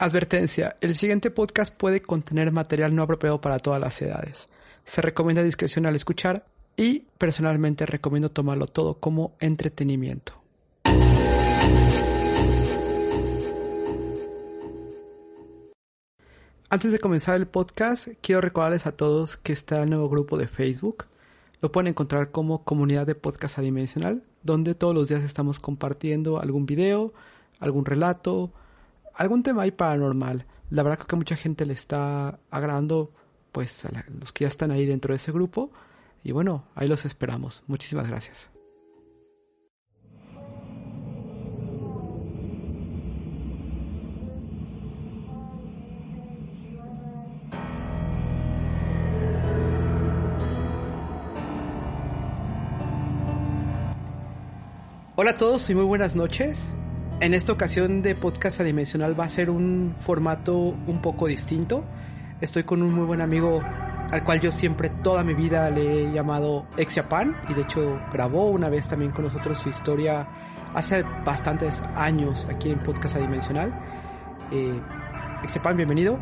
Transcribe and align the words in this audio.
Advertencia, 0.00 0.76
el 0.80 0.94
siguiente 0.94 1.32
podcast 1.32 1.76
puede 1.76 2.00
contener 2.00 2.52
material 2.52 2.94
no 2.94 3.02
apropiado 3.02 3.40
para 3.40 3.58
todas 3.58 3.80
las 3.80 4.00
edades. 4.00 4.46
Se 4.84 5.02
recomienda 5.02 5.42
discreción 5.42 5.86
al 5.86 5.96
escuchar 5.96 6.46
y 6.76 7.00
personalmente 7.18 7.84
recomiendo 7.84 8.30
tomarlo 8.30 8.68
todo 8.68 8.94
como 9.00 9.34
entretenimiento. 9.40 10.40
Antes 16.70 16.92
de 16.92 17.00
comenzar 17.00 17.34
el 17.34 17.48
podcast, 17.48 18.06
quiero 18.20 18.40
recordarles 18.40 18.86
a 18.86 18.92
todos 18.92 19.36
que 19.36 19.52
está 19.52 19.82
el 19.82 19.90
nuevo 19.90 20.08
grupo 20.08 20.38
de 20.38 20.46
Facebook. 20.46 21.06
Lo 21.60 21.72
pueden 21.72 21.88
encontrar 21.88 22.30
como 22.30 22.62
comunidad 22.62 23.04
de 23.04 23.16
podcast 23.16 23.58
adimensional, 23.58 24.22
donde 24.44 24.76
todos 24.76 24.94
los 24.94 25.08
días 25.08 25.24
estamos 25.24 25.58
compartiendo 25.58 26.38
algún 26.38 26.66
video, 26.66 27.12
algún 27.58 27.84
relato, 27.84 28.52
algún 29.18 29.42
tema 29.42 29.62
ahí 29.62 29.72
paranormal. 29.72 30.46
La 30.70 30.82
verdad 30.82 30.98
creo 30.98 31.08
que 31.08 31.16
mucha 31.16 31.36
gente 31.36 31.66
le 31.66 31.74
está 31.74 32.38
agradando 32.50 33.12
pues 33.52 33.84
a 33.84 33.90
los 34.20 34.32
que 34.32 34.44
ya 34.44 34.48
están 34.48 34.70
ahí 34.70 34.86
dentro 34.86 35.12
de 35.12 35.16
ese 35.16 35.32
grupo. 35.32 35.70
Y 36.22 36.32
bueno, 36.32 36.64
ahí 36.74 36.88
los 36.88 37.04
esperamos. 37.04 37.62
Muchísimas 37.66 38.08
gracias. 38.08 38.48
Hola 55.16 55.32
a 55.32 55.36
todos 55.36 55.68
y 55.68 55.74
muy 55.74 55.84
buenas 55.84 56.14
noches. 56.14 56.72
En 57.20 57.34
esta 57.34 57.50
ocasión 57.52 58.00
de 58.00 58.14
podcast 58.14 58.60
adimensional 58.60 59.18
va 59.18 59.24
a 59.24 59.28
ser 59.28 59.50
un 59.50 59.96
formato 59.98 60.54
un 60.56 61.02
poco 61.02 61.26
distinto. 61.26 61.84
Estoy 62.40 62.62
con 62.62 62.80
un 62.80 62.94
muy 62.94 63.06
buen 63.06 63.20
amigo 63.20 63.60
al 64.12 64.22
cual 64.22 64.40
yo 64.40 64.52
siempre 64.52 64.88
toda 64.88 65.24
mi 65.24 65.34
vida 65.34 65.68
le 65.70 66.04
he 66.04 66.12
llamado 66.12 66.68
Exiapan 66.76 67.36
y 67.48 67.54
de 67.54 67.62
hecho 67.62 68.00
grabó 68.12 68.46
una 68.46 68.68
vez 68.68 68.86
también 68.86 69.10
con 69.10 69.24
nosotros 69.24 69.58
su 69.58 69.68
historia 69.68 70.28
hace 70.74 71.02
bastantes 71.24 71.82
años 71.96 72.46
aquí 72.48 72.70
en 72.70 72.78
Podcast 72.84 73.16
Adimensional. 73.16 73.74
Eh, 74.52 74.80
Exiapan, 75.42 75.76
bienvenido. 75.76 76.20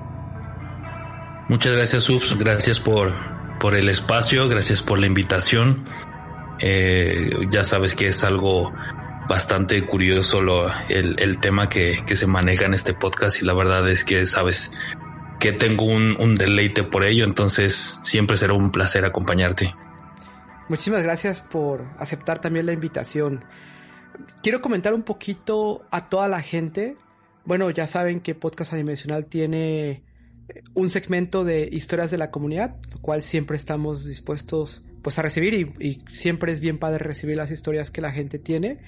Muchas 1.50 1.74
gracias, 1.74 2.04
Subs. 2.04 2.38
Gracias 2.38 2.80
por, 2.80 3.12
por 3.60 3.74
el 3.74 3.90
espacio, 3.90 4.48
gracias 4.48 4.80
por 4.80 4.98
la 4.98 5.06
invitación. 5.06 5.84
Eh, 6.58 7.32
ya 7.50 7.64
sabes 7.64 7.94
que 7.94 8.08
es 8.08 8.24
algo 8.24 8.72
bastante 9.28 9.84
curioso 9.84 10.40
lo, 10.40 10.68
el, 10.88 11.16
el 11.18 11.40
tema 11.40 11.68
que, 11.68 12.02
que, 12.06 12.16
se 12.16 12.26
maneja 12.26 12.66
en 12.66 12.74
este 12.74 12.94
podcast 12.94 13.42
y 13.42 13.44
la 13.44 13.54
verdad 13.54 13.88
es 13.90 14.04
que 14.04 14.26
sabes 14.26 14.70
que 15.40 15.52
tengo 15.52 15.84
un, 15.84 16.16
un, 16.18 16.34
deleite 16.34 16.82
por 16.82 17.04
ello, 17.04 17.24
entonces 17.24 18.00
siempre 18.02 18.36
será 18.36 18.54
un 18.54 18.70
placer 18.70 19.04
acompañarte. 19.04 19.74
Muchísimas 20.68 21.02
gracias 21.02 21.42
por 21.42 21.88
aceptar 21.98 22.40
también 22.40 22.66
la 22.66 22.72
invitación. 22.72 23.44
Quiero 24.42 24.60
comentar 24.60 24.94
un 24.94 25.02
poquito 25.02 25.86
a 25.90 26.08
toda 26.08 26.28
la 26.28 26.42
gente. 26.42 26.96
Bueno, 27.44 27.70
ya 27.70 27.86
saben 27.86 28.20
que 28.20 28.34
Podcast 28.34 28.72
Adimensional 28.72 29.26
tiene 29.26 30.02
un 30.74 30.90
segmento 30.90 31.44
de 31.44 31.68
historias 31.70 32.10
de 32.10 32.18
la 32.18 32.30
comunidad, 32.30 32.76
lo 32.90 32.98
cual 33.00 33.22
siempre 33.22 33.56
estamos 33.56 34.04
dispuestos 34.04 34.84
pues 35.02 35.18
a 35.18 35.22
recibir 35.22 35.54
y, 35.54 35.84
y 35.84 36.04
siempre 36.10 36.50
es 36.52 36.60
bien 36.60 36.78
padre 36.78 36.98
recibir 36.98 37.36
las 37.36 37.50
historias 37.50 37.90
que 37.90 38.00
la 38.00 38.10
gente 38.10 38.38
tiene. 38.38 38.80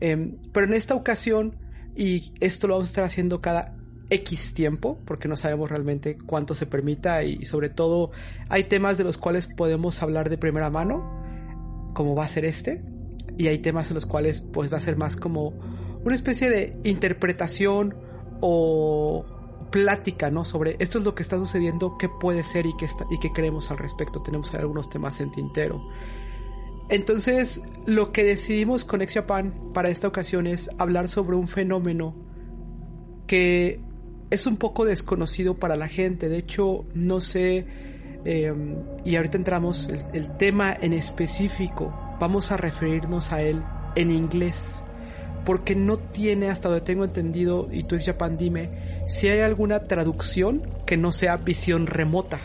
Eh, 0.00 0.36
pero 0.52 0.66
en 0.66 0.74
esta 0.74 0.94
ocasión, 0.94 1.56
y 1.94 2.32
esto 2.40 2.66
lo 2.66 2.74
vamos 2.74 2.88
a 2.88 2.90
estar 2.90 3.04
haciendo 3.04 3.40
cada 3.40 3.76
X 4.10 4.54
tiempo, 4.54 5.00
porque 5.04 5.28
no 5.28 5.36
sabemos 5.36 5.70
realmente 5.70 6.16
cuánto 6.16 6.54
se 6.54 6.66
permita 6.66 7.24
y 7.24 7.44
sobre 7.44 7.70
todo 7.70 8.12
hay 8.48 8.64
temas 8.64 8.98
de 8.98 9.04
los 9.04 9.18
cuales 9.18 9.46
podemos 9.46 10.02
hablar 10.02 10.30
de 10.30 10.38
primera 10.38 10.70
mano, 10.70 11.24
como 11.94 12.14
va 12.14 12.24
a 12.24 12.28
ser 12.28 12.44
este, 12.44 12.84
y 13.36 13.48
hay 13.48 13.58
temas 13.58 13.88
en 13.88 13.94
los 13.94 14.06
cuales 14.06 14.40
pues 14.40 14.72
va 14.72 14.76
a 14.76 14.80
ser 14.80 14.96
más 14.96 15.16
como 15.16 15.54
una 16.04 16.14
especie 16.14 16.50
de 16.50 16.78
interpretación 16.84 17.96
o 18.40 19.24
plática, 19.70 20.30
¿no? 20.30 20.44
Sobre 20.44 20.76
esto 20.78 20.98
es 20.98 21.04
lo 21.04 21.14
que 21.14 21.22
está 21.22 21.36
sucediendo, 21.36 21.98
qué 21.98 22.08
puede 22.08 22.44
ser 22.44 22.66
y 22.66 22.76
qué, 22.76 22.84
está, 22.84 23.06
y 23.10 23.18
qué 23.18 23.32
creemos 23.32 23.70
al 23.70 23.78
respecto. 23.78 24.22
Tenemos 24.22 24.54
algunos 24.54 24.88
temas 24.88 25.20
en 25.20 25.30
tintero. 25.32 25.82
Entonces, 26.88 27.62
lo 27.86 28.12
que 28.12 28.22
decidimos 28.22 28.84
con 28.84 29.02
Exjapan 29.02 29.72
para 29.72 29.88
esta 29.88 30.06
ocasión 30.06 30.46
es 30.46 30.70
hablar 30.78 31.08
sobre 31.08 31.36
un 31.36 31.48
fenómeno 31.48 32.14
que 33.26 33.80
es 34.30 34.46
un 34.46 34.56
poco 34.56 34.84
desconocido 34.84 35.54
para 35.54 35.76
la 35.76 35.88
gente. 35.88 36.28
De 36.28 36.38
hecho, 36.38 36.84
no 36.94 37.20
sé, 37.20 37.66
eh, 38.24 38.52
y 39.04 39.16
ahorita 39.16 39.36
entramos, 39.36 39.88
el, 39.88 40.04
el, 40.12 40.36
tema 40.36 40.76
en 40.80 40.92
específico, 40.92 41.92
vamos 42.20 42.52
a 42.52 42.56
referirnos 42.56 43.32
a 43.32 43.42
él 43.42 43.62
en 43.96 44.10
inglés. 44.10 44.82
Porque 45.44 45.76
no 45.76 45.96
tiene, 45.96 46.50
hasta 46.50 46.68
donde 46.68 46.84
tengo 46.84 47.04
entendido, 47.04 47.68
y 47.70 47.84
tú 47.84 47.96
Japan 48.04 48.36
dime, 48.36 49.02
si 49.06 49.28
hay 49.28 49.40
alguna 49.40 49.84
traducción 49.84 50.68
que 50.86 50.96
no 50.96 51.12
sea 51.12 51.36
visión 51.36 51.86
remota. 51.86 52.40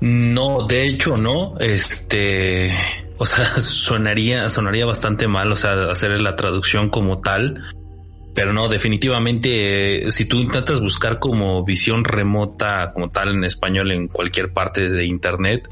No, 0.00 0.66
de 0.66 0.86
hecho 0.86 1.16
no, 1.16 1.56
este, 1.58 2.72
o 3.18 3.24
sea, 3.26 3.44
sonaría, 3.58 4.48
sonaría 4.48 4.86
bastante 4.86 5.28
mal, 5.28 5.52
o 5.52 5.56
sea, 5.56 5.90
hacer 5.90 6.20
la 6.20 6.36
traducción 6.36 6.88
como 6.88 7.20
tal, 7.20 7.62
pero 8.34 8.52
no, 8.52 8.68
definitivamente, 8.68 10.06
eh, 10.06 10.12
si 10.12 10.24
tú 10.24 10.36
intentas 10.36 10.80
buscar 10.80 11.18
como 11.18 11.64
visión 11.64 12.04
remota, 12.04 12.92
como 12.94 13.10
tal 13.10 13.34
en 13.34 13.44
español 13.44 13.90
en 13.90 14.08
cualquier 14.08 14.52
parte 14.52 14.88
de 14.88 15.04
internet, 15.04 15.68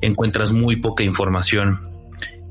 encuentras 0.00 0.50
muy 0.50 0.76
poca 0.76 1.04
información 1.04 1.80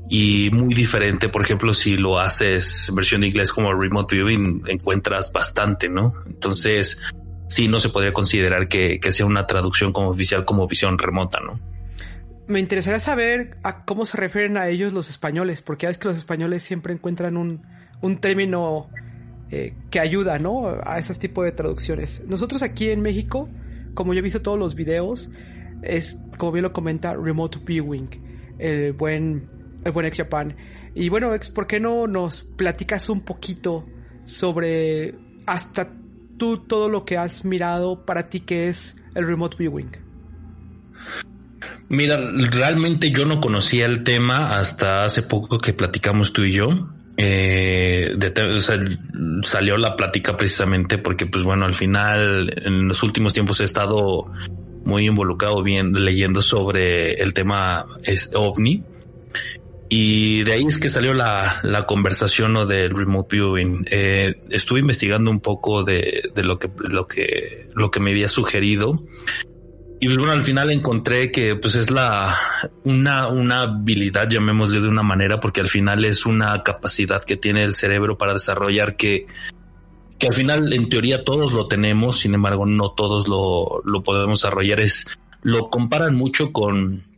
y 0.08 0.50
muy 0.50 0.74
diferente. 0.74 1.28
Por 1.28 1.42
ejemplo, 1.42 1.74
si 1.74 1.96
lo 1.96 2.18
haces 2.18 2.90
versión 2.94 3.20
de 3.20 3.28
inglés 3.28 3.52
como 3.52 3.74
remote 3.74 4.16
viewing, 4.16 4.62
encuentras 4.66 5.32
bastante, 5.32 5.88
¿no? 5.88 6.14
Entonces, 6.26 7.00
sí 7.50 7.66
no 7.66 7.80
se 7.80 7.88
podría 7.88 8.12
considerar 8.12 8.68
que, 8.68 9.00
que, 9.00 9.10
sea 9.10 9.26
una 9.26 9.44
traducción 9.48 9.92
como 9.92 10.08
oficial 10.10 10.44
como 10.44 10.68
visión 10.68 10.96
remota, 10.98 11.40
¿no? 11.40 11.58
Me 12.46 12.60
interesaría 12.60 13.00
saber 13.00 13.58
a 13.64 13.84
cómo 13.84 14.06
se 14.06 14.16
refieren 14.16 14.56
a 14.56 14.68
ellos 14.68 14.92
los 14.92 15.10
españoles, 15.10 15.60
porque 15.60 15.88
es 15.88 15.98
que 15.98 16.08
los 16.08 16.16
españoles 16.16 16.62
siempre 16.62 16.92
encuentran 16.92 17.36
un, 17.36 17.62
un 18.02 18.18
término 18.18 18.88
eh, 19.50 19.74
que 19.90 19.98
ayuda, 19.98 20.38
¿no? 20.38 20.76
A 20.84 21.00
ese 21.00 21.12
tipo 21.16 21.42
de 21.42 21.50
traducciones. 21.50 22.22
Nosotros 22.28 22.62
aquí 22.62 22.90
en 22.90 23.00
México, 23.00 23.48
como 23.94 24.14
yo 24.14 24.20
he 24.20 24.22
visto 24.22 24.42
todos 24.42 24.58
los 24.58 24.76
videos, 24.76 25.32
es, 25.82 26.20
como 26.38 26.52
bien 26.52 26.62
lo 26.62 26.72
comenta, 26.72 27.14
Remote 27.14 27.58
Viewing, 27.64 28.56
el 28.60 28.92
buen, 28.92 29.50
el 29.84 29.90
buen 29.90 30.06
ex 30.06 30.18
Japan. 30.18 30.56
Y 30.94 31.08
bueno, 31.08 31.34
ex, 31.34 31.50
¿por 31.50 31.66
qué 31.66 31.80
no 31.80 32.06
nos 32.06 32.44
platicas 32.44 33.08
un 33.08 33.22
poquito 33.22 33.86
sobre 34.24 35.16
hasta 35.46 35.99
tú 36.40 36.56
todo 36.56 36.88
lo 36.88 37.04
que 37.04 37.18
has 37.18 37.44
mirado 37.44 38.06
para 38.06 38.30
ti 38.30 38.40
que 38.40 38.68
es 38.68 38.96
el 39.14 39.26
remote 39.26 39.56
viewing? 39.58 39.90
Mira, 41.90 42.18
realmente 42.50 43.10
yo 43.10 43.26
no 43.26 43.40
conocía 43.40 43.84
el 43.84 44.04
tema 44.04 44.56
hasta 44.56 45.04
hace 45.04 45.22
poco 45.22 45.58
que 45.58 45.74
platicamos 45.74 46.32
tú 46.32 46.44
y 46.44 46.52
yo. 46.52 46.88
Eh, 47.18 48.16
salió 49.42 49.76
la 49.76 49.96
plática 49.96 50.36
precisamente 50.38 50.96
porque, 50.96 51.26
pues 51.26 51.44
bueno, 51.44 51.66
al 51.66 51.74
final, 51.74 52.54
en 52.64 52.88
los 52.88 53.02
últimos 53.02 53.34
tiempos 53.34 53.60
he 53.60 53.64
estado 53.64 54.32
muy 54.84 55.06
involucrado 55.06 55.62
leyendo 55.62 56.40
sobre 56.40 57.14
el 57.14 57.34
tema 57.34 57.86
ovni 58.34 58.82
y 59.92 60.44
de 60.44 60.52
ahí 60.52 60.64
es 60.68 60.78
que 60.78 60.88
salió 60.88 61.12
la, 61.14 61.58
la 61.64 61.82
conversación 61.82 62.52
¿no? 62.52 62.64
del 62.64 62.94
remote 62.94 63.36
viewing. 63.36 63.84
Eh, 63.90 64.40
estuve 64.48 64.78
investigando 64.78 65.32
un 65.32 65.40
poco 65.40 65.82
de, 65.82 66.30
de, 66.32 66.44
lo 66.44 66.58
que, 66.58 66.70
lo 66.78 67.08
que, 67.08 67.68
lo 67.74 67.90
que 67.90 67.98
me 67.98 68.12
había 68.12 68.28
sugerido. 68.28 69.02
Y 69.98 70.06
bueno, 70.06 70.30
al 70.30 70.42
final 70.42 70.70
encontré 70.70 71.32
que 71.32 71.56
pues 71.56 71.74
es 71.74 71.90
la, 71.90 72.36
una, 72.84 73.26
una 73.26 73.62
habilidad, 73.62 74.28
llamémosle 74.30 74.80
de 74.80 74.86
una 74.86 75.02
manera, 75.02 75.40
porque 75.40 75.60
al 75.60 75.68
final 75.68 76.04
es 76.04 76.24
una 76.24 76.62
capacidad 76.62 77.24
que 77.24 77.36
tiene 77.36 77.64
el 77.64 77.74
cerebro 77.74 78.16
para 78.16 78.34
desarrollar 78.34 78.94
que, 78.94 79.26
que 80.20 80.28
al 80.28 80.34
final 80.34 80.72
en 80.72 80.88
teoría 80.88 81.24
todos 81.24 81.52
lo 81.52 81.66
tenemos, 81.66 82.20
sin 82.20 82.34
embargo 82.34 82.64
no 82.64 82.92
todos 82.92 83.26
lo, 83.26 83.82
lo 83.84 84.04
podemos 84.04 84.40
desarrollar. 84.40 84.78
Es, 84.78 85.18
lo 85.42 85.68
comparan 85.68 86.14
mucho 86.14 86.52
con, 86.52 87.09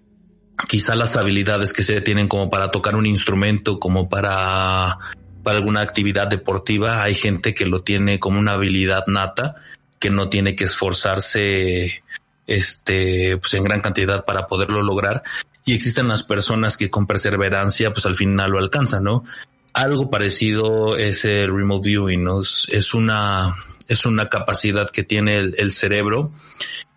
quizá 0.69 0.94
las 0.94 1.16
habilidades 1.16 1.72
que 1.72 1.82
se 1.82 2.00
tienen 2.00 2.28
como 2.28 2.50
para 2.50 2.69
tocar 2.69 2.96
un 2.96 3.06
instrumento, 3.06 3.78
como 3.78 4.08
para, 4.08 4.99
para 5.43 5.56
alguna 5.56 5.81
actividad 5.81 6.28
deportiva, 6.28 7.02
hay 7.02 7.14
gente 7.14 7.54
que 7.54 7.66
lo 7.66 7.81
tiene 7.81 8.19
como 8.19 8.38
una 8.38 8.52
habilidad 8.52 9.06
nata, 9.06 9.56
que 9.99 10.10
no 10.10 10.28
tiene 10.28 10.54
que 10.54 10.64
esforzarse 10.64 12.02
este, 12.46 13.37
pues 13.38 13.54
en 13.54 13.64
gran 13.64 13.81
cantidad 13.81 14.25
para 14.25 14.46
poderlo 14.46 14.82
lograr. 14.82 15.22
Y 15.64 15.75
existen 15.75 16.08
las 16.08 16.22
personas 16.22 16.76
que 16.76 16.90
con 16.90 17.06
perseverancia, 17.06 17.93
pues 17.93 18.05
al 18.06 18.16
final 18.16 18.50
lo 18.50 18.58
alcanzan, 18.58 19.05
¿no? 19.05 19.25
Algo 19.72 20.10
parecido 20.10 20.96
es 20.96 21.25
el 21.25 21.55
remote 21.55 21.88
viewing, 21.88 22.25
¿no? 22.25 22.40
Es 22.40 22.94
una, 22.94 23.55
es 23.88 24.05
una 24.06 24.28
capacidad 24.28 24.90
que 24.90 25.05
tiene 25.05 25.38
el, 25.38 25.72
cerebro 25.72 26.32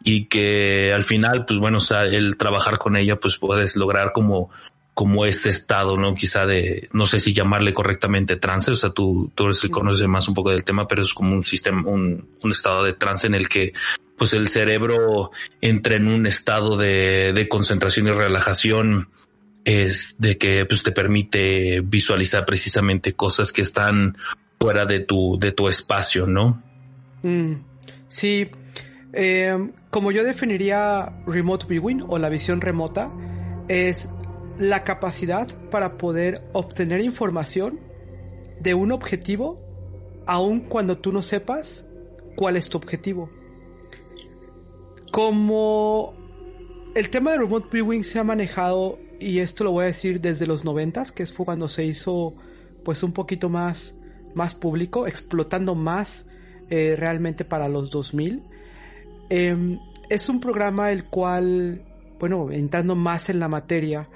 y 0.07 0.25
que 0.25 0.94
al 0.94 1.04
final, 1.04 1.46
pues 1.46 1.60
bueno, 1.60 1.80
el 2.04 2.38
trabajar 2.38 2.78
con 2.78 2.96
ella, 2.96 3.19
pues 3.19 3.38
puedes 3.38 3.75
lograr 3.75 4.13
como 4.13 4.52
como 4.94 5.25
este 5.25 5.50
estado, 5.50 5.98
¿no? 5.98 6.13
Quizá 6.13 6.46
de, 6.46 6.88
no 6.94 7.06
sé 7.06 7.19
si 7.19 7.34
llamarle 7.34 7.74
correctamente 7.74 8.38
trance, 8.38 8.72
o 8.72 8.75
sea, 8.75 8.92
tú, 8.92 9.30
tú 9.36 9.44
eres 9.44 9.62
el 9.66 9.69
conoce 9.69 10.07
más 10.07 10.30
un 10.30 10.34
poco 10.34 10.52
del 10.52 10.63
tema, 10.63 10.88
pero 10.88 11.02
es 11.02 11.13
como 11.13 11.34
un 11.34 11.44
sistema, 11.44 11.81
un, 11.86 12.30
un 12.42 12.52
estado 12.52 12.81
de 12.81 12.94
trance 12.94 13.28
en 13.28 13.36
el 13.36 13.50
que 13.50 13.74
pues 14.18 14.31
el 14.31 14.48
cerebro 14.48 15.31
entra 15.60 15.96
en 15.96 16.08
un 16.08 16.25
estado 16.25 16.78
de, 16.78 17.34
de 17.34 17.50
concentración 17.50 18.08
y 18.08 18.12
relajación 18.12 19.10
es 19.66 20.16
de 20.19 20.38
que 20.38 20.66
pues 20.66 20.81
te 20.81 20.94
permite 20.94 21.81
visualizar 21.81 22.46
precisamente 22.46 23.16
cosas 23.16 23.51
que 23.51 23.63
están 23.63 24.18
fuera 24.58 24.86
de 24.86 25.01
tu, 25.01 25.38
de 25.38 25.51
tu 25.51 25.68
espacio, 25.68 26.25
¿no? 26.25 26.63
Mm, 27.22 27.56
sí. 28.08 28.48
Eh, 29.18 29.72
como 29.92 30.12
yo 30.12 30.26
definiría 30.26 31.24
remote 31.26 31.66
viewing 31.68 32.04
o 32.08 32.18
la 32.18 32.28
visión 32.28 32.60
remota, 32.60 33.12
es 33.70 34.10
la 34.60 34.84
capacidad 34.84 35.48
para 35.72 35.98
poder 35.98 36.44
obtener 36.52 37.02
información 37.02 37.80
de 38.60 38.74
un 38.74 38.92
objetivo 38.92 39.62
aun 40.28 40.62
cuando 40.62 40.98
tú 40.98 41.14
no 41.14 41.22
sepas 41.22 41.86
cuál 42.36 42.58
es 42.58 42.68
tu 42.68 42.78
objetivo. 42.78 43.30
Como 45.12 46.14
el 46.94 47.10
tema 47.10 47.32
de 47.32 47.38
remote 47.38 47.70
viewing 47.72 48.04
se 48.04 48.20
ha 48.20 48.24
manejado 48.26 49.00
y 49.20 49.40
esto 49.40 49.64
lo 49.64 49.72
voy 49.72 49.84
a 49.84 49.88
decir 49.88 50.20
desde 50.20 50.46
los 50.46 50.66
noventas, 50.66 51.14
que 51.14 51.26
fue 51.26 51.46
cuando 51.46 51.70
se 51.70 51.86
hizo 51.86 52.36
pues 52.84 53.02
un 53.02 53.14
poquito 53.14 53.50
más, 53.50 53.96
más 54.34 54.56
público, 54.56 55.08
explotando 55.08 55.74
más 55.74 56.28
eh, 56.70 56.96
realmente 56.98 57.46
para 57.46 57.70
los 57.70 57.90
2000. 57.92 58.44
Em, 59.30 59.80
es 60.10 60.30
un 60.30 60.39
programa 60.39 60.92
el 60.92 61.06
cual, 61.06 61.83
bueno, 62.19 62.51
entrando 62.51 62.95
más 62.95 63.30
en 63.30 63.39
la 63.39 63.48
materia, 63.48 64.10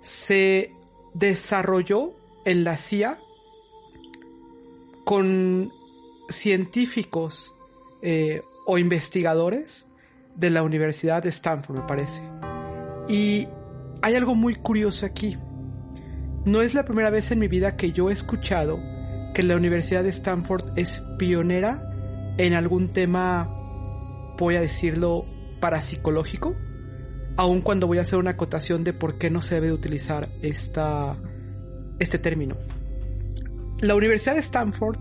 se 0.00 0.72
desarrolló 1.14 2.14
en 2.44 2.64
la 2.64 2.76
CIA 2.76 3.18
con 5.04 5.72
científicos 6.28 7.54
eh, 8.02 8.42
o 8.66 8.78
investigadores 8.78 9.86
de 10.36 10.50
la 10.50 10.62
Universidad 10.62 11.22
de 11.22 11.28
Stanford, 11.30 11.80
me 11.80 11.86
parece. 11.86 12.22
Y 13.08 13.48
hay 14.02 14.14
algo 14.14 14.34
muy 14.34 14.54
curioso 14.54 15.04
aquí. 15.04 15.36
No 16.44 16.62
es 16.62 16.72
la 16.74 16.84
primera 16.84 17.10
vez 17.10 17.30
en 17.32 17.38
mi 17.38 17.48
vida 17.48 17.76
que 17.76 17.92
yo 17.92 18.08
he 18.08 18.12
escuchado 18.12 18.78
que 19.34 19.42
la 19.42 19.56
Universidad 19.56 20.02
de 20.02 20.10
Stanford 20.10 20.72
es 20.76 21.02
pionera 21.18 21.90
en 22.38 22.54
algún 22.54 22.88
tema, 22.92 23.59
voy 24.44 24.56
a 24.56 24.60
decirlo, 24.60 25.24
parapsicológico 25.60 26.56
aun 27.40 27.62
cuando 27.62 27.86
voy 27.86 27.96
a 27.96 28.02
hacer 28.02 28.18
una 28.18 28.32
acotación 28.32 28.84
de 28.84 28.92
por 28.92 29.16
qué 29.16 29.30
no 29.30 29.40
se 29.40 29.54
debe 29.54 29.72
utilizar 29.72 30.28
esta, 30.42 31.16
este 31.98 32.18
término. 32.18 32.56
La 33.80 33.94
Universidad 33.94 34.34
de 34.34 34.40
Stanford 34.40 34.98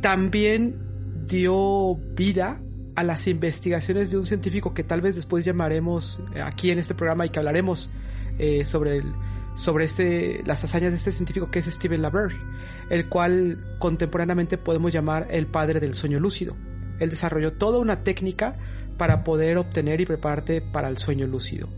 también 0.00 1.26
dio 1.26 1.96
vida 2.14 2.60
a 2.94 3.02
las 3.02 3.26
investigaciones 3.26 4.12
de 4.12 4.18
un 4.18 4.24
científico 4.24 4.72
que 4.72 4.84
tal 4.84 5.00
vez 5.00 5.16
después 5.16 5.44
llamaremos 5.44 6.20
aquí 6.44 6.70
en 6.70 6.78
este 6.78 6.94
programa 6.94 7.26
y 7.26 7.30
que 7.30 7.40
hablaremos 7.40 7.90
eh, 8.38 8.66
sobre, 8.66 8.98
el, 8.98 9.12
sobre 9.56 9.84
este, 9.84 10.42
las 10.46 10.62
hazañas 10.62 10.92
de 10.92 10.98
este 10.98 11.10
científico 11.10 11.50
que 11.50 11.58
es 11.58 11.66
Stephen 11.66 12.02
LaBerge, 12.02 12.38
el 12.88 13.08
cual 13.08 13.76
contemporáneamente 13.80 14.58
podemos 14.58 14.92
llamar 14.92 15.26
el 15.30 15.48
padre 15.48 15.80
del 15.80 15.94
sueño 15.94 16.20
lúcido. 16.20 16.56
Él 17.00 17.10
desarrolló 17.10 17.52
toda 17.52 17.78
una 17.78 18.04
técnica 18.04 18.56
para 18.96 19.24
poder 19.24 19.58
obtener 19.58 20.00
y 20.00 20.06
prepararte 20.06 20.60
para 20.60 20.88
el 20.88 20.98
sueño 20.98 21.26
lúcido. 21.26 21.68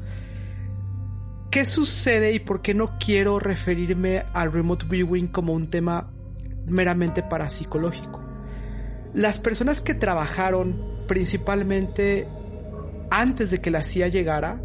¿Qué 1.51 1.65
sucede 1.65 2.33
y 2.33 2.39
por 2.39 2.61
qué 2.61 2.75
no 2.75 2.99
quiero 2.99 3.39
referirme 3.39 4.25
al 4.35 4.53
remote 4.53 4.87
viewing 4.89 5.29
como 5.29 5.55
un 5.55 5.71
tema 5.71 6.11
meramente 6.67 7.23
parapsicológico? 7.23 8.23
Las 9.15 9.39
personas 9.39 9.81
que 9.81 9.95
trabajaron 9.95 11.07
principalmente 11.07 12.29
antes 13.11 13.51
de 13.51 13.61
que 13.61 13.71
la 13.71 13.83
CIA 13.83 14.09
llegara 14.09 14.61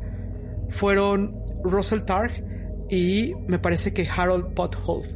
fueron 0.69 1.45
Russell 1.63 2.01
Targ 2.01 2.43
y 2.89 3.33
me 3.47 3.59
parece 3.59 3.93
que 3.93 4.09
Harold 4.09 4.53
Potholf. 4.53 5.07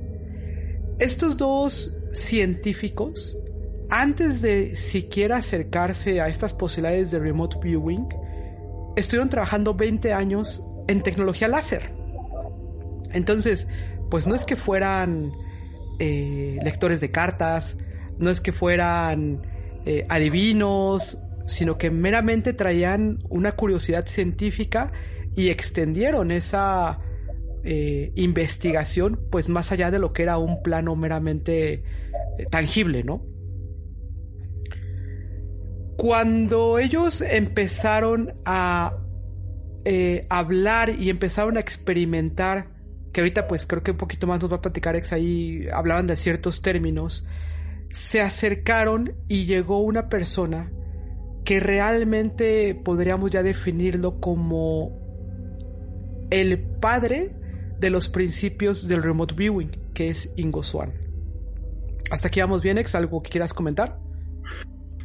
Estos 1.00 1.36
dos 1.36 1.98
científicos 2.14 3.38
antes 3.90 4.42
de 4.42 4.76
siquiera 4.76 5.38
acercarse 5.38 6.22
a 6.22 6.28
estas 6.28 6.54
posibilidades 6.54 7.12
de 7.12 7.20
remote 7.20 7.58
viewing, 7.62 8.08
estuvieron 8.96 9.30
trabajando 9.30 9.74
20 9.74 10.14
años 10.14 10.64
en 10.88 11.02
tecnología 11.02 11.48
láser. 11.48 11.94
Entonces, 13.12 13.68
pues 14.10 14.28
no 14.28 14.36
es 14.36 14.44
que 14.44 14.56
fueran 14.56 15.34
eh, 16.00 16.60
lectores 16.64 17.02
de 17.02 17.12
cartas, 17.12 17.78
no 18.18 18.30
es 18.30 18.42
que 18.42 18.52
fueran 18.52 19.46
eh, 19.86 20.06
adivinos, 20.10 21.20
sino 21.48 21.78
que 21.78 21.92
meramente 21.92 22.54
traían 22.54 23.20
una 23.30 23.54
curiosidad 23.54 24.08
científica 24.08 24.92
y 25.36 25.50
extendieron 25.50 26.32
esa 26.32 27.00
eh, 27.64 28.12
investigación 28.16 29.20
pues 29.30 29.50
más 29.50 29.72
allá 29.72 29.92
de 29.92 30.00
lo 30.00 30.14
que 30.14 30.24
era 30.24 30.38
un 30.38 30.64
plano 30.64 30.96
meramente 30.96 31.84
tangible, 32.50 33.04
¿no? 33.04 33.35
Cuando 35.98 36.80
ellos 36.80 37.22
empezaron 37.22 38.34
a 38.46 38.98
eh, 39.86 40.26
hablar 40.30 40.90
y 40.90 41.10
empezaron 41.10 41.58
a 41.58 41.60
experimentar, 41.60 42.70
que 43.14 43.22
ahorita 43.22 43.48
pues 43.48 43.66
creo 43.66 43.82
que 43.82 43.92
un 43.92 43.98
poquito 43.98 44.28
más 44.28 44.42
nos 44.42 44.52
va 44.52 44.58
a 44.58 44.62
platicar 44.62 44.96
Ex 44.96 45.14
ahí, 45.14 45.68
hablaban 45.72 46.08
de 46.08 46.18
ciertos 46.18 46.62
términos, 46.62 47.26
se 47.92 48.22
acercaron 48.22 49.16
y 49.28 49.46
llegó 49.46 49.80
una 49.80 50.10
persona 50.10 50.72
que 51.46 51.60
realmente 51.60 52.76
podríamos 52.76 53.32
ya 53.32 53.44
definirlo 53.44 54.20
como 54.20 55.00
el 56.32 56.60
padre 56.60 57.36
de 57.80 57.90
los 57.90 58.10
principios 58.10 58.88
del 58.88 59.04
remote 59.04 59.36
viewing, 59.36 59.70
que 59.94 60.10
es 60.10 60.32
Ingo 60.36 60.64
Swan. 60.64 60.94
Hasta 62.10 62.28
aquí 62.28 62.42
vamos 62.42 62.62
bien, 62.62 62.78
Ex, 62.78 62.96
¿algo 62.96 63.22
que 63.22 63.30
quieras 63.30 63.54
comentar? 63.54 64.05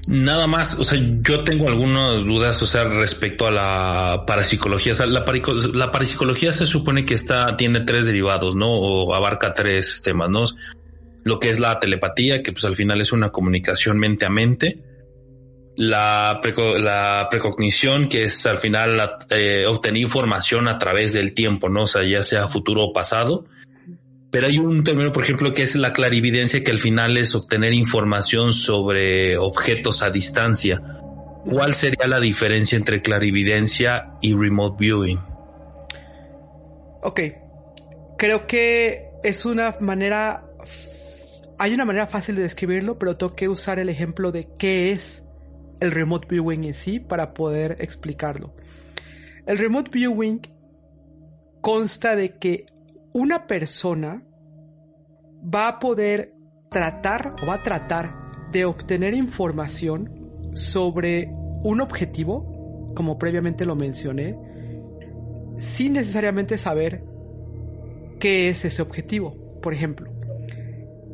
Nada 0.06 0.46
más, 0.46 0.78
o 0.78 0.84
sea, 0.84 0.98
yo 1.20 1.44
tengo 1.44 1.68
algunas 1.68 2.24
dudas, 2.24 2.60
o 2.62 2.66
sea, 2.66 2.84
respecto 2.84 3.46
a 3.46 3.50
la 3.50 4.24
parapsicología. 4.26 4.92
O 4.92 4.94
sea, 4.94 5.06
la, 5.06 5.24
la 5.74 5.90
parapsicología 5.90 6.52
se 6.52 6.66
supone 6.66 7.04
que 7.04 7.14
está, 7.14 7.56
tiene 7.56 7.80
tres 7.80 8.06
derivados, 8.06 8.56
¿no? 8.56 8.70
O 8.70 9.14
abarca 9.14 9.52
tres 9.52 10.02
temas, 10.02 10.30
¿no? 10.30 10.44
Lo 11.22 11.38
que 11.38 11.50
es 11.50 11.60
la 11.60 11.78
telepatía, 11.78 12.42
que 12.42 12.52
pues 12.52 12.64
al 12.64 12.76
final 12.76 13.00
es 13.00 13.12
una 13.12 13.30
comunicación 13.30 13.98
mente 13.98 14.24
a 14.24 14.30
mente. 14.30 14.82
La, 15.76 16.40
la 16.78 17.28
precognición, 17.30 18.08
que 18.08 18.24
es 18.24 18.44
al 18.46 18.58
final 18.58 19.16
eh, 19.30 19.66
obtener 19.66 20.02
información 20.02 20.66
a 20.66 20.78
través 20.78 21.12
del 21.12 21.34
tiempo, 21.34 21.68
¿no? 21.68 21.82
O 21.82 21.86
sea, 21.86 22.02
ya 22.02 22.22
sea 22.22 22.48
futuro 22.48 22.84
o 22.84 22.92
pasado 22.92 23.44
pero 24.30 24.46
hay 24.46 24.58
un 24.58 24.84
término, 24.84 25.12
por 25.12 25.24
ejemplo, 25.24 25.52
que 25.52 25.62
es 25.62 25.74
la 25.74 25.92
clarividencia, 25.92 26.62
que 26.62 26.70
al 26.70 26.78
final 26.78 27.16
es 27.16 27.34
obtener 27.34 27.72
información 27.74 28.52
sobre 28.52 29.36
objetos 29.36 30.02
a 30.02 30.10
distancia. 30.10 30.80
¿Cuál 31.44 31.74
sería 31.74 32.06
la 32.06 32.20
diferencia 32.20 32.76
entre 32.76 33.02
clarividencia 33.02 34.12
y 34.20 34.34
remote 34.34 34.76
viewing? 34.78 35.18
Ok, 37.02 37.20
creo 38.18 38.46
que 38.46 39.08
es 39.24 39.44
una 39.46 39.74
manera, 39.80 40.44
hay 41.58 41.74
una 41.74 41.84
manera 41.84 42.06
fácil 42.06 42.36
de 42.36 42.42
describirlo, 42.42 42.98
pero 42.98 43.16
tengo 43.16 43.34
que 43.34 43.48
usar 43.48 43.78
el 43.78 43.88
ejemplo 43.88 44.32
de 44.32 44.48
qué 44.58 44.92
es 44.92 45.24
el 45.80 45.90
remote 45.90 46.28
viewing 46.30 46.64
en 46.64 46.74
sí 46.74 47.00
para 47.00 47.34
poder 47.34 47.78
explicarlo. 47.80 48.54
El 49.46 49.58
remote 49.58 49.90
viewing 49.90 50.42
consta 51.62 52.14
de 52.14 52.36
que 52.36 52.66
una 53.12 53.46
persona 53.46 54.22
va 55.42 55.68
a 55.68 55.78
poder 55.78 56.34
tratar 56.70 57.34
o 57.42 57.46
va 57.46 57.54
a 57.54 57.62
tratar 57.62 58.50
de 58.52 58.64
obtener 58.64 59.14
información 59.14 60.50
sobre 60.54 61.30
un 61.62 61.80
objetivo, 61.80 62.92
como 62.94 63.18
previamente 63.18 63.66
lo 63.66 63.76
mencioné, 63.76 64.38
sin 65.56 65.94
necesariamente 65.94 66.58
saber 66.58 67.04
qué 68.18 68.48
es 68.48 68.64
ese 68.64 68.82
objetivo. 68.82 69.60
Por 69.60 69.74
ejemplo, 69.74 70.10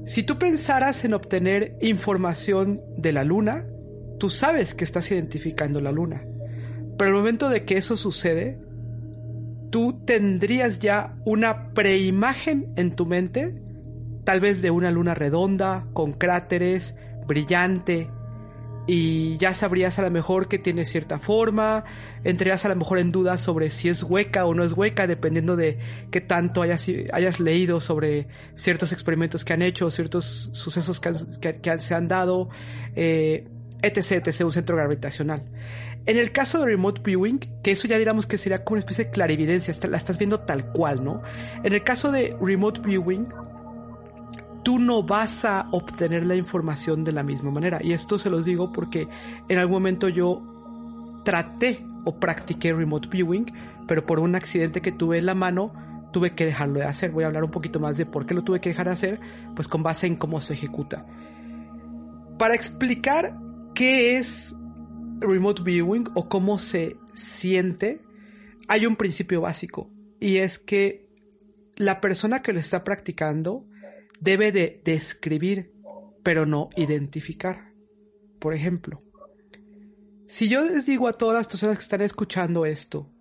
si 0.06 0.22
tú 0.22 0.38
pensaras 0.38 1.04
en 1.04 1.14
obtener 1.14 1.76
información 1.80 2.80
de 2.96 3.12
la 3.12 3.24
luna, 3.24 3.66
tú 4.18 4.30
sabes 4.30 4.74
que 4.74 4.84
estás 4.84 5.10
identificando 5.10 5.80
la 5.80 5.92
luna. 5.92 6.24
Pero 6.96 7.10
el 7.10 7.16
momento 7.16 7.48
de 7.48 7.64
que 7.64 7.76
eso 7.76 7.96
sucede, 7.96 8.60
tú 9.70 10.02
tendrías 10.04 10.80
ya 10.80 11.16
una 11.24 11.72
preimagen 11.72 12.72
en 12.76 12.94
tu 12.94 13.06
mente, 13.06 13.54
tal 14.24 14.40
vez 14.40 14.62
de 14.62 14.70
una 14.70 14.90
luna 14.90 15.14
redonda, 15.14 15.86
con 15.92 16.12
cráteres, 16.12 16.96
brillante, 17.26 18.10
y 18.86 19.36
ya 19.38 19.52
sabrías 19.52 19.98
a 19.98 20.02
lo 20.02 20.10
mejor 20.10 20.46
que 20.46 20.58
tiene 20.58 20.84
cierta 20.84 21.18
forma, 21.18 21.84
entrarías 22.22 22.64
a 22.64 22.68
lo 22.68 22.76
mejor 22.76 22.98
en 22.98 23.10
dudas 23.10 23.40
sobre 23.40 23.70
si 23.72 23.88
es 23.88 24.04
hueca 24.04 24.46
o 24.46 24.54
no 24.54 24.62
es 24.62 24.74
hueca, 24.74 25.08
dependiendo 25.08 25.56
de 25.56 25.78
qué 26.12 26.20
tanto 26.20 26.62
hayas, 26.62 26.88
leído 27.40 27.80
sobre 27.80 28.28
ciertos 28.54 28.92
experimentos 28.92 29.44
que 29.44 29.52
han 29.52 29.62
hecho, 29.62 29.90
ciertos 29.90 30.50
sucesos 30.52 31.00
que, 31.00 31.78
se 31.78 31.94
han 31.94 32.06
dado, 32.06 32.48
eh, 32.94 33.48
etc, 33.82 34.24
etc, 34.24 34.44
un 34.44 34.52
centro 34.52 34.76
gravitacional. 34.76 35.42
En 36.06 36.16
el 36.16 36.30
caso 36.30 36.60
de 36.60 36.66
remote 36.66 37.02
viewing, 37.04 37.38
que 37.62 37.72
eso 37.72 37.88
ya 37.88 37.98
diríamos 37.98 38.26
que 38.26 38.38
sería 38.38 38.64
como 38.64 38.74
una 38.74 38.80
especie 38.80 39.06
de 39.06 39.10
clarividencia, 39.10 39.74
la 39.88 39.96
estás 39.96 40.18
viendo 40.18 40.40
tal 40.40 40.70
cual, 40.72 41.04
¿no? 41.04 41.22
En 41.64 41.72
el 41.72 41.82
caso 41.82 42.12
de 42.12 42.36
remote 42.40 42.80
viewing, 42.80 43.26
tú 44.66 44.80
no 44.80 45.04
vas 45.04 45.44
a 45.44 45.68
obtener 45.70 46.26
la 46.26 46.34
información 46.34 47.04
de 47.04 47.12
la 47.12 47.22
misma 47.22 47.52
manera. 47.52 47.80
Y 47.82 47.92
esto 47.92 48.18
se 48.18 48.30
los 48.30 48.44
digo 48.44 48.72
porque 48.72 49.08
en 49.48 49.58
algún 49.58 49.74
momento 49.74 50.08
yo 50.08 51.22
traté 51.24 51.86
o 52.04 52.18
practiqué 52.18 52.72
remote 52.72 53.08
viewing, 53.08 53.46
pero 53.86 54.06
por 54.06 54.18
un 54.18 54.34
accidente 54.34 54.80
que 54.80 54.90
tuve 54.90 55.18
en 55.18 55.26
la 55.26 55.34
mano, 55.34 55.72
tuve 56.12 56.34
que 56.34 56.46
dejarlo 56.46 56.80
de 56.80 56.84
hacer. 56.84 57.12
Voy 57.12 57.22
a 57.22 57.28
hablar 57.28 57.44
un 57.44 57.52
poquito 57.52 57.78
más 57.78 57.96
de 57.96 58.06
por 58.06 58.26
qué 58.26 58.34
lo 58.34 58.42
tuve 58.42 58.60
que 58.60 58.70
dejar 58.70 58.86
de 58.86 58.92
hacer, 58.92 59.20
pues 59.54 59.68
con 59.68 59.84
base 59.84 60.08
en 60.08 60.16
cómo 60.16 60.40
se 60.40 60.54
ejecuta. 60.54 61.06
Para 62.36 62.54
explicar 62.54 63.38
qué 63.72 64.16
es 64.16 64.55
remote 65.20 65.62
viewing 65.62 66.08
o 66.14 66.28
cómo 66.28 66.58
se 66.58 66.96
siente, 67.14 68.02
hay 68.68 68.86
un 68.86 68.96
principio 68.96 69.40
básico 69.40 69.90
y 70.20 70.36
es 70.36 70.58
que 70.58 71.08
la 71.76 72.00
persona 72.00 72.42
que 72.42 72.52
lo 72.52 72.60
está 72.60 72.84
practicando 72.84 73.66
debe 74.20 74.52
de 74.52 74.80
describir, 74.84 75.72
pero 76.22 76.46
no 76.46 76.70
identificar. 76.76 77.72
Por 78.38 78.54
ejemplo, 78.54 79.00
si 80.26 80.48
yo 80.48 80.64
les 80.64 80.86
digo 80.86 81.08
a 81.08 81.12
todas 81.12 81.36
las 81.36 81.46
personas 81.46 81.76
que 81.76 81.82
están 81.82 82.00
escuchando 82.00 82.66
esto 82.66 83.12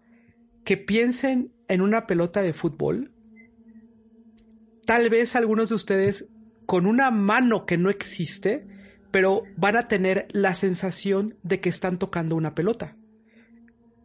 que 0.64 0.78
piensen 0.78 1.54
en 1.68 1.82
una 1.82 2.08
pelota 2.08 2.42
de 2.42 2.54
fútbol, 2.54 3.14
tal 4.86 5.10
vez 5.10 5.36
algunos 5.36 5.70
de 5.70 5.75
ustedes 5.75 6.30
con 6.66 6.88
una 6.88 7.12
mano 7.12 7.66
que 7.66 7.78
no 7.78 7.90
existe 7.90 8.68
pero 9.15 9.45
van 9.55 9.77
a 9.77 9.88
tener 9.88 10.27
la 10.34 10.53
sensación 10.53 11.38
de 11.41 11.62
que 11.62 11.69
están 11.69 12.00
tocando 12.00 12.36
una 12.36 12.53
pelota. 12.53 12.98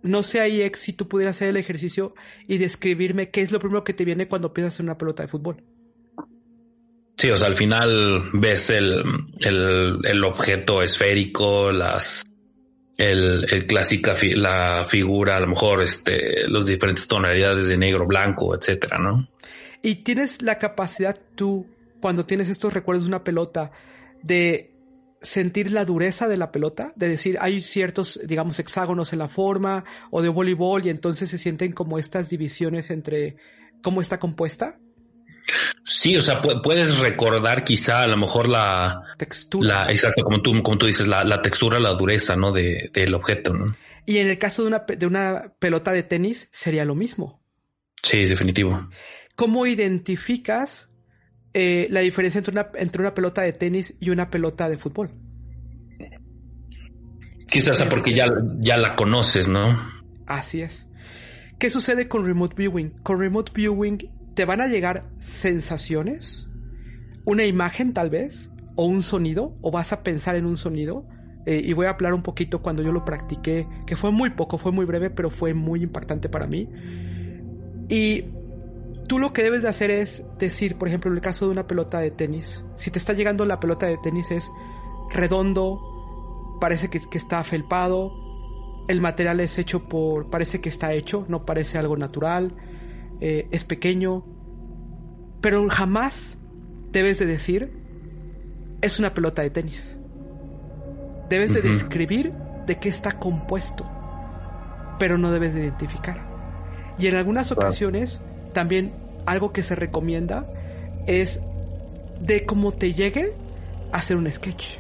No 0.04 0.22
sé 0.22 0.38
ahí, 0.38 0.62
ex, 0.62 0.78
si 0.78 0.92
tú 0.92 1.08
pudieras 1.08 1.34
hacer 1.34 1.48
el 1.48 1.56
ejercicio 1.56 2.14
y 2.46 2.58
describirme 2.58 3.28
qué 3.28 3.40
es 3.40 3.50
lo 3.50 3.58
primero 3.58 3.82
que 3.82 3.92
te 3.92 4.04
viene 4.04 4.28
cuando 4.28 4.54
piensas 4.54 4.78
en 4.78 4.86
una 4.86 4.98
pelota 4.98 5.24
de 5.24 5.28
fútbol. 5.28 5.64
Sí, 7.16 7.28
o 7.28 7.36
sea, 7.36 7.48
al 7.48 7.56
final 7.56 8.30
ves 8.34 8.70
el, 8.70 9.02
el, 9.40 10.22
objeto 10.24 10.80
esférico, 10.80 11.72
las, 11.72 12.22
el, 12.96 13.52
el 13.52 13.66
clásica, 13.66 14.14
la 14.36 14.84
figura, 14.88 15.38
a 15.38 15.40
lo 15.40 15.48
mejor, 15.48 15.82
este, 15.82 16.46
los 16.46 16.66
diferentes 16.66 17.08
tonalidades 17.08 17.66
de 17.66 17.76
negro, 17.76 18.06
blanco, 18.06 18.54
etcétera, 18.54 18.98
¿no? 19.00 19.28
Y 19.82 20.04
tienes 20.04 20.40
la 20.40 20.60
capacidad 20.60 21.20
tú, 21.34 21.66
cuando 22.00 22.26
tienes 22.26 22.48
estos 22.48 22.72
recuerdos 22.72 23.06
de 23.06 23.08
una 23.08 23.24
pelota, 23.24 23.72
de 24.22 24.70
sentir 25.20 25.70
la 25.70 25.84
dureza 25.84 26.28
de 26.28 26.36
la 26.36 26.50
pelota, 26.50 26.92
de 26.96 27.08
decir 27.08 27.36
hay 27.40 27.60
ciertos, 27.60 28.20
digamos, 28.24 28.58
hexágonos 28.58 29.12
en 29.12 29.18
la 29.18 29.28
forma 29.28 29.84
o 30.10 30.22
de 30.22 30.28
voleibol 30.28 30.86
y 30.86 30.90
entonces 30.90 31.30
se 31.30 31.38
sienten 31.38 31.72
como 31.72 31.98
estas 31.98 32.30
divisiones 32.30 32.90
entre 32.90 33.36
cómo 33.82 34.00
está 34.00 34.18
compuesta. 34.18 34.78
Sí, 35.84 36.16
o 36.16 36.22
sea, 36.22 36.40
puedes 36.40 36.98
recordar 36.98 37.64
quizá 37.64 38.02
a 38.02 38.06
lo 38.06 38.16
mejor 38.16 38.48
la 38.48 39.02
textura. 39.18 39.84
La, 39.86 39.92
exacto, 39.92 40.22
como 40.22 40.40
tú, 40.42 40.62
como 40.62 40.78
tú 40.78 40.86
dices, 40.86 41.08
la, 41.08 41.42
textura, 41.42 41.80
la 41.80 41.90
dureza, 41.90 42.36
¿no? 42.36 42.52
De, 42.52 42.90
del 42.92 43.14
objeto, 43.14 43.54
¿no? 43.54 43.76
Y 44.06 44.18
en 44.18 44.28
el 44.28 44.38
caso 44.38 44.62
de 44.62 44.68
una, 44.68 44.78
de 44.86 45.06
una 45.06 45.54
pelota 45.58 45.92
de 45.92 46.02
tenis 46.02 46.48
sería 46.52 46.84
lo 46.84 46.94
mismo. 46.94 47.42
Sí, 48.02 48.24
definitivo. 48.26 48.88
¿Cómo 49.34 49.66
identificas 49.66 50.89
eh, 51.52 51.88
la 51.90 52.00
diferencia 52.00 52.38
entre 52.38 52.52
una, 52.52 52.70
entre 52.74 53.02
una 53.02 53.14
pelota 53.14 53.42
de 53.42 53.52
tenis 53.52 53.96
y 54.00 54.10
una 54.10 54.30
pelota 54.30 54.68
de 54.68 54.78
fútbol. 54.78 55.10
Quizás 57.50 57.82
porque 57.84 58.14
ya, 58.14 58.28
ya 58.58 58.76
la 58.76 58.94
conoces, 58.94 59.48
¿no? 59.48 59.76
Así 60.26 60.62
es. 60.62 60.86
¿Qué 61.58 61.68
sucede 61.68 62.06
con 62.06 62.24
Remote 62.24 62.54
Viewing? 62.56 62.90
Con 63.02 63.18
Remote 63.20 63.52
Viewing 63.52 64.10
te 64.34 64.44
van 64.44 64.60
a 64.60 64.68
llegar 64.68 65.10
sensaciones, 65.18 66.48
una 67.24 67.44
imagen 67.44 67.92
tal 67.92 68.08
vez, 68.08 68.50
o 68.76 68.84
un 68.84 69.02
sonido, 69.02 69.58
o 69.60 69.72
vas 69.72 69.92
a 69.92 70.04
pensar 70.04 70.36
en 70.36 70.46
un 70.46 70.56
sonido. 70.56 71.06
Eh, 71.46 71.60
y 71.64 71.72
voy 71.72 71.86
a 71.86 71.90
hablar 71.90 72.14
un 72.14 72.22
poquito 72.22 72.62
cuando 72.62 72.82
yo 72.82 72.92
lo 72.92 73.04
practiqué, 73.04 73.66
que 73.86 73.96
fue 73.96 74.12
muy 74.12 74.30
poco, 74.30 74.56
fue 74.56 74.70
muy 74.70 74.84
breve, 74.84 75.10
pero 75.10 75.30
fue 75.30 75.52
muy 75.52 75.82
impactante 75.82 76.28
para 76.28 76.46
mí. 76.46 76.68
Y 77.88 78.24
tú 79.10 79.18
lo 79.18 79.32
que 79.32 79.42
debes 79.42 79.62
de 79.62 79.68
hacer 79.68 79.90
es 79.90 80.22
decir, 80.38 80.78
por 80.78 80.86
ejemplo, 80.86 81.10
en 81.10 81.16
el 81.16 81.20
caso 81.20 81.46
de 81.46 81.50
una 81.50 81.66
pelota 81.66 81.98
de 81.98 82.12
tenis, 82.12 82.64
si 82.76 82.92
te 82.92 83.00
está 83.00 83.12
llegando 83.12 83.44
la 83.44 83.58
pelota 83.58 83.86
de 83.86 83.98
tenis 83.98 84.30
es 84.30 84.52
redondo, 85.12 86.56
parece 86.60 86.90
que, 86.90 87.00
está 87.18 87.42
felpado, 87.42 88.12
el 88.86 89.00
material 89.00 89.40
es 89.40 89.58
hecho 89.58 89.88
por, 89.88 90.30
parece 90.30 90.60
que 90.60 90.68
está 90.68 90.92
hecho, 90.92 91.24
no 91.26 91.44
parece 91.44 91.76
algo 91.76 91.96
natural, 91.96 92.54
eh, 93.20 93.48
es 93.50 93.64
pequeño, 93.64 94.24
pero 95.40 95.68
jamás 95.68 96.38
debes 96.92 97.18
de 97.18 97.26
decir, 97.26 97.72
es 98.80 99.00
una 99.00 99.12
pelota 99.12 99.42
de 99.42 99.50
tenis. 99.50 99.98
Debes 101.28 101.52
de 101.52 101.62
describir 101.62 102.32
de 102.68 102.78
qué 102.78 102.88
está 102.88 103.18
compuesto, 103.18 103.84
pero 105.00 105.18
no 105.18 105.32
debes 105.32 105.52
de 105.52 105.62
identificar. 105.62 106.94
Y 106.96 107.08
en 107.08 107.16
algunas 107.16 107.50
ocasiones 107.50 108.22
también 108.52 108.99
algo 109.26 109.52
que 109.52 109.62
se 109.62 109.74
recomienda 109.74 110.46
es 111.06 111.40
de 112.20 112.44
cómo 112.44 112.72
te 112.72 112.94
llegue 112.94 113.32
hacer 113.92 114.16
un 114.16 114.30
sketch. 114.30 114.76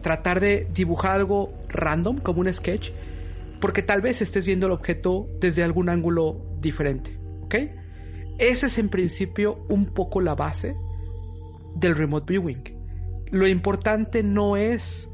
Tratar 0.00 0.40
de 0.40 0.66
dibujar 0.72 1.12
algo 1.12 1.52
random 1.68 2.18
como 2.18 2.40
un 2.40 2.52
sketch 2.52 2.90
porque 3.60 3.82
tal 3.82 4.00
vez 4.00 4.20
estés 4.22 4.44
viendo 4.44 4.66
el 4.66 4.72
objeto 4.72 5.28
desde 5.40 5.62
algún 5.62 5.88
ángulo 5.88 6.44
diferente, 6.60 7.16
¿ok? 7.42 7.54
Ese 8.38 8.66
es 8.66 8.78
en 8.78 8.88
principio 8.88 9.64
un 9.68 9.86
poco 9.86 10.20
la 10.20 10.34
base 10.34 10.76
del 11.76 11.94
remote 11.94 12.32
viewing. 12.32 12.62
Lo 13.30 13.46
importante 13.46 14.24
no 14.24 14.56
es 14.56 15.08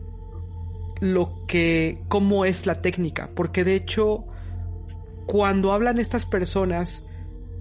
lo 1.01 1.45
que, 1.47 2.03
cómo 2.09 2.47
es 2.47 2.65
la 2.65 2.81
técnica, 2.81 3.31
porque 3.35 3.65
de 3.65 3.75
hecho 3.75 4.25
cuando 5.27 5.73
hablan 5.73 5.99
estas 5.99 6.25
personas 6.25 7.07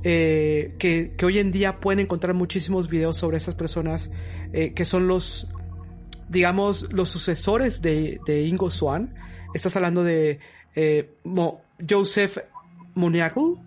eh, 0.03 0.75
que, 0.77 1.15
hoy 1.25 1.39
en 1.39 1.51
día 1.51 1.79
pueden 1.79 1.99
encontrar 1.99 2.33
muchísimos 2.35 2.87
videos 2.87 3.17
sobre 3.17 3.37
estas 3.37 3.55
personas 3.55 4.11
eh, 4.53 4.73
que 4.73 4.85
son 4.85 5.07
los, 5.07 5.47
digamos, 6.29 6.91
los 6.91 7.09
sucesores 7.09 7.81
de, 7.81 8.19
Ingo 8.47 8.69
Swan. 8.69 9.15
Estás 9.53 9.75
hablando 9.75 10.03
de 10.03 10.39
eh, 10.75 11.15
Joseph 11.89 12.37
Muniaku. 12.93 13.59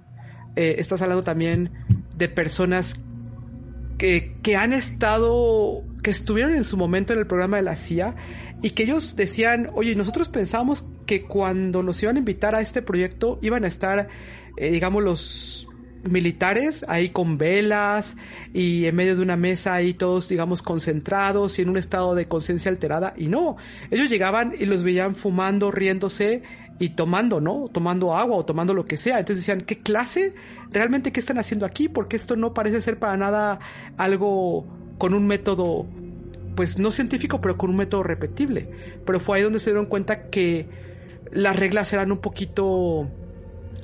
estás 0.55 1.03
hablando 1.03 1.25
también 1.25 1.73
de 2.17 2.29
personas 2.29 2.95
que, 3.99 4.37
que 4.43 4.57
han 4.57 4.73
estado, 4.73 5.85
que 6.03 6.11
estuvieron 6.11 6.55
en 6.55 6.65
su 6.65 6.77
momento 6.77 7.13
en 7.13 7.19
el 7.19 7.27
programa 7.27 7.57
de 7.57 7.63
la 7.65 7.77
CIA 7.77 8.15
y 8.63 8.71
que 8.71 8.85
ellos 8.85 9.17
decían, 9.17 9.71
oye, 9.75 9.95
nosotros 9.95 10.29
pensábamos 10.29 10.89
que 11.07 11.23
cuando 11.23 11.83
nos 11.83 12.03
iban 12.03 12.17
a 12.17 12.19
invitar 12.21 12.55
a 12.55 12.61
este 12.61 12.83
proyecto 12.83 13.39
iban 13.43 13.65
a 13.65 13.69
estar, 13.69 14.09
digamos, 14.57 15.03
los 15.03 15.70
militares 16.04 16.85
ahí 16.88 17.11
con 17.11 17.38
velas 17.38 18.16
y 18.52 18.87
en 18.87 18.97
medio 18.97 19.16
de 19.16 19.23
una 19.23 19.37
mesa 19.37 19.75
ahí 19.75 19.95
todos, 19.95 20.28
digamos, 20.28 20.62
concentrados 20.62 21.59
y 21.59 21.62
en 21.62 21.69
un 21.69 21.76
estado 21.76 22.14
de 22.14 22.28
conciencia 22.28 22.71
alterada. 22.71 23.14
Y 23.16 23.28
no, 23.28 23.57
ellos 23.90 24.09
llegaban 24.09 24.54
y 24.59 24.66
los 24.66 24.83
veían 24.83 25.14
fumando, 25.14 25.71
riéndose 25.71 26.42
y 26.78 26.90
tomando, 26.90 27.40
¿no? 27.40 27.69
Tomando 27.69 28.16
agua 28.16 28.37
o 28.37 28.45
tomando 28.45 28.73
lo 28.73 28.87
que 28.87 28.97
sea. 28.97 29.19
Entonces 29.19 29.45
decían, 29.45 29.61
¿qué 29.61 29.78
clase? 29.80 30.35
¿Realmente 30.71 31.12
qué 31.12 31.21
están 31.21 31.38
haciendo 31.38 31.66
aquí? 31.66 31.88
Porque 31.88 32.16
esto 32.16 32.37
no 32.37 32.54
parece 32.54 32.80
ser 32.80 32.99
para 32.99 33.16
nada 33.16 33.61
algo 33.97 34.66
con 34.99 35.14
un 35.14 35.26
método 35.26 35.87
pues 36.57 36.78
no 36.78 36.90
científico, 36.90 37.40
pero 37.40 37.57
con 37.57 37.71
un 37.71 37.76
método 37.76 38.02
repetible. 38.02 38.69
Pero 39.04 39.21
fue 39.21 39.38
ahí 39.38 39.42
donde 39.42 39.61
se 39.61 39.71
dieron 39.71 39.87
cuenta 39.87 40.28
que 40.30 40.69
las 41.33 41.57
reglas 41.57 41.92
eran 41.92 42.12
un 42.12 42.19
poquito 42.19 43.11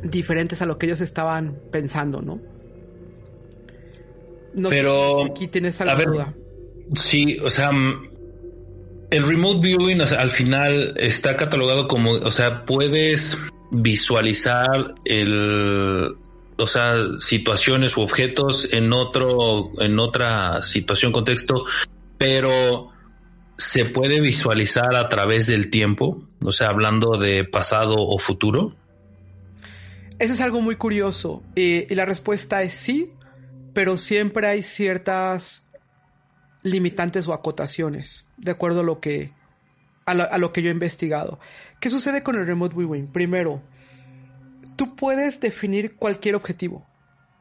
diferentes 0.03 0.63
a 0.63 0.67
lo 0.67 0.79
que 0.79 0.87
ellos 0.87 1.01
estaban 1.01 1.59
pensando, 1.71 2.23
¿no? 2.23 2.41
No 4.55 4.69
pero, 4.71 5.19
sé 5.19 5.25
si 5.25 5.31
aquí 5.31 5.49
tienes 5.49 5.81
alguna 5.81 6.05
duda. 6.05 6.35
Sí, 6.95 7.39
o 7.43 7.51
sea, 7.51 7.73
mm, 7.73 8.11
el 9.11 9.27
remote 9.27 9.61
viewing 9.61 10.01
al 10.01 10.31
final 10.31 10.95
está 10.97 11.37
catalogado 11.37 11.89
como, 11.89 12.13
o 12.13 12.31
sea, 12.31 12.65
puedes 12.65 13.37
visualizar 13.71 14.95
el, 15.05 16.15
o 16.57 16.67
sea, 16.67 16.95
situaciones 17.21 17.97
u 17.97 18.03
objetos 18.03 18.73
en 18.73 18.93
otro, 18.93 19.73
en 19.79 19.99
otra 19.99 20.63
situación, 20.63 21.13
contexto 21.13 21.65
pero 22.19 22.91
se 23.59 23.85
puede 23.85 24.21
visualizar 24.21 24.95
a 24.97 25.09
través 25.09 25.47
del 25.47 25.71
tiempo, 25.71 26.23
o 26.43 26.53
sea, 26.53 26.69
hablando 26.69 27.17
de 27.19 27.45
pasado 27.45 27.97
o 27.99 28.19
futuro. 28.19 28.75
Eso 30.19 30.33
es 30.33 30.41
algo 30.41 30.63
muy 30.63 30.77
curioso 30.77 31.43
y 31.55 31.95
la 31.95 32.07
respuesta 32.07 32.63
es 32.63 32.75
sí, 32.75 33.13
pero 33.75 33.99
siempre 33.99 34.47
hay 34.47 34.63
ciertas 34.63 35.67
limitantes 36.63 37.29
o 37.29 37.35
acotaciones, 37.35 38.27
de 38.39 38.51
acuerdo 38.51 38.81
a 38.81 38.83
lo 38.83 38.99
que, 38.99 39.33
a 40.07 40.39
lo, 40.39 40.53
que 40.55 40.63
yo 40.63 40.71
he 40.71 40.73
investigado. 40.73 41.39
¿Qué 41.81 41.91
sucede 41.91 42.23
con 42.23 42.37
el 42.37 42.47
remote 42.47 42.75
viewing? 42.75 43.09
Primero, 43.09 43.61
tú 44.77 44.97
puedes 44.97 45.39
definir 45.41 45.97
cualquier 45.97 46.35
objetivo. 46.35 46.87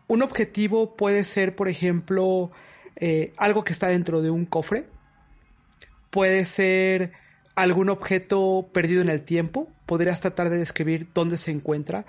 Un 0.08 0.22
objetivo 0.22 0.98
puede 0.98 1.24
ser, 1.24 1.56
por 1.56 1.70
ejemplo, 1.70 2.52
eh, 2.98 3.34
algo 3.38 3.64
que 3.64 3.72
está 3.72 3.88
dentro 3.88 4.22
de 4.22 4.30
un 4.30 4.46
cofre. 4.46 4.88
Puede 6.10 6.46
ser 6.46 7.14
algún 7.56 7.88
objeto 7.88 8.70
perdido 8.74 9.02
en 9.02 9.10
el 9.10 9.22
tiempo. 9.22 9.70
Podrías 9.86 10.20
tratar 10.20 10.50
de 10.50 10.58
describir 10.58 11.08
dónde 11.14 11.38
se 11.38 11.52
encuentra. 11.52 12.06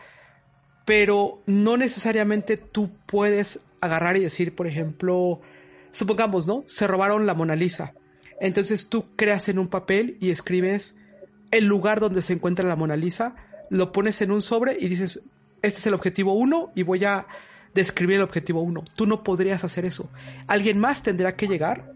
Pero 0.87 1.43
no 1.45 1.77
necesariamente 1.77 2.57
tú 2.57 2.91
puedes 3.05 3.61
agarrar 3.83 4.17
y 4.17 4.21
decir, 4.21 4.55
por 4.55 4.67
ejemplo, 4.67 5.43
supongamos, 5.93 6.47
¿no? 6.47 6.65
Se 6.67 6.87
robaron 6.87 7.27
la 7.27 7.35
Mona 7.35 7.57
Lisa. 7.57 7.93
Entonces 8.41 8.89
tú 8.89 9.07
creas 9.17 9.51
en 9.51 9.59
un 9.59 9.69
papel 9.69 10.17
y 10.21 10.31
escribes 10.31 10.97
el 11.51 11.67
lugar 11.67 12.01
donde 12.01 12.23
se 12.23 12.33
encuentra 12.33 12.67
la 12.67 12.77
Mona 12.77 12.97
Lisa, 12.97 13.37
lo 13.69 13.93
pones 13.93 14.23
en 14.23 14.31
un 14.31 14.43
sobre 14.43 14.79
y 14.79 14.89
dices, 14.89 15.23
este 15.63 15.81
es 15.81 15.87
el 15.87 15.95
objetivo 15.95 16.33
1 16.33 16.73
y 16.75 16.83
voy 16.83 17.05
a 17.05 17.27
describir 17.75 18.17
el 18.17 18.23
objetivo 18.23 18.63
1. 18.63 18.85
Tú 18.95 19.07
no 19.07 19.23
podrías 19.23 19.65
hacer 19.65 19.85
eso. 19.85 20.11
Alguien 20.47 20.79
más 20.79 21.03
tendrá 21.03 21.37
que 21.37 21.49
llegar 21.49 21.93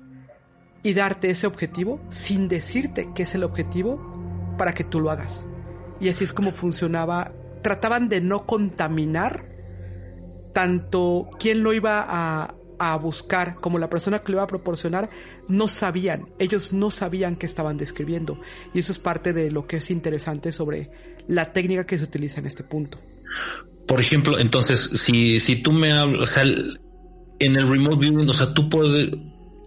y 0.82 0.94
darte 0.94 1.30
ese 1.30 1.47
objetivo 1.47 2.00
sin 2.09 2.49
decirte 2.49 3.11
que 3.14 3.25
es 3.25 3.35
el 3.35 3.44
objetivo 3.44 4.54
para 4.59 4.75
que 4.75 4.85
tú 4.85 5.00
lo 5.00 5.11
hagas. 5.11 5.44
Y 6.00 6.09
así 6.09 6.25
es 6.25 6.32
como 6.32 6.52
funcionaba. 6.52 7.32
Trataban 7.62 8.09
de 8.09 8.21
no 8.21 8.47
contaminar 8.47 9.49
tanto 10.52 11.31
quién 11.38 11.62
lo 11.62 11.73
iba 11.73 12.05
a, 12.09 12.55
a 12.81 12.97
buscar, 12.97 13.57
como 13.61 13.79
la 13.79 13.90
persona 13.90 14.21
que 14.21 14.33
le 14.33 14.37
iba 14.37 14.43
a 14.43 14.47
proporcionar, 14.47 15.11
no 15.49 15.69
sabían, 15.69 16.31
ellos 16.38 16.73
no 16.73 16.90
sabían 16.90 17.37
qué 17.37 17.45
estaban 17.45 17.76
describiendo. 17.76 18.40
Y 18.73 18.79
eso 18.79 18.90
es 18.90 18.99
parte 18.99 19.33
de 19.33 19.50
lo 19.50 19.67
que 19.67 19.76
es 19.76 19.90
interesante 19.90 20.50
sobre 20.50 20.90
la 21.29 21.52
técnica 21.52 21.85
que 21.85 21.99
se 21.99 22.05
utiliza 22.05 22.40
en 22.40 22.47
este 22.47 22.64
punto. 22.64 22.99
Por 23.87 24.00
ejemplo, 24.00 24.38
entonces, 24.38 24.81
si, 24.95 25.40
si 25.40 25.57
tú 25.57 25.73
me 25.73 25.93
hablas, 25.93 26.38
en 26.38 27.57
el 27.57 27.69
remote 27.69 27.97
viewing, 27.97 28.29
o 28.29 28.33
sea, 28.33 28.55
tú 28.55 28.71
puedes, 28.71 29.11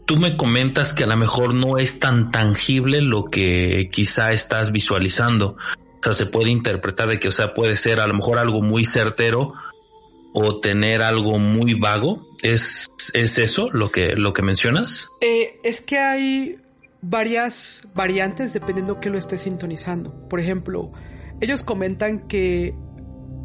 tú 0.06 0.18
me 0.18 0.36
comentas 0.36 0.94
que 0.94 1.04
a 1.04 1.08
lo 1.08 1.18
mejor 1.18 1.54
no 1.54 1.78
es 1.78 2.00
tan 2.00 2.32
tangible 2.32 3.02
lo 3.02 3.26
que 3.26 3.90
quizá 3.92 4.32
estás 4.32 4.72
visualizando. 4.72 5.56
O 6.04 6.12
sea, 6.12 6.14
se 6.14 6.26
puede 6.26 6.50
interpretar 6.50 7.08
de 7.08 7.18
que, 7.18 7.30
o 7.30 7.32
sea, 7.32 7.54
puede 7.54 7.78
ser 7.78 8.02
a 8.02 8.08
lo 8.08 8.14
mejor 8.14 8.38
algo 8.38 8.62
muy 8.62 8.84
certero, 8.84 9.54
o 10.34 10.60
tener 10.60 11.02
algo 11.02 11.40
muy 11.40 11.76
vago? 11.76 12.28
¿Es, 12.42 12.88
es 13.14 13.38
eso 13.38 13.70
lo 13.72 13.92
que, 13.92 14.16
lo 14.16 14.34
que 14.34 14.42
mencionas? 14.42 15.08
Eh, 15.22 15.60
es 15.64 15.82
que 15.82 16.00
hay 16.00 16.58
varias 17.02 17.88
variantes 17.94 18.52
dependiendo 18.54 19.00
que 19.00 19.10
lo 19.10 19.18
estés 19.18 19.42
sintonizando. 19.42 20.28
Por 20.28 20.40
ejemplo, 20.40 20.92
ellos 21.40 21.62
comentan 21.62 22.28
que 22.28 22.76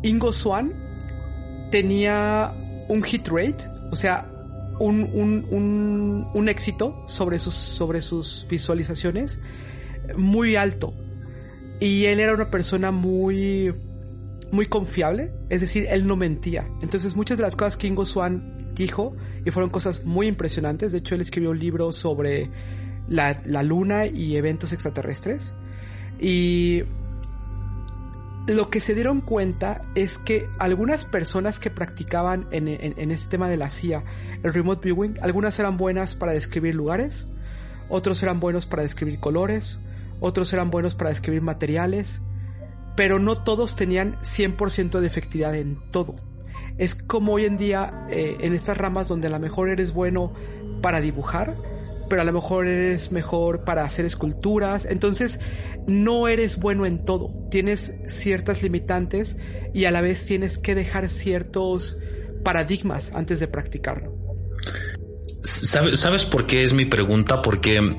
Ingo 0.03 0.33
Swan 0.33 1.69
tenía 1.71 2.53
un 2.89 3.03
hit 3.03 3.29
rate, 3.29 3.69
o 3.93 3.97
sea, 3.97 4.33
un, 4.81 5.11
un, 5.13 5.47
un, 5.51 6.29
un 6.33 6.49
éxito 6.49 7.05
sobre 7.07 7.39
sus, 7.39 7.55
sobre 7.55 8.01
sus 8.01 8.47
visualizaciones 8.49 9.39
muy 10.17 10.57
alto. 10.57 10.95
Y 11.81 12.07
él 12.07 12.21
era 12.21 12.35
una 12.35 12.51
persona 12.51 12.91
muy 12.91 13.73
muy 14.51 14.67
confiable, 14.67 15.33
es 15.49 15.61
decir, 15.61 15.87
él 15.89 16.07
no 16.07 16.17
mentía. 16.17 16.67
Entonces 16.81 17.17
muchas 17.17 17.37
de 17.37 17.43
las 17.43 17.57
cosas 17.57 17.77
que 17.77 17.87
Ingo 17.87 18.07
Swan 18.07 18.73
dijo, 18.75 19.17
y 19.45 19.51
fueron 19.51 19.71
cosas 19.71 20.05
muy 20.05 20.27
impresionantes, 20.27 20.93
de 20.93 20.99
hecho 20.99 21.15
él 21.15 21.21
escribió 21.21 21.51
un 21.51 21.59
libro 21.59 21.93
sobre 21.93 22.51
la, 23.09 23.35
luna 23.63 24.07
y 24.07 24.37
eventos 24.37 24.73
extraterrestres, 24.73 25.55
y 26.19 26.83
lo 28.47 28.71
que 28.71 28.81
se 28.81 28.95
dieron 28.95 29.21
cuenta 29.21 29.83
es 29.95 30.17
que 30.17 30.49
algunas 30.59 31.05
personas 31.05 31.59
que 31.59 31.71
practicaban 31.71 32.47
en, 32.51 32.69
en, 32.69 33.11
este 33.11 33.29
tema 33.29 33.49
de 33.51 33.59
la 33.59 33.69
CIA, 33.69 34.05
el 34.43 34.55
remote 34.55 34.81
viewing, 34.83 35.19
algunas 35.21 35.59
eran 35.59 35.77
buenas 35.77 36.15
para 36.15 36.33
describir 36.33 36.75
lugares, 36.75 37.27
otros 37.91 38.23
eran 38.23 38.41
buenos 38.41 38.65
para 38.65 38.83
describir 38.83 39.21
colores, 39.21 39.79
otros 40.21 40.53
eran 40.53 40.71
buenos 40.71 40.95
para 40.95 41.11
describir 41.11 41.43
materiales, 41.43 42.21
pero 42.97 43.19
no 43.19 43.43
todos 43.43 43.77
tenían 43.77 44.19
100% 44.19 45.01
de 45.01 45.07
efectividad 45.07 45.55
en 45.55 45.79
todo. 45.91 46.17
Es 46.79 46.95
como 46.95 47.35
hoy 47.35 47.45
en 47.45 47.57
día 47.57 48.07
eh, 48.11 48.37
en 48.41 48.55
estas 48.55 48.79
ramas 48.79 49.09
donde 49.09 49.27
a 49.27 49.31
lo 49.31 49.39
mejor 49.39 49.69
eres 49.69 49.93
bueno 49.93 50.33
para 50.81 51.01
dibujar, 51.01 51.57
pero 52.09 52.23
a 52.23 52.25
lo 52.25 52.33
mejor 52.33 52.67
eres 52.67 53.13
mejor 53.13 53.65
para 53.65 53.85
hacer 53.85 54.05
esculturas. 54.05 54.87
Entonces, 54.87 55.41
no 55.87 56.29
eres 56.29 56.59
bueno 56.59 56.87
en 56.87 57.05
todo. 57.05 57.35
Tienes 57.51 57.93
ciertas 58.07 58.63
limitantes 58.63 59.37
y 59.75 59.85
a 59.85 59.91
la 59.91 60.01
vez 60.01 60.25
tienes 60.25 60.59
que 60.59 60.75
dejar 60.75 61.09
ciertos 61.09 61.99
paradigmas 62.45 63.13
antes 63.15 63.41
de 63.41 63.49
practicarlo. 63.49 64.17
¿Sabes, 65.43 66.01
¿Sabes 66.01 66.25
por 66.25 66.47
qué 66.47 66.65
es 66.65 66.73
mi 66.73 66.85
pregunta? 66.85 67.43
Porque 67.43 67.97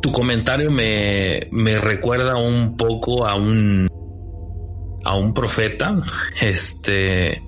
tu 0.00 0.12
comentario 0.12 0.70
me, 0.70 1.48
me 1.50 1.78
recuerda 1.78 2.36
un 2.36 2.76
poco 2.76 3.26
a 3.26 3.34
un 3.34 3.88
a 5.04 5.16
un 5.16 5.32
profeta, 5.32 6.02
este, 6.40 7.42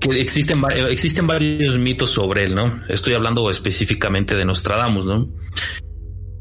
que 0.00 0.20
existen, 0.20 0.62
existen 0.88 1.26
varios 1.26 1.76
mitos 1.76 2.10
sobre 2.10 2.44
él, 2.44 2.54
¿no? 2.54 2.82
Estoy 2.88 3.14
hablando 3.14 3.50
específicamente 3.50 4.36
de 4.36 4.44
Nostradamus, 4.44 5.06
¿no? 5.06 5.26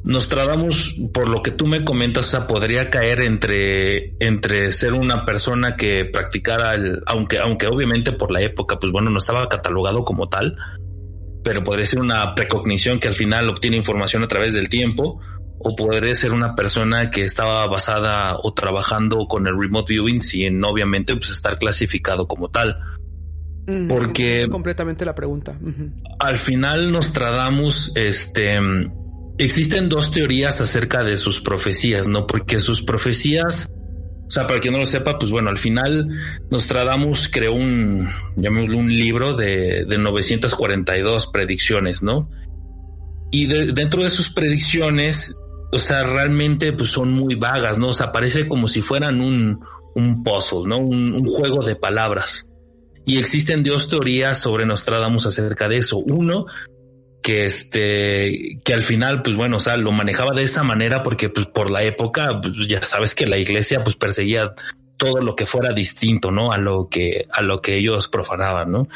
Nostradamus, 0.03 0.95
por 1.13 1.27
lo 1.27 1.41
que 1.41 1.51
tú 1.51 1.67
me 1.67 1.83
comentas, 1.83 2.33
podría 2.47 2.89
caer 2.89 3.19
entre, 3.21 4.15
entre 4.19 4.71
ser 4.71 4.93
una 4.93 5.25
persona 5.25 5.75
que 5.75 6.05
practicara 6.05 6.73
el, 6.73 7.01
aunque, 7.05 7.37
aunque 7.39 7.67
obviamente 7.67 8.13
por 8.13 8.31
la 8.31 8.41
época, 8.41 8.79
pues 8.79 8.91
bueno, 8.91 9.09
no 9.09 9.17
estaba 9.17 9.49
catalogado 9.49 10.05
como 10.05 10.29
tal, 10.29 10.55
pero 11.43 11.63
podría 11.63 11.85
ser 11.85 11.99
una 11.99 12.35
precognición 12.35 12.99
que 12.99 13.07
al 13.07 13.13
final 13.13 13.49
obtiene 13.49 13.77
información 13.77 14.23
a 14.23 14.27
través 14.27 14.53
del 14.53 14.69
tiempo, 14.69 15.19
o 15.59 15.75
podría 15.75 16.15
ser 16.15 16.31
una 16.31 16.55
persona 16.55 17.11
que 17.11 17.23
estaba 17.23 17.67
basada 17.67 18.37
o 18.41 18.53
trabajando 18.53 19.27
con 19.27 19.45
el 19.45 19.59
remote 19.59 19.93
viewing 19.93 20.21
sin 20.21 20.63
obviamente 20.63 21.15
pues 21.15 21.31
estar 21.31 21.57
clasificado 21.57 22.27
como 22.27 22.49
tal. 22.49 22.77
Porque 23.87 24.47
completamente 24.49 25.05
la 25.05 25.13
pregunta. 25.13 25.55
Al 26.17 26.39
final 26.39 26.91
Nostradamus, 26.91 27.91
este, 27.95 28.57
existen 29.37 29.89
dos 29.89 30.11
teorías 30.11 30.59
acerca 30.61 31.03
de 31.03 31.17
sus 31.17 31.39
profecías, 31.41 32.07
¿no? 32.07 32.25
Porque 32.25 32.59
sus 32.59 32.81
profecías, 32.81 33.69
o 34.29 34.31
sea, 34.31 34.47
para 34.47 34.59
quien 34.59 34.73
no 34.73 34.79
lo 34.79 34.85
sepa, 34.85 35.19
pues 35.19 35.31
bueno, 35.31 35.49
al 35.49 35.57
final 35.57 36.07
Nostradamus 36.51 37.27
creó 37.29 37.53
un, 37.53 38.07
llamémoslo 38.37 38.77
un 38.77 38.89
libro 38.89 39.35
de, 39.35 39.85
de 39.85 39.97
942 39.97 41.27
predicciones, 41.27 42.03
¿no? 42.03 42.29
Y 43.31 43.47
dentro 43.47 44.03
de 44.03 44.09
sus 44.09 44.29
predicciones 44.29 45.35
o 45.71 45.77
sea, 45.77 46.03
realmente 46.03 46.73
pues 46.73 46.89
son 46.89 47.11
muy 47.11 47.35
vagas, 47.35 47.77
¿no? 47.77 47.89
O 47.89 47.93
sea, 47.93 48.11
parece 48.11 48.47
como 48.47 48.67
si 48.67 48.81
fueran 48.81 49.21
un, 49.21 49.59
un 49.95 50.23
puzzle, 50.23 50.67
¿no? 50.67 50.79
Un, 50.79 51.23
juego 51.25 51.63
de 51.63 51.75
palabras. 51.75 52.47
Y 53.05 53.17
existen 53.17 53.63
dos 53.63 53.89
teorías 53.89 54.39
sobre 54.39 54.65
Nostradamus 54.65 55.25
acerca 55.25 55.67
de 55.67 55.77
eso. 55.77 55.97
Uno, 55.97 56.45
que 57.29 57.45
este, 57.45 58.59
que 58.65 58.73
al 58.73 58.81
final, 58.81 59.21
pues 59.21 59.35
bueno, 59.35 59.57
o 59.57 59.59
sea, 59.59 59.77
lo 59.77 59.91
manejaba 59.91 60.31
de 60.33 60.41
esa 60.41 60.63
manera 60.63 61.03
porque 61.03 61.29
pues 61.29 61.45
por 61.45 61.69
la 61.69 61.83
época, 61.83 62.41
pues, 62.41 62.67
ya 62.67 62.81
sabes 62.81 63.13
que 63.13 63.27
la 63.27 63.37
iglesia 63.37 63.83
pues 63.83 63.95
perseguía 63.95 64.55
todo 64.97 65.21
lo 65.21 65.35
que 65.35 65.45
fuera 65.45 65.71
distinto, 65.71 66.31
¿no? 66.31 66.51
A 66.51 66.57
lo 66.57 66.89
que, 66.89 67.27
a 67.31 67.43
lo 67.43 67.61
que 67.61 67.77
ellos 67.77 68.07
profanaban, 68.07 68.71
¿no? 68.71 68.87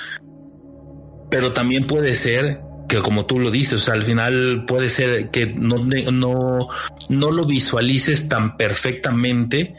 Pero 1.29 1.53
también 1.53 1.85
puede 1.85 2.15
ser 2.15 2.59
que 2.89 3.01
como 3.01 3.27
tú 3.27 3.37
lo 3.37 3.51
dices, 3.51 3.73
o 3.73 3.85
sea, 3.85 3.93
al 3.93 4.01
final 4.01 4.65
puede 4.65 4.89
ser 4.89 5.29
que 5.29 5.53
no, 5.53 5.85
no, 5.85 6.69
no 7.09 7.31
lo 7.31 7.45
visualices 7.45 8.29
tan 8.29 8.57
perfectamente 8.57 9.75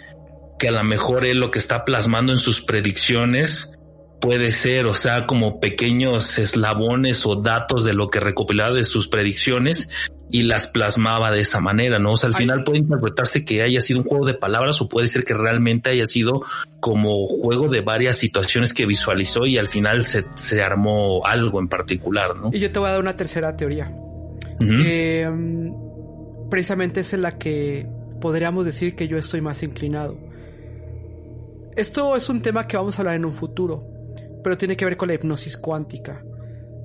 que 0.61 0.69
a 0.69 0.71
lo 0.71 0.85
mejor 0.85 1.25
él 1.25 1.41
lo 1.41 1.51
que 1.51 1.59
está 1.59 1.85
plasmando 1.85 2.31
en 2.31 2.39
sus 2.39 2.61
predicciones 2.61 3.74
puede 4.21 4.53
ser, 4.53 4.87
o 4.87 4.95
sea, 4.95 5.27
como 5.27 5.61
pequeños 5.61 6.39
eslabones 6.39 7.27
o 7.27 7.37
datos 7.37 7.85
de 7.85 7.95
lo 7.95 8.09
que 8.09 8.21
recopilaba 8.21 8.75
de 8.75 8.85
sus 8.85 9.09
predicciones 9.09 9.91
y 10.31 10.43
las 10.43 10.67
plasmaba 10.67 11.31
de 11.31 11.41
esa 11.41 11.61
manera, 11.61 11.99
¿no? 11.99 12.13
O 12.13 12.17
sea, 12.17 12.29
al 12.29 12.35
final 12.35 12.65
puede 12.65 12.79
interpretarse 12.79 13.45
que 13.45 13.63
haya 13.63 13.81
sido 13.81 14.01
un 14.01 14.07
juego 14.07 14.27
de 14.27 14.35
palabras 14.35 14.81
o 14.81 14.89
puede 14.89 15.09
ser 15.09 15.25
que 15.25 15.35
realmente 15.35 15.91
haya 15.91 16.07
sido 16.07 16.43
como 16.81 17.27
juego 17.27 17.69
de 17.69 17.83
varias 17.83 18.17
situaciones 18.17 18.73
que 18.73 18.87
visualizó 18.87 19.47
y 19.47 19.59
al 19.59 19.69
final 19.69 20.05
se, 20.05 20.25
se 20.35 20.63
armó 20.63 21.25
algo 21.25 21.61
en 21.61 21.69
particular, 21.69 22.37
¿no? 22.37 22.51
Y 22.53 22.61
yo 22.61 22.73
te 22.73 22.79
voy 22.79 22.89
a 22.89 22.93
dar 22.93 23.01
una 23.01 23.17
tercera 23.17 23.57
teoría. 23.57 23.95
Eh, 24.61 25.29
precisamente 26.51 27.01
es 27.01 27.13
en 27.13 27.23
la 27.23 27.39
que 27.39 27.87
podríamos 28.21 28.65
decir 28.65 28.97
que 28.97 29.07
yo 29.07 29.19
estoy 29.19 29.41
más 29.41 29.63
inclinado. 29.63 30.17
Esto 31.77 32.17
es 32.17 32.29
un 32.29 32.41
tema 32.41 32.67
que 32.67 32.77
vamos 32.77 32.99
a 32.99 33.03
hablar 33.03 33.17
en 33.17 33.25
un 33.25 33.35
futuro, 33.35 33.87
pero 34.45 34.59
tiene 34.59 34.77
que 34.77 34.85
ver 34.85 34.97
con 34.97 35.09
la 35.09 35.15
hipnosis 35.15 35.57
cuántica. 35.57 36.23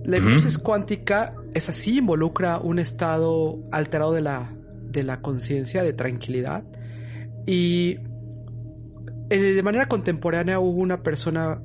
La 0.06 0.18
hipnosis 0.18 0.58
cuántica 0.58 1.36
es 1.54 1.70
así, 1.70 1.98
involucra 1.98 2.58
un 2.58 2.80
estado 2.80 3.60
alterado 3.72 4.14
de 4.14 4.22
la, 4.22 4.56
de 4.82 5.04
la 5.04 5.22
conciencia, 5.22 5.84
de 5.84 5.94
tranquilidad. 5.94 6.64
Y 7.46 8.00
eh, 9.30 9.38
de 9.38 9.62
manera 9.62 9.88
contemporánea 9.88 10.60
hubo 10.60 10.80
una 10.80 11.04
persona 11.04 11.62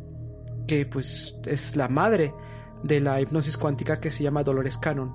que 0.66 0.85
pues 0.85 1.37
es 1.46 1.76
la 1.76 1.88
madre 1.88 2.35
de 2.83 3.00
la 3.00 3.20
hipnosis 3.20 3.57
cuántica 3.57 4.00
que 4.00 4.11
se 4.11 4.24
llama 4.24 4.42
Dolores 4.42 4.76
Cannon. 4.76 5.14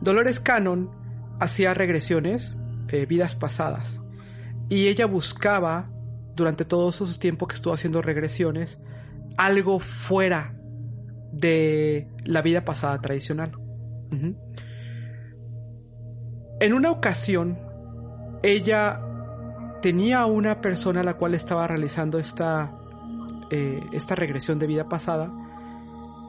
Dolores 0.00 0.40
Cannon 0.40 0.90
hacía 1.40 1.72
regresiones, 1.72 2.58
eh, 2.88 3.06
vidas 3.06 3.36
pasadas, 3.36 4.00
y 4.68 4.88
ella 4.88 5.06
buscaba, 5.06 5.90
durante 6.34 6.64
todo 6.64 6.90
su 6.90 7.06
tiempo 7.18 7.46
que 7.46 7.54
estuvo 7.54 7.72
haciendo 7.72 8.02
regresiones, 8.02 8.80
algo 9.36 9.80
fuera 9.80 10.54
de 11.32 12.08
la 12.24 12.42
vida 12.42 12.64
pasada 12.64 13.00
tradicional. 13.00 13.52
En 16.60 16.72
una 16.72 16.90
ocasión, 16.90 17.58
ella 18.42 19.00
tenía 19.82 20.20
a 20.20 20.26
una 20.26 20.60
persona 20.60 21.00
a 21.00 21.04
la 21.04 21.14
cual 21.14 21.34
estaba 21.34 21.66
realizando 21.66 22.18
esta, 22.18 22.78
eh, 23.50 23.80
esta 23.92 24.14
regresión 24.14 24.58
de 24.58 24.66
vida 24.66 24.88
pasada 24.88 25.32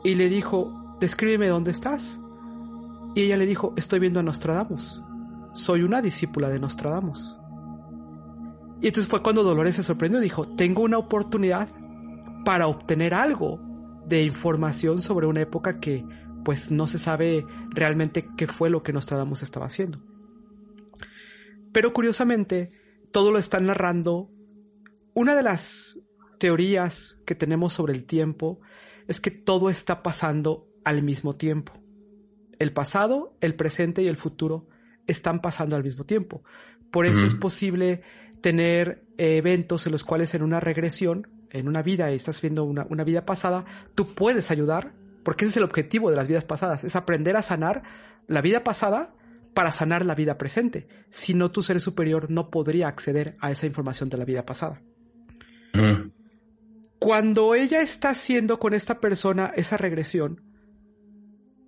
y 0.04 0.16
le 0.16 0.28
dijo, 0.28 0.98
descríbeme 1.00 1.48
dónde 1.48 1.72
estás. 1.72 2.20
Y 3.14 3.22
ella 3.22 3.38
le 3.38 3.46
dijo, 3.46 3.74
estoy 3.78 4.00
viendo 4.00 4.20
a 4.20 4.24
Nostradamus. 4.24 5.02
Soy 5.54 5.84
una 5.84 6.02
discípula 6.02 6.50
de 6.50 6.60
Nostradamus. 6.60 7.38
Y 8.82 8.88
entonces 8.88 9.08
fue 9.08 9.22
cuando 9.22 9.44
Dolores 9.44 9.76
se 9.76 9.84
sorprendió 9.84 10.20
y 10.20 10.24
dijo, 10.24 10.48
tengo 10.56 10.84
una 10.84 10.98
oportunidad 10.98 11.70
para 12.46 12.68
obtener 12.68 13.14
algo 13.14 13.60
de 14.06 14.24
información 14.24 15.02
sobre 15.02 15.28
una 15.28 15.42
época 15.42 15.82
que 15.82 16.06
pues 16.46 16.72
no 16.72 16.88
se 16.88 17.00
sabe 17.00 17.46
realmente 17.72 18.30
qué 18.38 18.48
fue 18.48 18.70
lo 18.70 18.84
que 18.84 18.94
Nostradamus 18.94 19.42
estaba 19.44 19.66
haciendo. 19.66 20.02
Pero 21.74 21.92
curiosamente, 21.92 22.72
todo 23.12 23.32
lo 23.32 23.40
están 23.40 23.66
narrando. 23.66 24.32
Una 25.14 25.36
de 25.36 25.44
las 25.44 26.00
teorías 26.40 27.18
que 27.26 27.36
tenemos 27.36 27.74
sobre 27.74 27.94
el 27.94 28.06
tiempo 28.06 28.62
es 29.08 29.20
que 29.20 29.32
todo 29.32 29.70
está 29.70 30.04
pasando 30.04 30.70
al 30.86 31.02
mismo 31.02 31.36
tiempo. 31.36 31.74
El 32.60 32.72
pasado, 32.72 33.36
el 33.42 33.56
presente 33.56 34.04
y 34.04 34.08
el 34.08 34.16
futuro 34.16 34.68
están 35.08 35.42
pasando 35.42 35.76
al 35.76 35.84
mismo 35.84 36.06
tiempo. 36.06 36.42
Por 36.92 37.06
eso 37.06 37.26
es 37.26 37.36
posible 37.36 38.04
tener 38.42 39.04
eventos 39.18 39.86
en 39.86 39.92
los 39.92 40.04
cuales 40.04 40.34
en 40.34 40.44
una 40.44 40.60
regresión 40.60 41.35
en 41.56 41.68
una 41.68 41.82
vida 41.82 42.12
y 42.12 42.16
estás 42.16 42.42
viendo 42.42 42.64
una, 42.66 42.86
una 42.90 43.04
vida 43.04 43.26
pasada, 43.26 43.66
tú 43.96 44.14
puedes 44.14 44.52
ayudar, 44.52 44.94
porque 45.24 45.46
ese 45.46 45.52
es 45.52 45.58
el 45.58 45.64
objetivo 45.64 46.10
de 46.10 46.16
las 46.16 46.28
vidas 46.28 46.44
pasadas, 46.44 46.84
es 46.84 46.96
aprender 46.96 47.36
a 47.36 47.42
sanar 47.42 47.84
la 48.28 48.42
vida 48.42 48.64
pasada 48.64 49.16
para 49.54 49.72
sanar 49.72 50.06
la 50.06 50.16
vida 50.16 50.38
presente. 50.38 50.88
Si 51.10 51.34
no, 51.34 51.50
tu 51.52 51.64
ser 51.64 51.80
superior 51.80 52.30
no 52.30 52.50
podría 52.50 52.90
acceder 52.90 53.38
a 53.40 53.52
esa 53.52 53.66
información 53.66 54.10
de 54.10 54.18
la 54.18 54.26
vida 54.26 54.46
pasada. 54.46 54.82
Cuando 57.00 57.56
ella 57.56 57.82
está 57.82 58.10
haciendo 58.10 58.60
con 58.60 58.74
esta 58.74 59.00
persona 59.00 59.52
esa 59.56 59.78
regresión, 59.78 60.42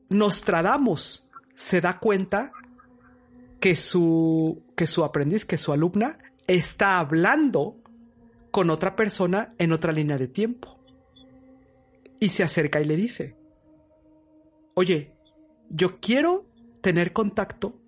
Nostradamus 0.10 1.28
se 1.56 1.82
da 1.82 2.00
cuenta 2.00 2.52
que 3.60 3.76
su, 3.76 4.64
que 4.76 4.88
su 4.88 5.04
aprendiz, 5.04 5.46
que 5.46 5.58
su 5.58 5.72
alumna, 5.72 6.18
está 6.48 7.00
hablando 7.00 7.78
con 8.58 8.72
otra 8.72 8.96
persona 8.96 9.54
en 9.60 9.72
otra 9.72 9.92
línea 9.92 10.18
de 10.18 10.28
tiempo. 10.28 10.84
Y 12.20 12.30
se 12.30 12.42
acerca 12.42 12.82
y 12.82 12.86
le 12.86 12.96
dice, 12.96 13.38
oye, 14.74 15.14
yo 15.70 16.00
quiero 16.00 16.50
tener 16.82 17.14
contacto 17.14 17.80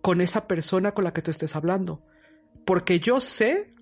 con 0.00 0.20
esa 0.20 0.46
persona 0.46 0.92
con 0.92 1.02
la 1.02 1.12
que 1.12 1.22
tú 1.22 1.32
estés 1.32 1.56
hablando, 1.56 2.06
porque 2.64 3.00
yo 3.00 3.18
sé 3.18 3.74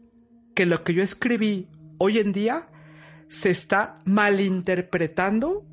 que 0.55 0.65
lo 0.65 0.83
que 0.83 0.95
yo 0.95 1.03
escribí 1.03 1.69
hoy 1.99 2.21
en 2.21 2.33
día 2.33 2.71
se 3.29 3.51
está 3.51 3.99
malinterpretando 4.07 5.67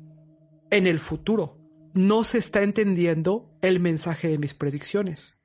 en 0.70 0.86
el 0.86 0.98
futuro. 0.98 1.56
No 1.94 2.24
se 2.24 2.36
está 2.36 2.62
entendiendo 2.62 3.56
el 3.62 3.80
mensaje 3.80 4.28
de 4.28 4.36
mis 4.36 4.52
predicciones. 4.52 5.40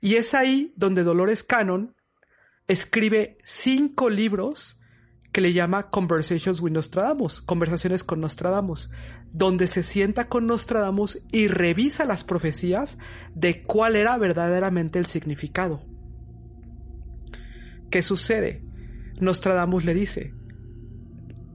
Y 0.00 0.16
es 0.16 0.34
ahí 0.34 0.72
donde 0.74 1.04
Dolores 1.04 1.44
Cannon 1.44 1.94
escribe 2.68 3.38
cinco 3.42 4.10
libros 4.10 4.80
que 5.32 5.40
le 5.40 5.52
llama 5.52 5.90
Conversations 5.90 6.60
with 6.60 6.72
Nostradamus, 6.72 7.40
conversaciones 7.40 8.04
con 8.04 8.20
Nostradamus, 8.20 8.90
donde 9.32 9.68
se 9.68 9.82
sienta 9.82 10.28
con 10.28 10.46
Nostradamus 10.46 11.20
y 11.32 11.48
revisa 11.48 12.04
las 12.04 12.24
profecías 12.24 12.98
de 13.34 13.62
cuál 13.62 13.96
era 13.96 14.16
verdaderamente 14.16 14.98
el 14.98 15.06
significado. 15.06 15.82
¿Qué 17.90 18.02
sucede? 18.02 18.62
Nostradamus 19.20 19.84
le 19.84 19.94
dice, 19.94 20.34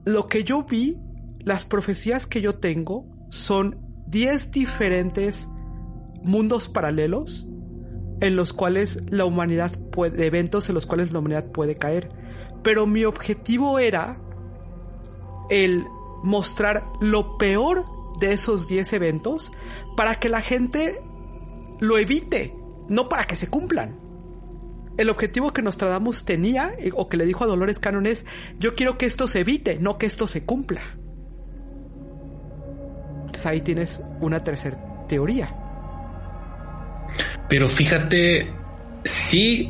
lo 0.04 0.28
que 0.28 0.44
yo 0.44 0.64
vi, 0.64 0.98
las 1.40 1.64
profecías 1.64 2.26
que 2.26 2.40
yo 2.40 2.56
tengo, 2.56 3.06
son 3.30 3.80
10 4.08 4.50
diferentes 4.50 5.48
mundos 6.22 6.68
paralelos 6.68 7.46
en 8.20 8.36
los 8.36 8.52
cuales 8.52 9.02
la 9.10 9.24
humanidad 9.24 9.72
puede, 9.90 10.26
eventos 10.26 10.68
en 10.68 10.74
los 10.74 10.86
cuales 10.86 11.12
la 11.12 11.18
humanidad 11.18 11.46
puede 11.46 11.76
caer. 11.76 12.10
Pero 12.62 12.86
mi 12.86 13.04
objetivo 13.04 13.78
era 13.78 14.20
el 15.50 15.84
mostrar 16.22 16.84
lo 17.00 17.36
peor 17.36 17.84
de 18.20 18.32
esos 18.32 18.66
10 18.66 18.92
eventos 18.94 19.52
para 19.96 20.18
que 20.18 20.28
la 20.28 20.40
gente 20.40 21.02
lo 21.80 21.98
evite, 21.98 22.56
no 22.88 23.08
para 23.08 23.26
que 23.26 23.36
se 23.36 23.48
cumplan. 23.48 24.00
El 24.96 25.10
objetivo 25.10 25.52
que 25.52 25.62
Nostradamus 25.62 26.24
tenía, 26.24 26.72
eh, 26.78 26.92
o 26.94 27.08
que 27.08 27.16
le 27.16 27.26
dijo 27.26 27.44
a 27.44 27.48
Dolores 27.48 27.78
Cannon 27.80 28.06
es, 28.06 28.26
yo 28.58 28.74
quiero 28.74 28.96
que 28.96 29.06
esto 29.06 29.26
se 29.26 29.40
evite, 29.40 29.78
no 29.78 29.98
que 29.98 30.06
esto 30.06 30.26
se 30.26 30.44
cumpla. 30.44 30.82
Entonces 33.26 33.46
ahí 33.46 33.60
tienes 33.60 34.02
una 34.20 34.42
tercera 34.44 35.06
teoría. 35.08 35.63
Pero 37.48 37.68
fíjate, 37.68 38.52
sí, 39.04 39.68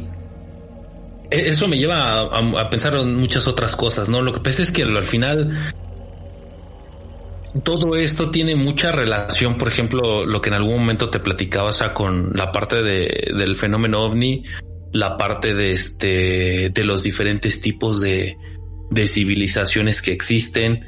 e-, 1.30 1.48
eso 1.48 1.68
me 1.68 1.78
lleva 1.78 2.22
a, 2.22 2.70
pensar 2.70 2.94
en 2.96 3.16
muchas 3.16 3.46
otras 3.46 3.76
cosas, 3.76 4.08
¿no? 4.08 4.22
Lo 4.22 4.32
que 4.32 4.40
pasa 4.40 4.62
es 4.62 4.70
que 4.70 4.82
al 4.82 5.04
final 5.04 5.72
todo 7.62 7.96
esto 7.96 8.30
tiene 8.30 8.56
mucha 8.56 8.90
relación, 8.90 9.56
por 9.56 9.68
ejemplo, 9.68 10.26
lo 10.26 10.40
que 10.40 10.48
en 10.48 10.56
algún 10.56 10.78
momento 10.78 11.10
te 11.10 11.20
platicaba, 11.20 11.68
o 11.68 11.72
sea, 11.72 11.94
con 11.94 12.32
la 12.34 12.50
parte 12.50 12.82
de, 12.82 13.32
del 13.36 13.56
fenómeno 13.56 14.02
ovni, 14.02 14.44
la 14.92 15.16
parte 15.16 15.54
de 15.54 15.72
este, 15.72 16.70
de 16.70 16.84
los 16.84 17.02
diferentes 17.02 17.60
tipos 17.60 18.00
de, 18.00 18.36
de 18.90 19.08
civilizaciones 19.08 20.02
que 20.02 20.12
existen, 20.12 20.84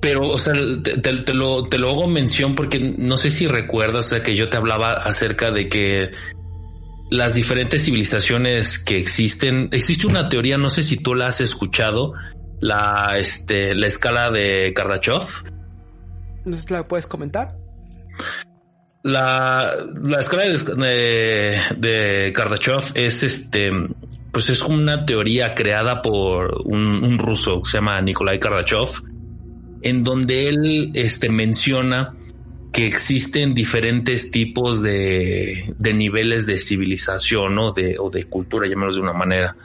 pero, 0.00 0.28
o 0.28 0.38
sea, 0.38 0.54
te, 0.54 1.34
lo, 1.34 1.64
te 1.64 1.78
lo 1.78 1.90
hago 1.90 2.06
mención 2.06 2.54
porque 2.54 2.94
no 2.98 3.16
sé 3.16 3.30
si 3.30 3.46
recuerdas 3.46 4.12
que 4.24 4.34
yo 4.34 4.48
te 4.48 4.56
hablaba 4.56 4.92
acerca 4.92 5.50
de 5.50 5.68
que 5.68 6.10
las 7.10 7.34
diferentes 7.34 7.84
civilizaciones 7.84 8.78
que 8.78 8.98
existen, 8.98 9.68
existe 9.72 10.06
una 10.06 10.28
teoría, 10.28 10.58
no 10.58 10.70
sé 10.70 10.82
si 10.82 10.96
tú 10.96 11.14
la 11.14 11.28
has 11.28 11.40
escuchado, 11.40 12.14
la, 12.60 13.10
este, 13.16 13.74
la 13.74 13.86
escala 13.86 14.30
de 14.30 14.72
Kardashev. 14.74 15.22
No 16.44 16.56
sé 16.56 16.62
si 16.62 16.72
la 16.72 16.88
puedes 16.88 17.06
comentar. 17.06 17.56
La, 19.02 19.72
la 20.02 20.20
escala 20.20 20.44
de, 20.44 21.60
de, 21.76 22.32
Kardashev 22.34 22.92
es 22.94 23.22
este, 23.22 23.70
pues 24.32 24.50
es 24.50 24.62
una 24.62 25.06
teoría 25.06 25.54
creada 25.54 26.02
por 26.02 26.62
un, 26.64 27.04
un 27.04 27.18
ruso 27.18 27.62
que 27.62 27.70
se 27.70 27.76
llama 27.76 28.00
Nikolai 28.00 28.40
Kardashev 28.40 29.15
en 29.86 30.02
donde 30.02 30.48
él 30.48 30.90
este, 30.94 31.28
menciona 31.28 32.12
que 32.72 32.86
existen 32.86 33.54
diferentes 33.54 34.32
tipos 34.32 34.82
de, 34.82 35.72
de 35.78 35.92
niveles 35.94 36.44
de 36.44 36.58
civilización 36.58 37.56
o 37.60 37.70
de, 37.70 37.96
o 37.96 38.10
de 38.10 38.24
cultura, 38.24 38.66
llamémoslo 38.66 38.96
de 38.96 39.10
una 39.10 39.16
manera. 39.16 39.56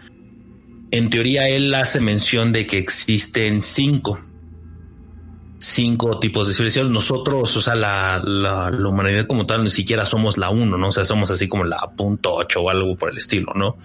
En 0.92 1.10
teoría, 1.10 1.48
él 1.48 1.74
hace 1.74 2.00
mención 2.00 2.52
de 2.52 2.68
que 2.68 2.78
existen 2.78 3.64
cinco, 3.64 4.20
cinco 5.58 6.20
tipos 6.20 6.48
de 6.48 6.54
civilización. 6.54 6.94
Nosotros, 6.94 7.58
o 7.58 7.62
sea, 7.62 7.74
la, 7.74 8.22
la, 8.24 8.70
la, 8.70 8.88
humanidad 8.88 9.26
como 9.26 9.48
tal, 9.48 9.64
ni 9.64 9.72
siquiera 9.72 10.06
somos 10.06 10.38
la 10.38 10.52
uno, 10.52 10.78
¿no? 10.78 10.90
O 10.90 10.92
sea, 10.92 11.04
somos 11.04 11.32
así 11.32 11.48
como 11.48 11.64
la 11.64 11.80
punto 11.98 12.36
ocho 12.36 12.62
o 12.62 12.70
algo 12.70 12.96
por 12.96 13.10
el 13.10 13.18
estilo, 13.18 13.54
¿no? 13.56 13.76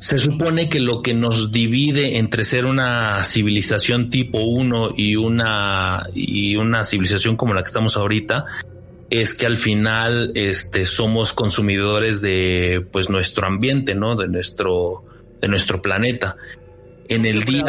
Se 0.00 0.18
supone 0.18 0.70
que 0.70 0.80
lo 0.80 1.02
que 1.02 1.12
nos 1.12 1.52
divide 1.52 2.16
entre 2.16 2.42
ser 2.42 2.64
una 2.64 3.22
civilización 3.22 4.08
tipo 4.08 4.38
1 4.38 4.94
y 4.96 5.16
una, 5.16 6.06
y 6.14 6.56
una 6.56 6.86
civilización 6.86 7.36
como 7.36 7.52
la 7.52 7.62
que 7.62 7.66
estamos 7.66 7.98
ahorita 7.98 8.46
es 9.10 9.34
que 9.34 9.44
al 9.44 9.58
final 9.58 10.32
este, 10.34 10.86
somos 10.86 11.34
consumidores 11.34 12.22
de 12.22 12.86
pues 12.90 13.10
nuestro 13.10 13.46
ambiente, 13.46 13.94
¿no? 13.94 14.16
De 14.16 14.26
nuestro, 14.26 15.04
de 15.38 15.48
nuestro 15.48 15.82
planeta. 15.82 16.36
En 17.08 17.26
el 17.26 17.44
día. 17.44 17.66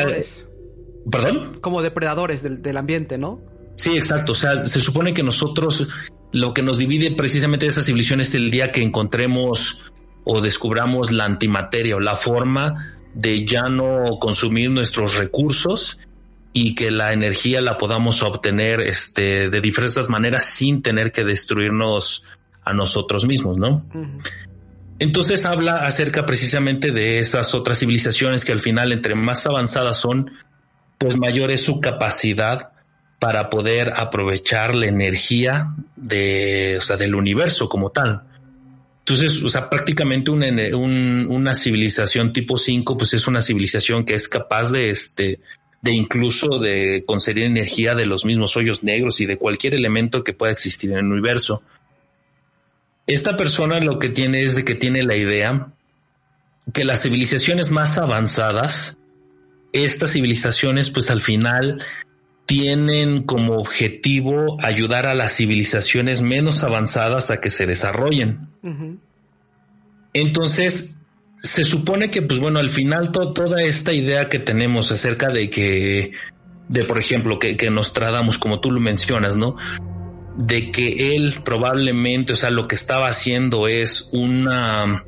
¿Perdón? 1.12 1.58
Como 1.60 1.82
depredadores 1.82 2.44
del, 2.44 2.62
del 2.62 2.78
ambiente, 2.78 3.18
¿no? 3.18 3.42
Sí, 3.76 3.98
exacto. 3.98 4.32
O 4.32 4.36
sea, 4.36 4.64
se 4.64 4.80
supone 4.80 5.14
que 5.14 5.24
nosotros 5.24 5.86
lo 6.32 6.54
que 6.54 6.62
nos 6.62 6.78
divide 6.78 7.12
precisamente 7.12 7.66
de 7.66 7.72
esa 7.72 7.84
civilización 7.84 8.22
es 8.22 8.36
el 8.36 8.52
día 8.52 8.72
que 8.72 8.82
encontremos 8.82 9.91
o 10.24 10.42
descubramos 10.42 11.12
la 11.12 11.26
antimateria 11.26 11.96
o 11.96 12.00
la 12.00 12.16
forma 12.16 12.98
de 13.14 13.46
ya 13.46 13.64
no 13.64 14.18
consumir 14.20 14.70
nuestros 14.70 15.18
recursos 15.18 16.00
y 16.54 16.76
que 16.76 16.92
la 16.92 17.14
energía 17.14 17.62
la 17.62 17.78
podamos 17.78 18.24
obtener 18.24 18.82
este, 18.82 19.50
de 19.50 19.62
diferentes 19.62 20.10
maneras 20.10 20.46
sin 20.46 20.82
tener 20.82 21.12
que 21.12 21.24
destruirnos 21.24 22.26
a 22.64 22.74
nosotros 22.74 23.26
mismos, 23.26 23.58
¿no? 23.58 23.86
Entonces 25.00 25.46
habla 25.46 25.78
acerca 25.78 26.26
precisamente 26.26 26.92
de 26.92 27.20
esas 27.20 27.56
otras 27.56 27.80
civilizaciones 27.80 28.46
que 28.46 28.52
al 28.52 28.60
final, 28.60 28.92
entre 28.92 29.16
más 29.16 29.48
avanzadas 29.48 29.98
son, 29.98 30.32
pues 30.98 31.18
mayor 31.18 31.52
es 31.52 31.64
su 31.64 31.80
capacidad 31.80 32.72
para 33.20 33.50
poder 33.50 33.94
aprovechar 33.96 34.76
la 34.76 34.88
energía 34.88 35.74
de, 35.96 36.76
o 36.78 36.82
sea, 36.82 36.98
del 36.98 37.16
universo 37.16 37.68
como 37.70 37.90
tal. 37.92 38.24
Entonces, 39.02 39.42
o 39.42 39.50
sea, 39.50 39.70
prácticamente 39.70 40.30
una, 40.30 40.48
una 40.78 41.56
civilización 41.56 42.32
tipo 42.32 42.58
5, 42.58 42.98
pues 42.98 43.14
es 43.14 43.28
una 43.28 43.42
civilización 43.42 44.06
que 44.06 44.14
es 44.14 44.28
capaz 44.28 44.72
de, 44.72 44.92
este, 44.92 45.40
de 45.82 45.92
incluso 45.92 46.60
de 46.60 47.04
conseguir 47.06 47.44
energía 47.44 47.96
de 47.96 48.06
los 48.06 48.26
mismos 48.26 48.56
hoyos 48.56 48.84
negros 48.84 49.20
y 49.20 49.26
de 49.26 49.38
cualquier 49.38 49.74
elemento 49.74 50.24
que 50.24 50.34
pueda 50.34 50.52
existir 50.52 50.92
en 50.92 51.00
el 51.00 51.06
universo. 51.06 51.64
Esta 53.08 53.36
persona 53.36 53.80
lo 53.80 53.98
que 53.98 54.10
tiene 54.10 54.44
es 54.44 54.56
de 54.56 54.64
que 54.64 54.76
tiene 54.76 55.04
la 55.04 55.16
idea 55.16 55.74
que 56.72 56.86
las 56.86 57.02
civilizaciones 57.02 57.72
más 57.72 57.98
avanzadas, 57.98 59.00
estas 59.74 60.12
civilizaciones 60.12 60.92
pues 60.92 61.10
al 61.10 61.22
final 61.22 61.84
tienen 62.52 63.24
como 63.24 63.54
objetivo 63.54 64.58
ayudar 64.62 65.06
a 65.06 65.16
las 65.16 65.38
civilizaciones 65.38 66.20
menos 66.20 66.66
avanzadas 66.66 67.32
a 67.32 67.40
que 67.40 67.50
se 67.50 67.66
desarrollen. 67.66 68.50
Entonces, 70.12 71.00
se 71.42 71.64
supone 71.64 72.12
que, 72.12 72.22
pues 72.22 72.42
bueno, 72.42 72.60
al 72.60 72.68
final 72.68 73.14
toda 73.14 73.64
esta 73.64 73.94
idea 73.94 74.28
que 74.28 74.38
tenemos 74.38 74.92
acerca 74.92 75.30
de 75.30 75.50
que, 75.50 76.12
de 76.68 76.84
por 76.84 77.00
ejemplo, 77.00 77.40
que, 77.40 77.56
que 77.56 77.70
nos 77.70 77.94
tratamos, 77.94 78.38
como 78.38 78.60
tú 78.60 78.70
lo 78.70 78.82
mencionas, 78.82 79.38
¿no? 79.38 79.56
De 80.36 80.72
que 80.72 81.16
él 81.16 81.36
probablemente, 81.46 82.34
o 82.34 82.36
sea, 82.36 82.50
lo 82.50 82.68
que 82.68 82.76
estaba 82.76 83.08
haciendo 83.08 83.70
es 83.70 84.10
una, 84.12 85.06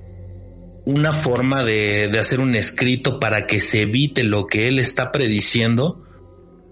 una 0.86 1.12
forma 1.12 1.65
de, 1.65 2.08
de 2.08 2.19
hacer 2.19 2.39
un 2.39 2.56
escrito 2.56 3.19
para 3.19 3.47
que 3.47 3.60
se 3.60 3.82
evite 3.82 4.23
lo 4.23 4.45
que 4.45 4.69
él 4.69 4.79
está 4.79 5.12
prediciendo, 5.12 6.03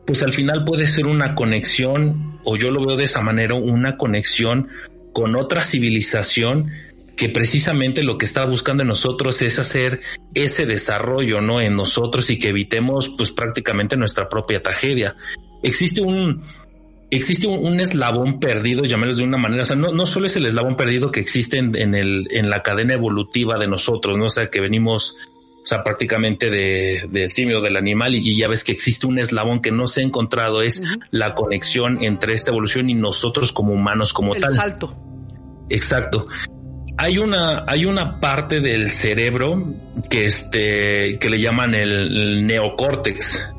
pues 0.05 0.23
al 0.23 0.33
final 0.33 0.63
puede 0.63 0.87
ser 0.87 1.05
una 1.05 1.35
conexión, 1.35 2.39
o 2.43 2.57
yo 2.57 2.71
lo 2.71 2.85
veo 2.85 2.97
de 2.97 3.05
esa 3.05 3.21
manera, 3.21 3.55
una 3.55 3.97
conexión 3.97 4.69
con 5.13 5.35
otra 5.35 5.61
civilización 5.61 6.71
que 7.15 7.29
precisamente 7.29 8.03
lo 8.03 8.17
que 8.17 8.25
está 8.25 8.45
buscando 8.45 8.81
en 8.81 8.87
nosotros 8.87 9.41
es 9.41 9.59
hacer 9.59 10.01
ese 10.33 10.65
desarrollo, 10.65 11.41
¿no? 11.41 11.61
En 11.61 11.75
nosotros 11.75 12.29
y 12.29 12.39
que 12.39 12.49
evitemos 12.49 13.09
pues 13.09 13.31
prácticamente 13.31 13.95
nuestra 13.95 14.27
propia 14.27 14.61
tragedia. 14.61 15.15
Existe 15.61 16.01
un, 16.01 16.41
existe 17.11 17.45
un, 17.45 17.79
eslabón 17.79 18.39
perdido, 18.39 18.85
llamémoslo 18.85 19.19
de 19.19 19.27
una 19.27 19.37
manera, 19.37 19.63
o 19.63 19.65
sea, 19.65 19.75
no, 19.75 19.91
no 19.91 20.05
solo 20.05 20.25
es 20.25 20.35
el 20.37 20.47
eslabón 20.47 20.75
perdido 20.75 21.11
que 21.11 21.19
existe 21.19 21.57
en, 21.57 21.93
el, 21.93 22.27
en 22.31 22.49
la 22.49 22.63
cadena 22.63 22.93
evolutiva 22.93 23.57
de 23.57 23.67
nosotros, 23.67 24.17
¿no? 24.17 24.25
O 24.25 24.29
sea, 24.29 24.49
que 24.49 24.61
venimos, 24.61 25.15
o 25.63 25.65
sea, 25.65 25.83
prácticamente 25.83 26.49
de, 26.49 27.07
del 27.09 27.29
simio, 27.29 27.61
del 27.61 27.77
animal, 27.77 28.15
y, 28.15 28.37
ya 28.37 28.47
ves 28.47 28.63
que 28.63 28.71
existe 28.71 29.05
un 29.05 29.19
eslabón 29.19 29.61
que 29.61 29.71
no 29.71 29.87
se 29.87 30.01
ha 30.01 30.03
encontrado, 30.03 30.61
es 30.61 30.83
la 31.11 31.35
conexión 31.35 32.03
entre 32.03 32.33
esta 32.33 32.51
evolución 32.51 32.89
y 32.89 32.93
nosotros 32.93 33.51
como 33.51 33.73
humanos 33.73 34.13
como 34.13 34.33
tal. 34.35 34.51
El 34.51 34.57
salto. 34.57 34.97
Exacto 35.69 36.27
hay 37.01 37.17
una, 37.17 37.63
hay 37.67 37.85
una 37.85 38.19
parte 38.19 38.59
del 38.59 38.91
cerebro 38.91 39.73
que 40.07 40.27
este, 40.27 41.17
que 41.17 41.29
le 41.31 41.39
llaman 41.39 41.73
el, 41.73 42.45
neocórtex, 42.45 43.53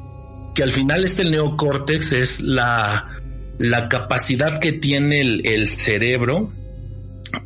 que 0.55 0.63
al 0.63 0.71
final 0.71 1.03
este 1.03 1.25
neocórtex 1.25 2.13
es 2.13 2.41
la, 2.41 3.21
la 3.59 3.89
capacidad 3.89 4.61
que 4.61 4.73
tiene 4.73 5.21
el, 5.21 5.67
cerebro 5.67 6.53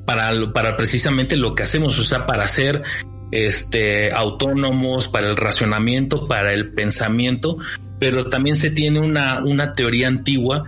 para, 0.04 0.52
para 0.52 0.76
precisamente 0.76 1.34
lo 1.34 1.54
que 1.54 1.62
hacemos, 1.62 1.98
o 1.98 2.04
sea, 2.04 2.26
para 2.26 2.46
ser 2.46 2.82
este, 3.30 4.12
autónomos, 4.12 5.08
para 5.08 5.28
el 5.28 5.36
racionamiento, 5.36 6.26
para 6.26 6.52
el 6.52 6.72
pensamiento, 6.72 7.58
pero 7.98 8.28
también 8.28 8.56
se 8.56 8.70
tiene 8.70 9.00
una, 9.00 9.42
una 9.44 9.72
teoría 9.72 10.08
antigua 10.08 10.64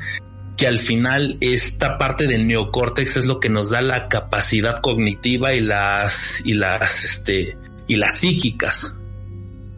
que 0.56 0.66
al 0.66 0.78
final 0.78 1.38
esta 1.40 1.98
parte 1.98 2.26
del 2.26 2.46
neocórtex 2.46 3.18
es 3.18 3.26
lo 3.26 3.38
que 3.38 3.48
nos 3.48 3.70
da 3.70 3.80
la 3.80 4.08
capacidad 4.08 4.80
cognitiva 4.80 5.54
y 5.54 5.60
las 5.60 6.44
y 6.44 6.54
las 6.54 7.04
este 7.04 7.56
y 7.86 7.94
las 7.94 8.18
psíquicas. 8.18 8.96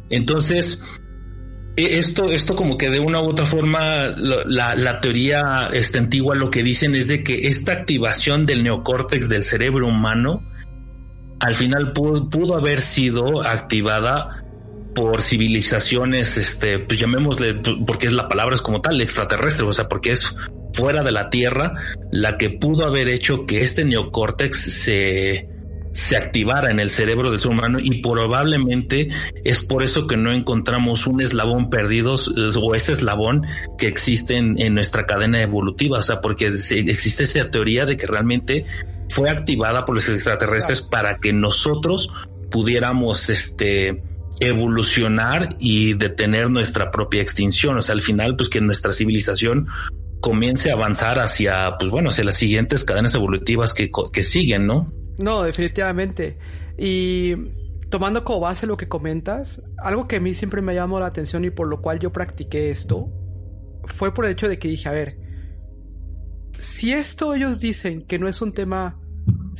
Entonces, 0.09 0.83
e, 1.77 1.99
esto, 1.99 2.33
esto 2.33 2.57
como 2.57 2.79
que 2.79 2.88
de 2.88 2.99
una 2.99 3.21
u 3.21 3.29
otra 3.29 3.45
forma, 3.45 4.09
la, 4.16 4.75
la 4.75 5.01
teoría 5.01 5.69
este, 5.73 5.99
antigua 5.99 6.35
lo 6.35 6.51
que 6.51 6.62
dicen 6.62 6.95
es 6.95 7.09
de 7.09 7.23
que 7.23 7.49
esta 7.49 7.73
activación 7.73 8.47
del 8.47 8.64
neocórtex 8.64 9.29
del 9.29 9.43
cerebro 9.43 9.87
humano 9.87 10.43
al 11.40 11.57
final 11.57 11.92
pudo, 11.92 12.57
haber 12.57 12.83
sido 12.83 13.42
activada 13.42 14.44
por 14.94 15.22
civilizaciones, 15.22 16.37
este, 16.37 16.79
pues 16.79 17.00
llamémosle, 17.00 17.55
porque 17.87 18.07
es 18.07 18.12
la 18.12 18.29
palabra 18.29 18.55
es 18.55 18.61
como 18.61 18.81
tal, 18.81 19.00
extraterrestre, 19.00 19.64
o 19.64 19.72
sea, 19.72 19.88
porque 19.88 20.12
es 20.12 20.37
fuera 20.74 21.03
de 21.03 21.12
la 21.12 21.31
Tierra 21.31 21.72
la 22.11 22.37
que 22.37 22.50
pudo 22.50 22.85
haber 22.85 23.09
hecho 23.09 23.46
que 23.46 23.62
este 23.62 23.85
neocórtex 23.85 24.57
se, 24.57 25.48
se 25.92 26.16
activara 26.16 26.70
en 26.70 26.79
el 26.79 26.90
cerebro 26.90 27.31
del 27.31 27.40
ser 27.40 27.50
humano 27.50 27.79
y 27.81 28.00
probablemente 28.03 29.09
es 29.44 29.62
por 29.62 29.83
eso 29.83 30.07
que 30.07 30.16
no 30.16 30.33
encontramos 30.33 31.07
un 31.07 31.20
eslabón 31.20 31.70
perdido 31.70 32.14
o 32.14 32.74
ese 32.74 32.92
eslabón 32.92 33.46
que 33.79 33.88
existe 33.88 34.37
en, 34.37 34.74
nuestra 34.74 35.07
cadena 35.07 35.42
evolutiva, 35.42 35.98
o 35.98 36.03
sea, 36.03 36.20
porque 36.20 36.46
existe 36.46 37.24
esa 37.24 37.50
teoría 37.50 37.87
de 37.87 37.96
que 37.96 38.07
realmente 38.07 38.66
fue 39.11 39.29
activada 39.29 39.85
por 39.85 39.96
los 39.96 40.09
extraterrestres 40.09 40.83
para 40.83 41.18
que 41.18 41.33
nosotros 41.33 42.12
pudiéramos 42.51 43.29
este 43.29 44.03
evolucionar 44.40 45.57
y 45.59 45.94
detener 45.94 46.49
nuestra 46.49 46.90
propia 46.90 47.20
extinción. 47.20 47.77
O 47.77 47.83
sea, 47.83 47.94
al 47.94 48.01
final, 48.01 48.37
pues 48.37 48.49
que 48.49 48.61
nuestra 48.61 48.92
civilización 48.92 49.68
comience 50.20 50.70
a 50.70 50.75
avanzar 50.75 51.18
hacia, 51.18 51.77
pues 51.79 51.90
bueno, 51.90 52.09
hacia 52.09 52.25
las 52.25 52.37
siguientes 52.37 52.85
cadenas 52.85 53.14
evolutivas 53.14 53.75
que, 53.75 53.90
que 54.12 54.23
siguen, 54.23 54.66
¿no? 54.66 54.92
No, 55.18 55.42
definitivamente. 55.42 56.38
Y 56.79 57.35
tomando 57.90 58.25
como 58.25 58.40
base 58.40 58.66
lo 58.66 58.77
que 58.77 58.88
comentas, 58.88 59.62
algo 59.79 60.09
que 60.09 60.16
a 60.16 60.20
mí 60.20 60.35
siempre 60.35 60.62
me 60.62 60.75
llamó 60.75 61.01
la 61.01 61.07
atención 61.07 61.44
y 61.44 61.51
por 61.51 61.68
lo 61.68 61.83
cual 61.83 61.99
yo 61.99 62.12
practiqué 62.12 62.70
esto, 62.70 63.11
fue 63.85 64.14
por 64.14 64.25
el 64.25 64.33
hecho 64.33 64.49
de 64.49 64.59
que 64.59 64.68
dije, 64.68 64.88
a 64.88 64.92
ver, 64.92 65.18
si 66.59 66.92
esto 66.92 67.35
ellos 67.35 67.61
dicen 67.61 68.03
que 68.07 68.18
no 68.18 68.29
es 68.29 68.40
un 68.40 68.53
tema 68.53 69.00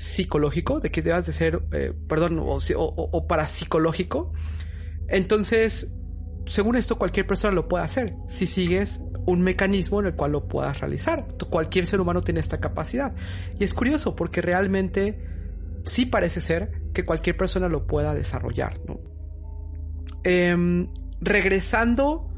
psicológico, 0.01 0.81
de 0.81 0.91
que 0.91 1.03
debas 1.03 1.27
de 1.27 1.33
ser, 1.33 1.63
eh, 1.73 1.93
perdón, 2.09 2.41
o, 2.43 3.27
parapsicológico, 3.27 4.33
entonces, 5.09 5.93
según 6.47 6.77
esto, 6.77 6.97
cualquier 6.97 7.27
persona 7.27 7.53
lo 7.53 7.69
puede 7.69 7.85
hacer 7.85 8.15
si 8.29 8.47
sigues 8.47 9.01
un 9.27 9.43
mecanismo 9.43 10.01
en 10.01 10.07
el 10.07 10.15
cual 10.15 10.33
lo 10.33 10.49
puedas 10.49 10.81
realizar. 10.81 11.27
Cualquier 11.51 11.87
ser 11.87 12.01
humano 12.01 12.21
tiene 12.21 12.41
esta 12.41 12.61
capacidad. 12.61 13.15
Y 13.59 13.65
es 13.65 13.75
curioso 13.75 14.17
porque 14.17 14.41
realmente 14.41 15.21
sí 15.85 16.07
parece 16.07 16.41
ser 16.41 16.73
que 16.95 17.05
cualquier 17.05 17.37
persona 17.37 17.69
lo 17.69 17.87
pueda 17.87 18.15
desarrollar. 18.15 18.81
Em, 20.23 20.89
regresando 21.21 22.31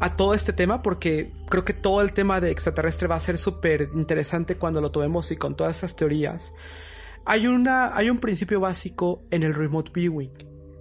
a 0.00 0.16
todo 0.16 0.34
este 0.34 0.52
tema, 0.52 0.82
porque 0.82 1.32
creo 1.48 1.64
que 1.64 1.74
todo 1.74 2.00
el 2.00 2.12
tema 2.12 2.40
de 2.40 2.50
extraterrestre 2.50 3.08
va 3.08 3.16
a 3.16 3.20
ser 3.20 3.38
súper 3.38 3.90
interesante 3.94 4.56
cuando 4.56 4.80
lo 4.80 4.90
tomemos 4.90 5.30
y 5.30 5.36
con 5.36 5.56
todas 5.56 5.76
estas 5.76 5.96
teorías. 5.96 6.52
Hay, 7.26 7.46
una, 7.46 7.96
hay 7.96 8.10
un 8.10 8.18
principio 8.18 8.60
básico 8.60 9.24
en 9.30 9.42
el 9.42 9.54
remote 9.54 9.90
viewing 9.94 10.32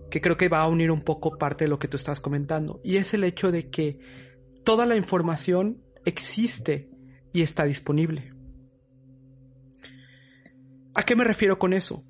que 0.09 0.21
creo 0.21 0.37
que 0.37 0.49
va 0.49 0.61
a 0.61 0.67
unir 0.67 0.91
un 0.91 1.01
poco 1.01 1.37
parte 1.37 1.65
de 1.65 1.69
lo 1.69 1.79
que 1.79 1.87
tú 1.87 1.97
estás 1.97 2.19
comentando, 2.19 2.81
y 2.83 2.97
es 2.97 3.13
el 3.13 3.23
hecho 3.23 3.51
de 3.51 3.69
que 3.69 3.99
toda 4.63 4.85
la 4.85 4.95
información 4.95 5.83
existe 6.05 6.89
y 7.31 7.41
está 7.41 7.63
disponible. 7.63 8.33
¿A 10.95 11.03
qué 11.03 11.15
me 11.15 11.23
refiero 11.23 11.59
con 11.59 11.73
eso? 11.73 12.03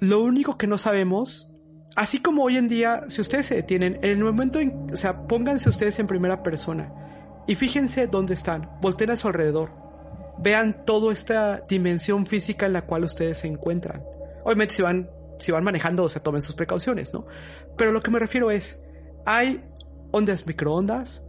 Lo 0.00 0.22
único 0.22 0.58
que 0.58 0.66
no 0.66 0.78
sabemos, 0.78 1.52
así 1.94 2.20
como 2.20 2.42
hoy 2.42 2.56
en 2.56 2.68
día, 2.68 3.08
si 3.08 3.20
ustedes 3.20 3.46
se 3.46 3.54
detienen, 3.54 3.98
en 4.02 4.10
el 4.10 4.24
momento, 4.24 4.58
en, 4.58 4.90
o 4.92 4.96
sea, 4.96 5.26
pónganse 5.26 5.68
ustedes 5.68 5.98
en 5.98 6.06
primera 6.06 6.42
persona 6.42 6.92
y 7.46 7.54
fíjense 7.54 8.06
dónde 8.06 8.34
están, 8.34 8.70
volteen 8.80 9.10
a 9.10 9.16
su 9.16 9.28
alrededor. 9.28 9.81
Vean 10.42 10.84
toda 10.84 11.12
esta 11.12 11.60
dimensión 11.68 12.26
física 12.26 12.66
en 12.66 12.72
la 12.72 12.82
cual 12.82 13.04
ustedes 13.04 13.38
se 13.38 13.48
encuentran. 13.48 14.02
Obviamente 14.44 14.74
si 14.74 14.82
van, 14.82 15.10
si 15.38 15.52
van 15.52 15.64
manejando, 15.64 16.04
o 16.04 16.08
sea, 16.08 16.22
tomen 16.22 16.42
sus 16.42 16.54
precauciones, 16.54 17.14
¿no? 17.14 17.26
Pero 17.76 17.92
lo 17.92 18.00
que 18.00 18.10
me 18.10 18.18
refiero 18.18 18.50
es, 18.50 18.80
hay 19.24 19.64
ondas 20.10 20.46
microondas, 20.46 21.24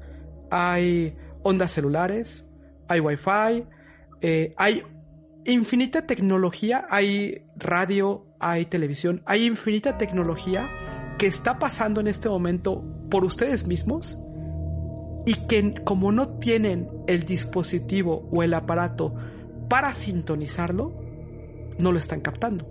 hay 0.50 1.16
ondas 1.44 1.72
celulares, 1.72 2.46
hay 2.88 3.00
wifi, 3.00 3.66
eh, 4.22 4.54
hay 4.58 4.84
infinita 5.46 6.06
tecnología, 6.08 6.88
hay 6.90 7.46
radio, 7.56 8.26
hay 8.40 8.66
televisión, 8.66 9.22
hay 9.26 9.46
infinita 9.46 9.98
tecnología 9.98 10.68
que 11.18 11.28
está 11.28 11.60
pasando 11.60 12.02
en 12.02 12.08
este 12.08 12.30
momento 12.30 12.84
por 13.10 13.24
ustedes 13.24 13.68
mismos 13.68 14.18
y 15.26 15.36
que 15.48 15.74
como 15.84 16.12
no 16.12 16.28
tienen 16.40 16.90
el 17.08 17.26
dispositivo 17.26 18.28
o 18.32 18.44
el 18.44 18.54
aparato 18.54 19.16
para 19.70 19.94
sintonizarlo, 19.94 20.94
no 21.78 21.92
lo 21.92 22.00
están 22.00 22.22
captando. 22.22 22.68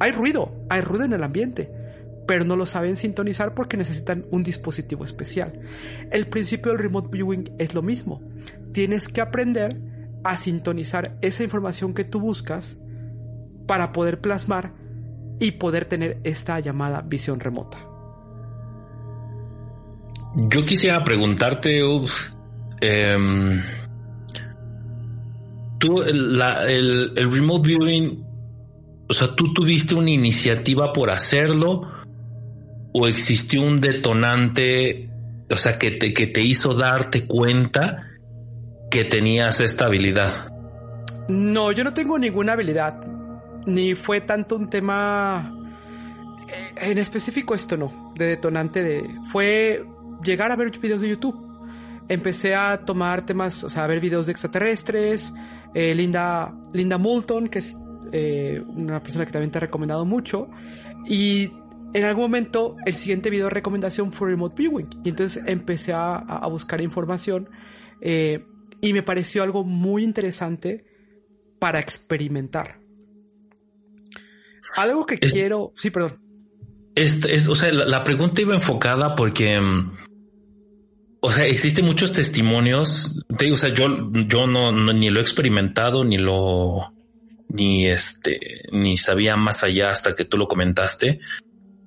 Hay 0.00 0.12
ruido, 0.12 0.52
hay 0.70 0.80
ruido 0.80 1.04
en 1.04 1.12
el 1.12 1.22
ambiente, 1.22 1.72
pero 2.26 2.44
no 2.44 2.56
lo 2.56 2.66
saben 2.66 2.96
sintonizar 2.96 3.54
porque 3.54 3.76
necesitan 3.76 4.26
un 4.30 4.42
dispositivo 4.42 5.04
especial. 5.04 5.60
El 6.10 6.28
principio 6.28 6.72
del 6.72 6.80
remote 6.80 7.08
viewing 7.10 7.54
es 7.58 7.74
lo 7.74 7.82
mismo. 7.82 8.22
Tienes 8.72 9.08
que 9.08 9.20
aprender 9.20 9.80
a 10.24 10.36
sintonizar 10.36 11.16
esa 11.20 11.42
información 11.42 11.94
que 11.94 12.04
tú 12.04 12.20
buscas 12.20 12.76
para 13.66 13.92
poder 13.92 14.20
plasmar 14.20 14.74
y 15.40 15.52
poder 15.52 15.84
tener 15.84 16.20
esta 16.24 16.58
llamada 16.60 17.02
visión 17.02 17.40
remota. 17.40 17.87
Yo 20.34 20.64
quisiera 20.64 21.02
preguntarte, 21.04 21.80
em, 22.80 23.62
tú, 25.78 26.02
el, 26.02 26.40
el, 27.16 27.32
remote 27.32 27.68
viewing, 27.68 28.24
o 29.08 29.14
sea, 29.14 29.34
tú 29.34 29.52
tuviste 29.52 29.94
una 29.94 30.10
iniciativa 30.10 30.92
por 30.92 31.10
hacerlo 31.10 31.90
o 32.92 33.06
existió 33.06 33.62
un 33.62 33.80
detonante, 33.80 35.10
o 35.50 35.56
sea, 35.56 35.78
que 35.78 35.92
te, 35.92 36.12
que 36.12 36.26
te 36.26 36.42
hizo 36.42 36.74
darte 36.74 37.26
cuenta 37.26 38.04
que 38.90 39.04
tenías 39.04 39.60
esta 39.60 39.86
habilidad. 39.86 40.52
No, 41.28 41.72
yo 41.72 41.84
no 41.84 41.92
tengo 41.94 42.18
ninguna 42.18 42.52
habilidad, 42.52 43.00
ni 43.66 43.94
fue 43.94 44.20
tanto 44.20 44.56
un 44.56 44.70
tema 44.70 45.54
eh, 46.48 46.90
en 46.90 46.98
específico 46.98 47.54
esto 47.54 47.76
no, 47.76 48.10
de 48.16 48.26
detonante 48.26 48.82
de 48.82 49.04
fue 49.30 49.84
llegar 50.22 50.50
a 50.50 50.56
ver 50.56 50.70
videos 50.78 51.00
de 51.00 51.08
YouTube. 51.10 51.46
Empecé 52.08 52.54
a 52.54 52.84
tomar 52.84 53.26
temas, 53.26 53.62
o 53.64 53.70
sea, 53.70 53.84
a 53.84 53.86
ver 53.86 54.00
videos 54.00 54.26
de 54.26 54.32
extraterrestres, 54.32 55.32
eh, 55.74 55.94
Linda, 55.94 56.54
Linda 56.72 56.98
Moulton, 56.98 57.48
que 57.48 57.58
es 57.58 57.76
eh, 58.12 58.62
una 58.66 59.02
persona 59.02 59.26
que 59.26 59.32
también 59.32 59.50
te 59.50 59.58
ha 59.58 59.60
recomendado 59.60 60.04
mucho, 60.04 60.48
y 61.06 61.52
en 61.92 62.04
algún 62.04 62.24
momento 62.24 62.76
el 62.86 62.94
siguiente 62.94 63.28
video 63.30 63.46
de 63.46 63.54
recomendación 63.54 64.12
fue 64.12 64.30
Remote 64.30 64.54
Viewing, 64.56 64.88
y 65.04 65.10
entonces 65.10 65.42
empecé 65.46 65.92
a, 65.92 66.46
buscar 66.50 66.80
información 66.80 67.50
y 68.80 68.92
me 68.92 69.02
pareció 69.02 69.42
algo 69.42 69.64
muy 69.64 70.04
interesante 70.04 70.84
para 71.58 71.80
experimentar. 71.80 72.80
Algo 74.76 75.06
que 75.06 75.18
quiero, 75.18 75.72
sí, 75.76 75.90
perdón. 75.90 76.20
Es, 76.94 77.48
o 77.48 77.54
sea, 77.54 77.72
la, 77.72 78.04
pregunta 78.04 78.40
iba 78.40 78.54
enfocada 78.54 79.14
porque, 79.14 79.60
mm, 79.60 79.92
o 81.20 81.32
sea, 81.32 81.46
existen 81.46 81.84
muchos 81.84 82.12
testimonios. 82.12 83.24
O 83.28 83.56
sea, 83.56 83.70
yo, 83.70 84.10
yo 84.12 84.46
no, 84.46 84.72
ni 84.92 85.10
lo 85.10 85.20
he 85.20 85.22
experimentado, 85.22 86.04
ni 86.04 86.18
lo, 86.18 86.92
ni 87.48 87.86
este, 87.86 88.62
ni 88.72 88.96
sabía 88.96 89.36
más 89.36 89.64
allá 89.64 89.90
hasta 89.90 90.14
que 90.14 90.24
tú 90.24 90.36
lo 90.36 90.48
comentaste. 90.48 91.20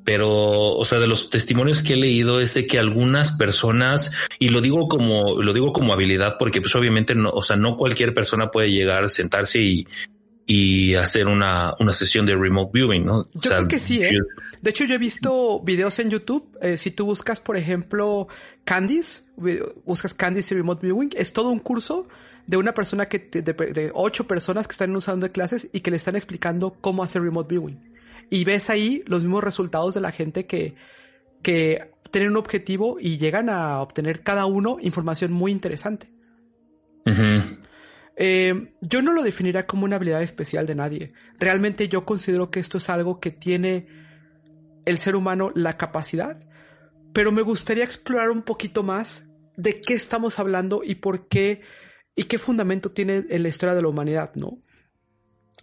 Pero, 0.04 0.30
o 0.30 0.84
sea, 0.84 1.00
de 1.00 1.08
los 1.08 1.30
testimonios 1.30 1.84
que 1.84 1.94
he 1.94 1.98
leído 1.98 2.42
es 2.42 2.56
de 2.56 2.66
que 2.66 2.80
algunas 2.80 3.34
personas, 3.34 4.12
y 4.40 4.50
lo 4.50 4.60
digo 4.60 4.88
como, 4.88 5.42
lo 5.42 5.54
digo 5.54 5.72
como 5.72 5.94
habilidad, 5.94 6.38
porque 6.40 6.60
pues 6.60 6.76
obviamente 6.76 7.14
no, 7.14 7.30
o 7.30 7.44
sea, 7.44 7.56
no 7.56 7.78
cualquier 7.78 8.14
persona 8.14 8.50
puede 8.50 8.72
llegar, 8.72 9.10
sentarse 9.10 9.62
y, 9.62 9.88
y 10.46 10.96
hacer 10.96 11.28
una, 11.28 11.74
una 11.80 11.94
sesión 11.94 12.26
de 12.26 12.36
remote 12.36 12.72
viewing, 12.74 13.06
¿no? 13.06 13.26
Yo 13.34 13.52
creo 13.52 13.68
que 13.68 13.80
sí, 13.80 14.02
¿eh? 14.02 14.12
De 14.62 14.70
hecho, 14.70 14.86
yo 14.86 14.96
he 14.96 15.00
visto 15.00 15.60
videos 15.62 15.98
en 16.00 16.10
YouTube. 16.10 16.58
Eh, 16.62 16.78
si 16.78 16.92
tú 16.92 17.06
buscas, 17.06 17.40
por 17.40 17.58
ejemplo, 17.58 18.28
Candice, 18.64 19.24
buscas 19.86 20.14
Candice 20.14 20.54
y 20.54 20.58
Remote 20.58 20.86
Viewing, 20.86 21.12
es 21.16 21.34
todo 21.34 21.50
un 21.50 21.60
curso 21.60 22.08
de 22.46 22.58
una 22.58 22.74
persona 22.74 23.06
que, 23.06 23.20
de, 23.20 23.42
de, 23.42 23.92
ocho 23.94 24.28
personas 24.28 24.68
que 24.68 24.74
están 24.74 24.96
usando 24.96 25.26
de 25.26 25.32
clases 25.32 25.70
y 25.74 25.80
que 25.80 25.90
le 25.90 25.98
están 25.98 26.16
explicando 26.16 26.76
cómo 26.80 27.04
hacer 27.04 27.24
Remote 27.24 27.50
Viewing. 27.50 27.92
Y 28.30 28.44
ves 28.44 28.70
ahí 28.70 29.04
los 29.08 29.24
mismos 29.24 29.44
resultados 29.44 29.96
de 29.96 30.02
la 30.02 30.12
gente 30.12 30.46
que, 30.46 30.76
que 31.42 31.92
tienen 32.12 32.32
un 32.32 32.38
objetivo 32.38 32.98
y 33.00 33.18
llegan 33.18 33.50
a 33.50 33.82
obtener 33.82 34.22
cada 34.22 34.46
uno 34.46 34.78
información 34.82 35.32
muy 35.32 35.52
interesante. 35.52 36.10
Eh, 38.24 38.76
yo 38.82 39.02
no 39.02 39.14
lo 39.14 39.24
definiría 39.24 39.66
como 39.66 39.84
una 39.84 39.96
habilidad 39.96 40.22
especial 40.22 40.68
de 40.68 40.76
nadie. 40.76 41.12
Realmente 41.40 41.90
yo 41.90 42.06
considero 42.06 42.52
que 42.52 42.60
esto 42.60 42.78
es 42.78 42.88
algo 42.88 43.20
que 43.20 43.32
tiene 43.32 43.88
el 44.86 45.00
ser 45.00 45.16
humano 45.16 45.52
la 45.56 45.76
capacidad, 45.76 46.38
pero 47.14 47.32
me 47.32 47.42
gustaría 47.42 47.84
explorar 47.84 48.30
un 48.30 48.44
poquito 48.44 48.84
más 48.84 49.28
de 49.58 49.82
qué 49.82 49.96
estamos 49.96 50.38
hablando 50.38 50.84
y 50.86 50.96
por 50.96 51.30
qué 51.30 51.62
y 52.16 52.26
qué 52.26 52.38
fundamento 52.38 52.92
tiene 52.92 53.24
en 53.28 53.42
la 53.42 53.50
historia 53.50 53.74
de 53.74 53.82
la 53.82 53.88
humanidad, 53.88 54.32
¿no? 54.36 54.62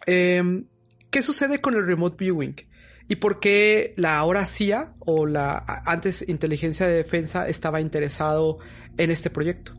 Em, 0.06 0.66
¿Qué 1.12 1.22
sucede 1.22 1.60
con 1.60 1.76
el 1.76 1.86
remote 1.86 2.16
viewing? 2.18 2.56
¿Y 3.06 3.16
por 3.16 3.38
qué 3.38 3.94
la 3.96 4.18
ahora 4.18 4.44
CIA 4.46 4.96
o 4.98 5.26
la 5.26 5.64
antes 5.86 6.28
inteligencia 6.28 6.88
de 6.88 6.94
defensa 6.94 7.48
estaba 7.48 7.80
interesado 7.80 8.58
en 8.96 9.12
este 9.12 9.30
proyecto? 9.30 9.76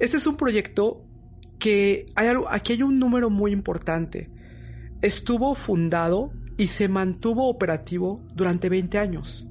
Este 0.00 0.16
es 0.16 0.26
un 0.26 0.36
proyecto 0.36 1.06
que 1.58 2.06
hay 2.14 2.28
aquí 2.50 2.74
hay 2.74 2.82
un 2.82 2.98
número 2.98 3.30
muy 3.30 3.52
importante. 3.52 4.30
Estuvo 5.02 5.54
fundado 5.54 6.32
y 6.56 6.68
se 6.68 6.88
mantuvo 6.88 7.48
operativo 7.48 8.24
durante 8.34 8.68
20 8.68 8.98
años. 8.98 9.46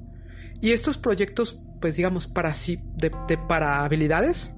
Y 0.62 0.72
estos 0.72 0.98
proyectos, 0.98 1.62
pues 1.80 1.96
digamos, 1.96 2.28
para 2.28 2.54
sí, 2.54 2.80
de, 2.98 3.12
para 3.38 3.84
habilidades 3.84 4.56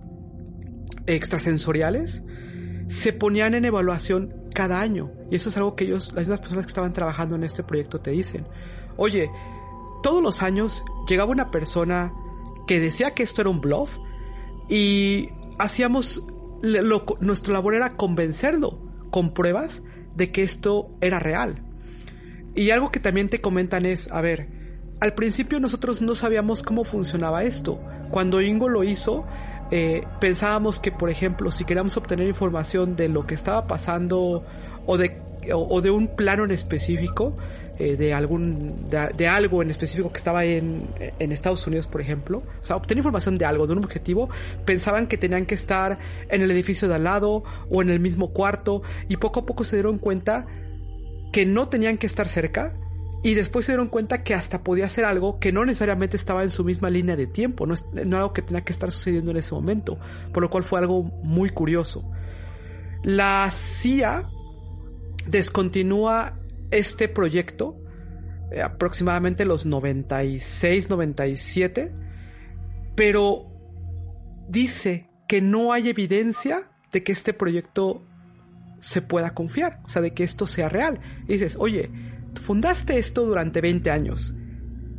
extrasensoriales, 1.05 2.23
se 2.87 3.13
ponían 3.13 3.53
en 3.53 3.65
evaluación 3.65 4.33
cada 4.53 4.79
año. 4.79 5.11
Y 5.29 5.35
eso 5.35 5.49
es 5.49 5.57
algo 5.57 5.75
que 5.75 5.85
ellos, 5.85 6.07
las 6.13 6.23
mismas 6.23 6.39
personas 6.39 6.65
que 6.65 6.69
estaban 6.69 6.93
trabajando 6.93 7.35
en 7.35 7.43
este 7.43 7.63
proyecto 7.63 7.99
te 7.99 8.11
dicen. 8.11 8.47
Oye, 8.95 9.29
todos 10.01 10.23
los 10.23 10.41
años 10.41 10.83
llegaba 11.07 11.31
una 11.31 11.51
persona 11.51 12.13
que 12.65 12.79
decía 12.79 13.13
que 13.13 13.23
esto 13.23 13.41
era 13.41 13.49
un 13.49 13.61
bluff 13.61 13.97
y 14.69 15.29
hacíamos, 15.57 16.23
nuestra 17.19 17.53
labor 17.53 17.75
era 17.75 17.95
convencerlo 17.95 18.79
con 19.11 19.33
pruebas 19.33 19.81
de 20.15 20.31
que 20.31 20.43
esto 20.43 20.89
era 21.01 21.19
real. 21.19 21.63
Y 22.55 22.71
algo 22.71 22.91
que 22.91 22.99
también 22.99 23.29
te 23.29 23.39
comentan 23.39 23.85
es, 23.85 24.11
a 24.11 24.21
ver, 24.21 24.47
al 24.99 25.13
principio 25.13 25.59
nosotros 25.59 26.01
no 26.01 26.15
sabíamos 26.15 26.63
cómo 26.63 26.83
funcionaba 26.83 27.43
esto. 27.43 27.79
Cuando 28.09 28.41
Ingo 28.41 28.67
lo 28.67 28.83
hizo, 28.83 29.27
eh, 29.69 30.03
pensábamos 30.19 30.79
que, 30.79 30.91
por 30.91 31.09
ejemplo, 31.09 31.51
si 31.51 31.65
queríamos 31.65 31.97
obtener 31.97 32.27
información 32.27 32.95
de 32.95 33.09
lo 33.09 33.27
que 33.27 33.35
estaba 33.35 33.67
pasando 33.67 34.43
o 34.85 34.97
de, 34.97 35.21
o, 35.53 35.81
de 35.81 35.91
un 35.91 36.07
plano 36.15 36.45
en 36.45 36.51
específico, 36.51 37.37
eh, 37.79 37.95
de 37.95 38.13
algún, 38.13 38.87
de, 38.89 39.27
algo 39.27 39.61
en 39.61 39.69
específico 39.71 40.11
que 40.11 40.17
estaba 40.17 40.45
en, 40.45 40.87
en 41.19 41.31
Estados 41.31 41.65
Unidos, 41.67 41.87
por 41.87 42.01
ejemplo, 42.01 42.39
o 42.39 42.65
sea, 42.65 42.75
obtener 42.75 42.99
información 42.99 43.37
de 43.37 43.45
algo, 43.45 43.67
de 43.67 43.73
un 43.73 43.79
objetivo, 43.79 44.29
pensaban 44.65 45.07
que 45.07 45.17
tenían 45.17 45.45
que 45.45 45.55
estar 45.55 45.99
en 46.29 46.41
el 46.41 46.51
edificio 46.51 46.87
de 46.87 46.95
al 46.95 47.03
lado 47.03 47.43
o 47.69 47.81
en 47.81 47.89
el 47.89 47.99
mismo 47.99 48.33
cuarto 48.33 48.81
y 49.07 49.17
poco 49.17 49.41
a 49.41 49.45
poco 49.45 49.63
se 49.63 49.75
dieron 49.75 49.97
cuenta 49.97 50.47
que 51.31 51.45
no 51.45 51.67
tenían 51.67 51.97
que 51.97 52.07
estar 52.07 52.27
cerca 52.27 52.75
y 53.23 53.33
después 53.33 53.65
se 53.65 53.73
dieron 53.73 53.87
cuenta 53.87 54.23
que 54.23 54.33
hasta 54.33 54.63
podía 54.63 54.87
ser 54.89 55.05
algo 55.05 55.39
que 55.39 55.51
no 55.51 55.65
necesariamente 55.65 56.17
estaba 56.17 56.43
en 56.43 56.49
su 56.49 56.63
misma 56.63 56.89
línea 56.89 57.15
de 57.15 57.27
tiempo, 57.27 57.65
no, 57.65 57.73
es, 57.73 57.85
no 58.05 58.17
algo 58.17 58.33
que 58.33 58.41
tenía 58.41 58.63
que 58.63 58.71
estar 58.71 58.91
sucediendo 58.91 59.31
en 59.31 59.37
ese 59.37 59.53
momento, 59.53 59.99
por 60.33 60.43
lo 60.43 60.49
cual 60.49 60.63
fue 60.63 60.79
algo 60.79 61.03
muy 61.03 61.49
curioso. 61.49 62.09
La 63.03 63.49
CIA 63.51 64.29
descontinúa 65.27 66.39
este 66.71 67.07
proyecto 67.07 67.81
eh, 68.51 68.61
aproximadamente 68.61 69.45
los 69.45 69.65
96, 69.65 70.89
97, 70.89 71.93
pero 72.95 73.47
dice 74.47 75.09
que 75.27 75.41
no 75.41 75.73
hay 75.73 75.89
evidencia 75.89 76.71
de 76.91 77.03
que 77.03 77.11
este 77.11 77.33
proyecto 77.33 78.05
se 78.79 79.01
pueda 79.01 79.33
confiar, 79.33 79.81
o 79.83 79.89
sea, 79.89 80.01
de 80.01 80.13
que 80.13 80.23
esto 80.23 80.47
sea 80.47 80.69
real. 80.69 81.01
Dices, 81.27 81.57
oye, 81.59 81.91
fundaste 82.41 82.97
esto 82.97 83.25
durante 83.25 83.59
20 83.59 83.91
años. 83.91 84.33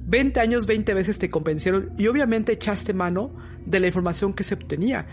20 0.06 0.40
años, 0.40 0.66
20 0.66 0.94
veces 0.94 1.18
te 1.18 1.30
convencieron 1.30 1.92
y 1.96 2.06
obviamente 2.08 2.52
echaste 2.52 2.92
mano 2.92 3.34
de 3.64 3.80
la 3.80 3.86
información 3.86 4.34
que 4.34 4.44
se 4.44 4.54
obtenía. 4.54 5.06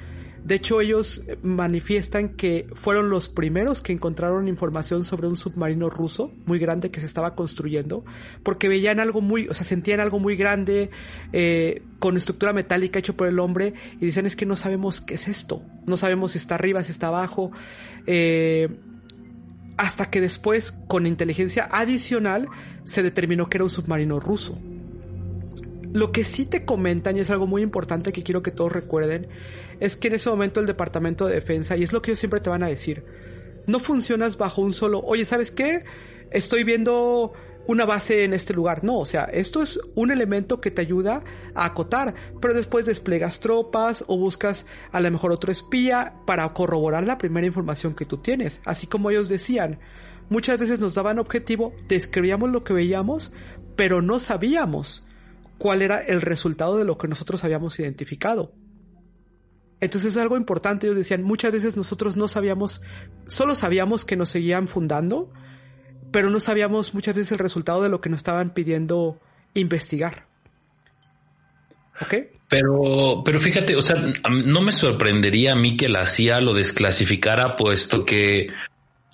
De 0.46 0.54
hecho, 0.54 0.80
ellos 0.80 1.24
manifiestan 1.42 2.30
que 2.30 2.68
fueron 2.76 3.10
los 3.10 3.30
primeros 3.30 3.82
que 3.82 3.94
encontraron 3.94 4.48
información 4.48 5.04
sobre 5.04 5.28
un 5.28 5.36
submarino 5.36 5.90
ruso 5.90 6.32
muy 6.46 6.60
grande 6.60 6.92
que 6.92 7.00
se 7.00 7.08
estaba 7.08 7.34
construyendo, 7.34 8.06
porque 8.44 8.68
veían 8.68 9.00
algo 9.00 9.22
muy, 9.22 9.48
o 9.48 9.56
sea, 9.56 9.66
sentían 9.66 10.00
algo 10.00 10.20
muy 10.20 10.36
grande, 10.36 10.92
eh, 11.34 11.82
con 11.98 12.16
estructura 12.16 12.54
metálica 12.54 13.00
hecho 13.00 13.18
por 13.18 13.28
el 13.28 13.40
hombre, 13.40 13.74
y 14.00 14.06
dicen 14.06 14.28
es 14.28 14.36
que 14.36 14.46
no 14.46 14.56
sabemos 14.56 15.02
qué 15.02 15.16
es 15.16 15.28
esto, 15.28 15.64
no 15.88 15.98
sabemos 15.98 16.34
si 16.34 16.38
está 16.38 16.54
arriba, 16.54 16.84
si 16.84 16.92
está 16.92 17.08
abajo, 17.08 17.52
eh, 18.06 18.70
hasta 19.78 20.12
que 20.12 20.22
después, 20.22 20.74
con 20.88 21.08
inteligencia 21.08 21.68
adicional, 21.72 22.48
se 22.84 23.02
determinó 23.02 23.50
que 23.50 23.58
era 23.58 23.64
un 23.64 23.72
submarino 23.72 24.20
ruso. 24.20 24.60
Lo 25.96 26.12
que 26.12 26.26
sí 26.26 26.46
te 26.46 26.66
comentan, 26.66 27.16
y 27.16 27.22
es 27.22 27.30
algo 27.30 27.48
muy 27.48 27.62
importante 27.62 28.12
que 28.12 28.22
quiero 28.22 28.44
que 28.44 28.52
todos 28.52 28.70
recuerden, 28.70 29.30
es 29.80 29.96
que 29.96 30.10
en 30.10 30.16
ese 30.16 30.30
momento 30.30 30.60
el 30.60 30.66
Departamento 30.66 31.26
de 31.26 31.36
Defensa, 31.36 31.78
y 31.78 31.84
es 31.84 31.94
lo 31.94 32.02
que 32.02 32.12
ellos 32.12 32.20
siempre 32.20 32.42
te 32.42 32.50
van 32.50 32.64
a 32.64 32.68
decir, 32.68 33.06
no 33.66 33.80
funcionas 33.80 34.38
bajo 34.38 34.62
un 34.62 34.74
solo, 34.74 35.00
oye, 35.00 35.24
¿sabes 35.24 35.52
qué? 35.52 35.86
Estoy 36.32 36.66
viendo 36.66 37.32
una 37.66 37.86
base 37.86 38.26
en 38.26 38.34
este 38.34 38.54
lugar. 38.54 38.84
No, 38.84 38.98
o 39.00 39.06
sea, 39.06 39.24
esto 39.24 39.64
es 39.64 39.80
un 39.96 40.12
elemento 40.12 40.60
que 40.60 40.70
te 40.70 40.82
ayuda 40.82 41.24
a 41.54 41.64
acotar, 41.64 42.14
pero 42.42 42.54
después 42.54 42.86
desplegas 42.86 43.40
tropas 43.40 44.04
o 44.08 44.18
buscas 44.18 44.66
a 44.92 45.00
lo 45.00 45.10
mejor 45.10 45.32
otro 45.32 45.50
espía 45.50 46.16
para 46.28 46.52
corroborar 46.54 47.08
la 47.08 47.18
primera 47.18 47.48
información 47.48 47.96
que 47.96 48.04
tú 48.04 48.18
tienes. 48.18 48.60
Así 48.66 48.86
como 48.86 49.12
ellos 49.12 49.30
decían, 49.30 49.80
muchas 50.28 50.60
veces 50.60 50.82
nos 50.82 50.94
daban 50.94 51.20
objetivo, 51.20 51.74
describíamos 51.88 52.50
lo 52.50 52.66
que 52.66 52.74
veíamos, 52.74 53.32
pero 53.78 54.02
no 54.02 54.20
sabíamos 54.20 55.05
cuál 55.58 55.82
era 55.82 56.00
el 56.02 56.22
resultado 56.22 56.78
de 56.78 56.86
lo 56.86 56.98
que 56.98 57.08
nosotros 57.08 57.44
habíamos 57.44 57.80
identificado. 57.80 58.54
Entonces 59.82 60.16
es 60.16 60.22
algo 60.22 60.38
importante, 60.38 60.88
ellos 60.88 60.98
decían, 60.98 61.24
muchas 61.24 61.52
veces 61.52 61.78
nosotros 61.78 62.16
no 62.16 62.28
sabíamos, 62.28 62.82
solo 63.28 63.56
sabíamos 63.56 64.06
que 64.06 64.16
nos 64.16 64.30
seguían 64.30 64.68
fundando, 64.68 65.32
pero 66.12 66.30
no 66.30 66.40
sabíamos 66.40 66.94
muchas 66.94 67.16
veces 67.16 67.34
el 67.34 67.40
resultado 67.40 67.84
de 67.84 67.90
lo 67.90 68.02
que 68.02 68.10
nos 68.10 68.20
estaban 68.20 68.54
pidiendo 68.54 69.20
investigar. 69.54 70.28
¿Ok? 72.02 72.14
Pero, 72.48 73.22
pero 73.24 73.40
fíjate, 73.40 73.76
o 73.76 73.82
sea, 73.82 73.96
no 74.30 74.62
me 74.62 74.72
sorprendería 74.72 75.54
a 75.54 75.56
mí 75.56 75.76
que 75.78 75.90
la 75.90 76.06
CIA 76.06 76.42
lo 76.42 76.54
desclasificara, 76.54 77.58
puesto 77.58 78.06
que, 78.06 78.50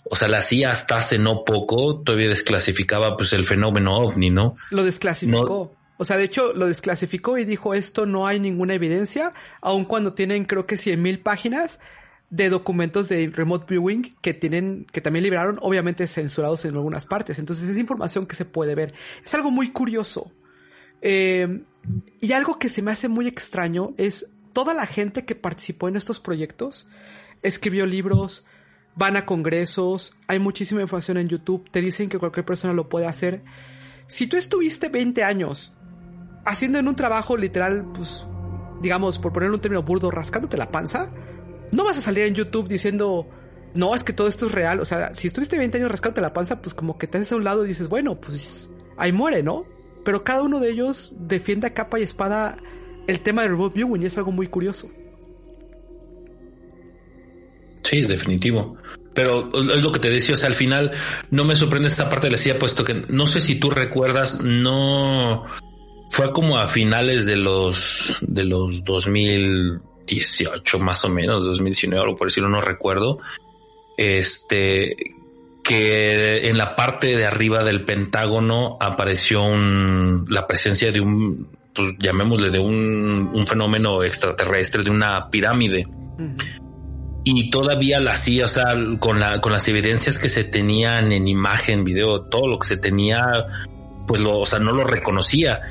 o 0.03 0.15
sea, 0.15 0.27
la 0.27 0.41
CIA 0.41 0.71
hasta 0.71 0.97
hace 0.97 1.17
no 1.17 1.43
poco 1.45 2.01
todavía 2.01 2.29
desclasificaba 2.29 3.15
pues 3.15 3.33
el 3.33 3.45
fenómeno 3.45 3.97
ovni, 3.97 4.29
¿no? 4.29 4.55
Lo 4.69 4.83
desclasificó. 4.83 5.75
O 6.01 6.05
sea, 6.05 6.17
de 6.17 6.23
hecho 6.23 6.53
lo 6.55 6.65
desclasificó 6.65 7.37
y 7.37 7.45
dijo 7.45 7.75
esto 7.75 8.07
no 8.07 8.25
hay 8.25 8.39
ninguna 8.39 8.73
evidencia, 8.73 9.35
aun 9.61 9.85
cuando 9.85 10.15
tienen 10.15 10.45
creo 10.45 10.65
que 10.65 10.75
100.000 10.75 11.21
páginas 11.21 11.79
de 12.31 12.49
documentos 12.49 13.07
de 13.07 13.29
remote 13.29 13.67
viewing 13.69 14.15
que 14.19 14.33
tienen, 14.33 14.87
que 14.91 14.99
también 14.99 15.21
liberaron, 15.21 15.59
obviamente 15.61 16.07
censurados 16.07 16.65
en 16.65 16.73
algunas 16.73 17.05
partes. 17.05 17.37
Entonces 17.37 17.69
es 17.69 17.77
información 17.77 18.25
que 18.25 18.35
se 18.35 18.45
puede 18.45 18.73
ver. 18.73 18.95
Es 19.23 19.31
algo 19.35 19.51
muy 19.51 19.69
curioso. 19.69 20.31
Eh, 21.03 21.65
y 22.19 22.31
algo 22.31 22.57
que 22.57 22.69
se 22.69 22.81
me 22.81 22.89
hace 22.89 23.07
muy 23.07 23.27
extraño 23.27 23.93
es 23.97 24.27
toda 24.53 24.73
la 24.73 24.87
gente 24.87 25.23
que 25.23 25.35
participó 25.35 25.87
en 25.87 25.97
estos 25.97 26.19
proyectos, 26.19 26.89
escribió 27.43 27.85
libros, 27.85 28.47
van 28.95 29.17
a 29.17 29.27
congresos, 29.27 30.15
hay 30.25 30.39
muchísima 30.39 30.81
información 30.81 31.17
en 31.17 31.29
YouTube, 31.29 31.69
te 31.69 31.79
dicen 31.79 32.09
que 32.09 32.17
cualquier 32.17 32.47
persona 32.47 32.73
lo 32.73 32.89
puede 32.89 33.05
hacer. 33.05 33.43
Si 34.07 34.25
tú 34.25 34.35
estuviste 34.35 34.89
20 34.89 35.23
años 35.23 35.75
haciendo 36.45 36.79
en 36.79 36.87
un 36.87 36.95
trabajo 36.95 37.37
literal, 37.37 37.85
pues, 37.93 38.25
digamos, 38.81 39.19
por 39.19 39.33
ponerle 39.33 39.55
un 39.55 39.61
término 39.61 39.83
burdo, 39.83 40.11
rascándote 40.11 40.57
la 40.57 40.69
panza, 40.69 41.11
no 41.71 41.83
vas 41.83 41.97
a 41.97 42.01
salir 42.01 42.25
en 42.25 42.35
YouTube 42.35 42.67
diciendo, 42.67 43.29
no, 43.73 43.95
es 43.95 44.03
que 44.03 44.13
todo 44.13 44.27
esto 44.27 44.47
es 44.47 44.51
real. 44.51 44.79
O 44.79 44.85
sea, 44.85 45.13
si 45.13 45.27
estuviste 45.27 45.57
20 45.57 45.77
años 45.77 45.91
rascándote 45.91 46.21
la 46.21 46.33
panza, 46.33 46.61
pues 46.61 46.73
como 46.73 46.97
que 46.97 47.07
te 47.07 47.17
haces 47.17 47.31
a 47.31 47.35
un 47.35 47.43
lado 47.43 47.65
y 47.65 47.67
dices, 47.67 47.89
bueno, 47.89 48.19
pues 48.19 48.71
ahí 48.97 49.11
muere, 49.11 49.43
¿no? 49.43 49.65
Pero 50.03 50.23
cada 50.23 50.41
uno 50.41 50.59
de 50.59 50.71
ellos 50.71 51.13
defiende 51.19 51.67
a 51.67 51.73
capa 51.73 51.99
y 51.99 52.03
espada 52.03 52.57
el 53.07 53.19
tema 53.21 53.43
de 53.43 53.49
remote 53.49 53.75
viewing 53.75 54.01
y 54.01 54.05
es 54.05 54.17
algo 54.17 54.31
muy 54.31 54.47
curioso. 54.47 54.89
Sí, 57.83 58.01
definitivo. 58.01 58.77
Pero 59.13 59.51
es 59.53 59.83
lo 59.83 59.91
que 59.91 59.99
te 59.99 60.09
decía, 60.09 60.33
o 60.33 60.37
sea, 60.37 60.47
al 60.47 60.55
final 60.55 60.91
no 61.29 61.43
me 61.43 61.55
sorprende 61.55 61.87
esta 61.87 62.09
parte 62.09 62.27
de 62.27 62.31
la 62.31 62.37
CIA, 62.37 62.57
puesto 62.57 62.85
que 62.85 63.05
no 63.09 63.27
sé 63.27 63.41
si 63.41 63.55
tú 63.55 63.69
recuerdas, 63.69 64.39
no 64.41 65.45
fue 66.11 66.31
como 66.33 66.57
a 66.57 66.67
finales 66.67 67.25
de 67.25 67.37
los 67.37 68.13
de 68.19 68.43
los 68.43 68.83
2018 68.83 70.79
más 70.79 71.05
o 71.05 71.09
menos, 71.09 71.45
2019 71.45 72.11
o 72.11 72.15
por 72.17 72.27
decirlo 72.27 72.49
no 72.49 72.59
recuerdo. 72.59 73.19
Este 73.97 74.95
que 75.63 76.49
en 76.49 76.57
la 76.57 76.75
parte 76.75 77.15
de 77.15 77.25
arriba 77.25 77.63
del 77.63 77.85
Pentágono 77.85 78.77
apareció 78.81 79.41
un, 79.43 80.25
la 80.27 80.47
presencia 80.47 80.91
de 80.91 80.99
un, 80.99 81.47
pues 81.73 81.95
llamémosle 81.97 82.49
de 82.49 82.59
un, 82.59 83.31
un 83.33 83.47
fenómeno 83.47 84.03
extraterrestre, 84.03 84.83
de 84.83 84.89
una 84.89 85.29
pirámide. 85.29 85.87
Y 87.23 87.51
todavía 87.51 87.99
la 87.99 88.13
hacía, 88.13 88.45
o 88.45 88.47
sea, 88.47 88.75
con, 88.99 89.19
la, 89.19 89.39
con 89.39 89.51
las 89.51 89.67
evidencias 89.67 90.17
que 90.17 90.29
se 90.29 90.43
tenían 90.43 91.11
en 91.11 91.27
imagen, 91.27 91.83
video, 91.83 92.21
todo 92.23 92.47
lo 92.47 92.59
que 92.59 92.67
se 92.67 92.77
tenía, 92.77 93.23
pues 94.07 94.19
lo, 94.19 94.39
o 94.39 94.45
sea, 94.45 94.59
no 94.59 94.71
lo 94.71 94.83
reconocía. 94.83 95.61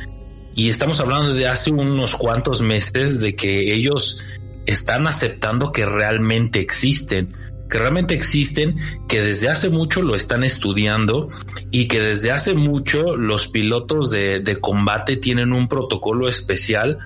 Y 0.54 0.68
estamos 0.68 1.00
hablando 1.00 1.32
de 1.32 1.46
hace 1.46 1.70
unos 1.70 2.14
cuantos 2.14 2.60
meses 2.60 3.20
de 3.20 3.34
que 3.34 3.74
ellos 3.74 4.22
están 4.66 5.06
aceptando 5.06 5.72
que 5.72 5.84
realmente 5.84 6.60
existen, 6.60 7.34
que 7.68 7.78
realmente 7.78 8.14
existen, 8.14 8.76
que 9.08 9.22
desde 9.22 9.48
hace 9.48 9.68
mucho 9.68 10.02
lo 10.02 10.14
están 10.14 10.44
estudiando 10.44 11.28
y 11.70 11.86
que 11.86 12.00
desde 12.00 12.32
hace 12.32 12.54
mucho 12.54 13.16
los 13.16 13.48
pilotos 13.48 14.10
de, 14.10 14.40
de 14.40 14.60
combate 14.60 15.16
tienen 15.16 15.52
un 15.52 15.68
protocolo 15.68 16.28
especial 16.28 16.98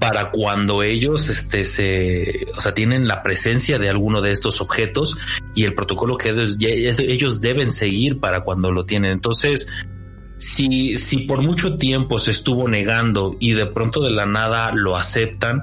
para 0.00 0.30
cuando 0.30 0.82
ellos 0.82 1.28
este 1.28 1.66
se 1.66 2.46
o 2.56 2.60
sea 2.60 2.72
tienen 2.72 3.06
la 3.06 3.22
presencia 3.22 3.78
de 3.78 3.90
alguno 3.90 4.22
de 4.22 4.32
estos 4.32 4.62
objetos 4.62 5.18
y 5.54 5.64
el 5.64 5.74
protocolo 5.74 6.16
que 6.16 6.30
ellos, 6.30 6.56
ellos 6.58 7.42
deben 7.42 7.68
seguir 7.68 8.18
para 8.18 8.40
cuando 8.40 8.72
lo 8.72 8.86
tienen. 8.86 9.10
Entonces 9.10 9.68
si, 10.40 10.96
si 10.96 11.18
por 11.26 11.42
mucho 11.42 11.76
tiempo 11.76 12.18
se 12.18 12.30
estuvo 12.30 12.66
negando 12.66 13.36
y 13.38 13.52
de 13.52 13.66
pronto 13.66 14.02
de 14.02 14.10
la 14.10 14.24
nada 14.24 14.72
lo 14.72 14.96
aceptan, 14.96 15.62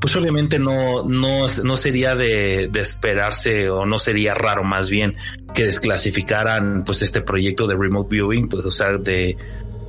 pues 0.00 0.16
obviamente 0.16 0.58
no, 0.58 1.04
no, 1.04 1.46
no 1.64 1.76
sería 1.76 2.16
de, 2.16 2.68
de, 2.72 2.80
esperarse 2.80 3.68
o 3.68 3.84
no 3.84 3.98
sería 3.98 4.32
raro 4.32 4.64
más 4.64 4.88
bien 4.88 5.16
que 5.54 5.64
desclasificaran 5.64 6.84
pues 6.84 7.02
este 7.02 7.20
proyecto 7.20 7.66
de 7.66 7.76
remote 7.76 8.08
viewing, 8.10 8.48
pues 8.48 8.64
o 8.64 8.70
sea, 8.70 8.96
de, 8.96 9.36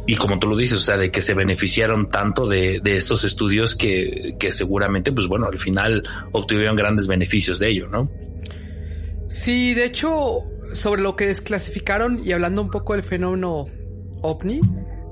y 0.05 0.15
como 0.15 0.38
tú 0.38 0.47
lo 0.47 0.57
dices, 0.57 0.80
o 0.80 0.82
sea, 0.82 0.97
de 0.97 1.11
que 1.11 1.22
se 1.22 1.34
beneficiaron 1.34 2.09
tanto 2.09 2.45
de, 2.45 2.82
de 2.84 2.97
estos 2.97 3.24
estudios 3.24 3.74
que, 3.74 4.36
que 4.38 4.51
seguramente, 4.51 5.13
pues 5.13 5.28
bueno, 5.28 5.47
al 5.47 5.59
final 5.59 6.03
obtuvieron 6.34 6.76
grandes 6.76 7.07
beneficios 7.07 7.57
de 7.57 7.70
ello, 7.70 7.88
¿no? 7.88 8.11
Sí, 9.30 9.74
de 9.76 9.86
hecho, 9.86 10.39
sobre 10.74 11.03
lo 11.03 11.15
que 11.15 11.28
desclasificaron 11.28 12.22
y 12.26 12.34
hablando 12.34 12.61
un 12.61 12.70
poco 12.70 12.93
del 12.93 13.03
fenómeno 13.03 13.67
ovni. 14.22 14.61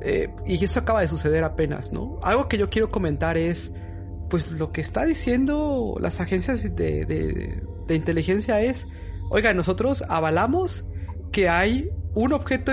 Eh, 0.01 0.29
y 0.45 0.63
eso 0.63 0.79
acaba 0.79 1.01
de 1.01 1.07
suceder 1.07 1.43
apenas, 1.43 1.91
¿no? 1.91 2.19
Algo 2.21 2.47
que 2.47 2.57
yo 2.57 2.69
quiero 2.69 2.91
comentar 2.91 3.35
es, 3.35 3.73
pues 4.29 4.51
lo 4.51 4.71
que 4.71 4.81
está 4.81 5.05
diciendo 5.05 5.97
las 5.99 6.19
agencias 6.19 6.63
de, 6.75 7.05
de, 7.05 7.95
inteligencia 7.95 8.61
es, 8.61 8.85
oiga, 9.29 9.53
nosotros 9.53 10.03
avalamos 10.07 10.85
que 11.31 11.49
hay 11.49 11.89
un 12.13 12.33
objeto, 12.33 12.71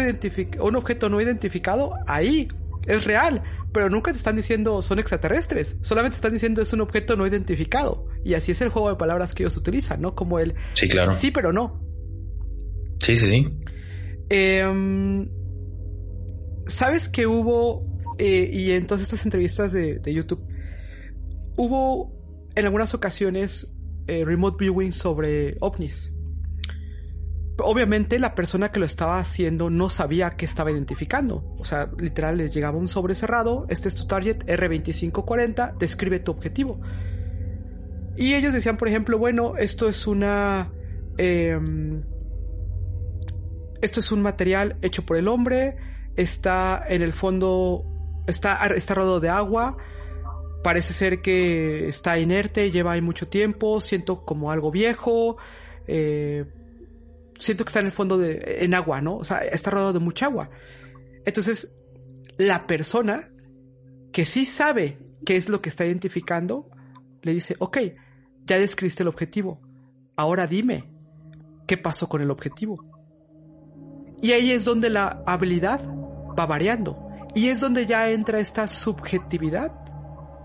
un 0.61 0.76
objeto 0.76 1.09
no 1.09 1.20
identificado 1.20 1.95
ahí, 2.07 2.49
es 2.87 3.05
real, 3.05 3.43
pero 3.72 3.89
nunca 3.89 4.12
te 4.12 4.18
están 4.18 4.37
diciendo 4.37 4.82
son 4.82 4.99
extraterrestres, 4.99 5.76
solamente 5.82 6.16
están 6.16 6.32
diciendo 6.32 6.61
es 6.61 6.72
un 6.72 6.82
objeto 6.82 7.16
no 7.16 7.26
identificado. 7.26 8.07
Y 8.24 8.35
así 8.35 8.53
es 8.53 8.61
el 8.61 8.68
juego 8.68 8.91
de 8.91 8.97
palabras 8.97 9.35
que 9.35 9.43
ellos 9.43 9.57
utilizan, 9.57 10.01
¿no? 10.01 10.14
Como 10.14 10.39
el 10.39 10.55
sí, 10.74 10.89
claro. 10.89 11.12
sí, 11.12 11.30
pero 11.30 11.53
no. 11.53 11.82
Sí, 13.01 13.16
sí, 13.16 13.26
sí. 13.26 13.59
Eh, 14.30 15.26
¿Sabes 16.67 17.09
que 17.09 17.27
hubo, 17.27 17.87
eh, 18.19 18.51
y 18.53 18.71
en 18.73 18.87
todas 18.87 19.03
estas 19.03 19.25
entrevistas 19.25 19.73
de, 19.73 20.01
YouTube, 20.15 20.47
hubo 21.57 22.12
en 22.55 22.65
algunas 22.65 22.95
ocasiones 22.95 23.77
eh, 24.07 24.25
remote 24.25 24.57
viewing 24.59 24.93
sobre 24.93 25.57
ovnis? 25.61 26.11
Obviamente 27.59 28.19
la 28.19 28.35
persona 28.35 28.73
que 28.73 28.81
lo 28.81 28.87
estaba 28.87 29.19
haciendo 29.21 29.71
no 29.71 29.89
sabía 29.89 30.31
qué 30.31 30.45
estaba 30.45 30.73
identificando. 30.73 31.55
O 31.59 31.65
sea, 31.65 31.91
literal 31.99 32.39
les 32.39 32.53
llegaba 32.53 32.79
un 32.79 32.89
sobre 32.89 33.15
cerrado, 33.15 33.67
este 33.69 33.89
es 33.89 33.95
tu 33.95 34.07
target 34.07 34.45
R2540, 34.47 35.77
describe 35.79 36.19
tu 36.19 36.33
objetivo. 36.33 36.81
Y 38.17 38.35
ellos 38.35 38.53
decían, 38.53 38.77
por 38.77 38.89
ejemplo, 38.89 39.19
bueno, 39.19 39.57
esto 39.57 39.89
es 39.89 40.07
una... 40.07 40.73
Em, 41.17 42.03
esto 43.83 44.01
es 44.01 44.11
un 44.11 44.23
material 44.23 44.77
hecho 44.83 45.05
por 45.05 45.17
el 45.17 45.29
hombre, 45.29 45.77
está 46.17 46.85
en 46.89 47.03
el 47.03 47.12
fondo, 47.12 47.85
está, 48.27 48.67
está 48.69 48.95
rodeado 48.95 49.21
de 49.21 49.29
agua, 49.29 49.77
parece 50.62 50.93
ser 50.93 51.21
que 51.21 51.89
está 51.89 52.19
inerte, 52.19 52.71
lleva 52.71 52.93
ahí 52.93 53.01
mucho 53.01 53.29
tiempo, 53.29 53.81
siento 53.81 54.25
como 54.25 54.51
algo 54.51 54.71
viejo, 54.71 55.37
eh, 55.87 56.45
siento 57.39 57.65
que 57.65 57.69
está 57.69 57.81
en 57.81 57.87
el 57.87 57.93
fondo 57.93 58.19
de, 58.19 58.59
en 58.61 58.75
agua, 58.75 59.01
¿no? 59.01 59.17
O 59.17 59.25
sea, 59.25 59.39
está 59.39 59.71
rodeado 59.71 59.93
de 59.93 59.99
mucha 59.99 60.27
agua. 60.27 60.51
Entonces, 61.25 61.77
la 62.39 62.67
persona 62.67 63.31
que 64.12 64.25
sí 64.25 64.47
sabe 64.47 64.99
qué 65.27 65.37
es 65.37 65.49
lo 65.49 65.61
que 65.61 65.69
está 65.69 65.85
identificando, 65.85 66.71
le 67.23 67.35
dice, 67.35 67.57
ok, 67.59 67.79
ya 68.47 68.59
describiste 68.59 69.03
el 69.03 69.09
objetivo, 69.09 69.61
ahora 70.17 70.47
dime, 70.47 70.91
¿qué 71.67 71.77
pasó 71.77 72.09
con 72.09 72.23
el 72.23 72.31
objetivo? 72.31 72.85
Y 74.23 74.33
ahí 74.33 74.53
es 74.53 74.65
donde 74.65 74.91
la 74.91 75.23
habilidad 75.27 75.83
va 76.39 76.47
variando. 76.47 77.09
Y 77.35 77.49
es 77.49 77.61
donde 77.61 77.87
ya 77.87 78.11
entra 78.11 78.39
esta 78.39 78.68
subjetividad 78.68 79.72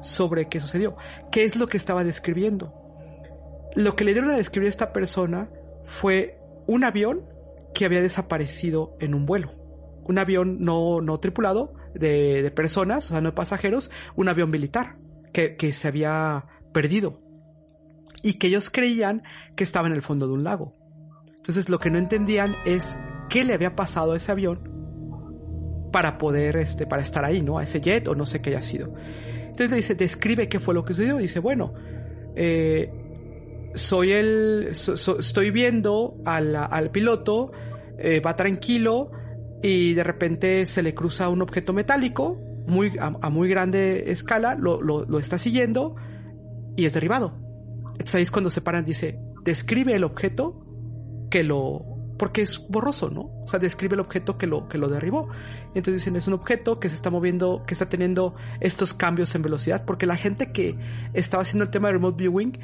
sobre 0.01 0.47
qué 0.47 0.59
sucedió, 0.59 0.95
qué 1.31 1.43
es 1.43 1.55
lo 1.55 1.67
que 1.67 1.77
estaba 1.77 2.03
describiendo. 2.03 2.73
Lo 3.75 3.95
que 3.95 4.03
le 4.03 4.13
dieron 4.13 4.31
a 4.31 4.37
describir 4.37 4.67
a 4.67 4.69
esta 4.69 4.93
persona 4.93 5.49
fue 5.83 6.39
un 6.67 6.83
avión 6.83 7.25
que 7.73 7.85
había 7.85 8.01
desaparecido 8.01 8.95
en 8.99 9.13
un 9.13 9.25
vuelo. 9.25 9.53
Un 10.03 10.17
avión 10.17 10.57
no, 10.61 11.01
no 11.01 11.19
tripulado 11.19 11.73
de, 11.93 12.41
de 12.41 12.51
personas, 12.51 13.05
o 13.05 13.09
sea, 13.09 13.21
no 13.21 13.29
de 13.29 13.35
pasajeros, 13.35 13.91
un 14.15 14.27
avión 14.27 14.49
militar 14.49 14.97
que, 15.33 15.55
que 15.55 15.73
se 15.73 15.87
había 15.87 16.47
perdido 16.71 17.21
y 18.23 18.33
que 18.33 18.47
ellos 18.47 18.69
creían 18.69 19.23
que 19.55 19.63
estaba 19.63 19.87
en 19.87 19.93
el 19.93 20.01
fondo 20.01 20.27
de 20.27 20.33
un 20.33 20.43
lago. 20.43 20.75
Entonces 21.35 21.69
lo 21.69 21.79
que 21.79 21.89
no 21.89 21.97
entendían 21.97 22.55
es 22.65 22.97
qué 23.29 23.43
le 23.43 23.53
había 23.53 23.75
pasado 23.75 24.13
a 24.13 24.17
ese 24.17 24.31
avión 24.31 24.68
para 25.91 26.17
poder, 26.17 26.57
este, 26.57 26.85
para 26.85 27.01
estar 27.01 27.25
ahí, 27.25 27.41
¿no? 27.41 27.57
A 27.57 27.63
ese 27.63 27.81
jet 27.81 28.07
o 28.07 28.15
no 28.15 28.25
sé 28.25 28.41
qué 28.41 28.51
haya 28.51 28.61
sido. 28.61 28.93
Entonces 29.41 29.71
le 29.71 29.77
dice, 29.77 29.95
describe 29.95 30.47
qué 30.47 30.59
fue 30.59 30.73
lo 30.73 30.85
que 30.85 30.93
sucedió. 30.93 31.17
Dice, 31.17 31.39
bueno, 31.39 31.73
eh, 32.35 32.91
soy 33.75 34.11
el, 34.11 34.69
estoy 34.69 35.51
viendo 35.51 36.17
al, 36.25 36.55
al 36.55 36.91
piloto, 36.91 37.51
eh, 37.97 38.21
va 38.21 38.35
tranquilo 38.35 39.11
y 39.61 39.93
de 39.93 40.03
repente 40.03 40.65
se 40.65 40.81
le 40.81 40.93
cruza 40.93 41.29
un 41.29 41.41
objeto 41.41 41.73
metálico 41.73 42.39
muy, 42.67 42.93
a, 42.99 43.29
muy 43.29 43.49
grande 43.49 44.11
escala, 44.11 44.55
lo, 44.55 44.81
lo, 44.81 45.05
lo 45.05 45.19
está 45.19 45.37
siguiendo 45.37 45.95
y 46.75 46.85
es 46.85 46.93
derribado. 46.93 47.33
Entonces 47.91 48.15
ahí 48.15 48.23
es 48.23 48.31
cuando 48.31 48.49
se 48.51 48.61
paran, 48.61 48.85
dice, 48.85 49.19
describe 49.43 49.93
el 49.93 50.03
objeto 50.03 50.65
que 51.29 51.43
lo, 51.43 51.98
porque 52.19 52.41
es 52.41 52.67
borroso, 52.67 53.09
¿no? 53.09 53.31
O 53.43 53.47
sea, 53.47 53.59
describe 53.59 53.95
el 53.95 54.01
objeto 54.01 54.37
que 54.37 54.45
lo, 54.45 54.67
que 54.67 54.77
lo 54.77 54.89
derribó. 54.89 55.29
Entonces 55.67 55.95
dicen, 55.95 56.17
es 56.17 56.27
un 56.27 56.33
objeto 56.33 56.79
que 56.79 56.89
se 56.89 56.95
está 56.95 57.09
moviendo, 57.09 57.63
que 57.65 57.73
está 57.73 57.89
teniendo 57.89 58.35
estos 58.59 58.93
cambios 58.93 59.33
en 59.33 59.41
velocidad, 59.41 59.85
porque 59.85 60.05
la 60.05 60.17
gente 60.17 60.51
que 60.51 60.77
estaba 61.13 61.41
haciendo 61.41 61.63
el 61.63 61.71
tema 61.71 61.87
de 61.87 61.93
remote 61.93 62.17
viewing 62.17 62.59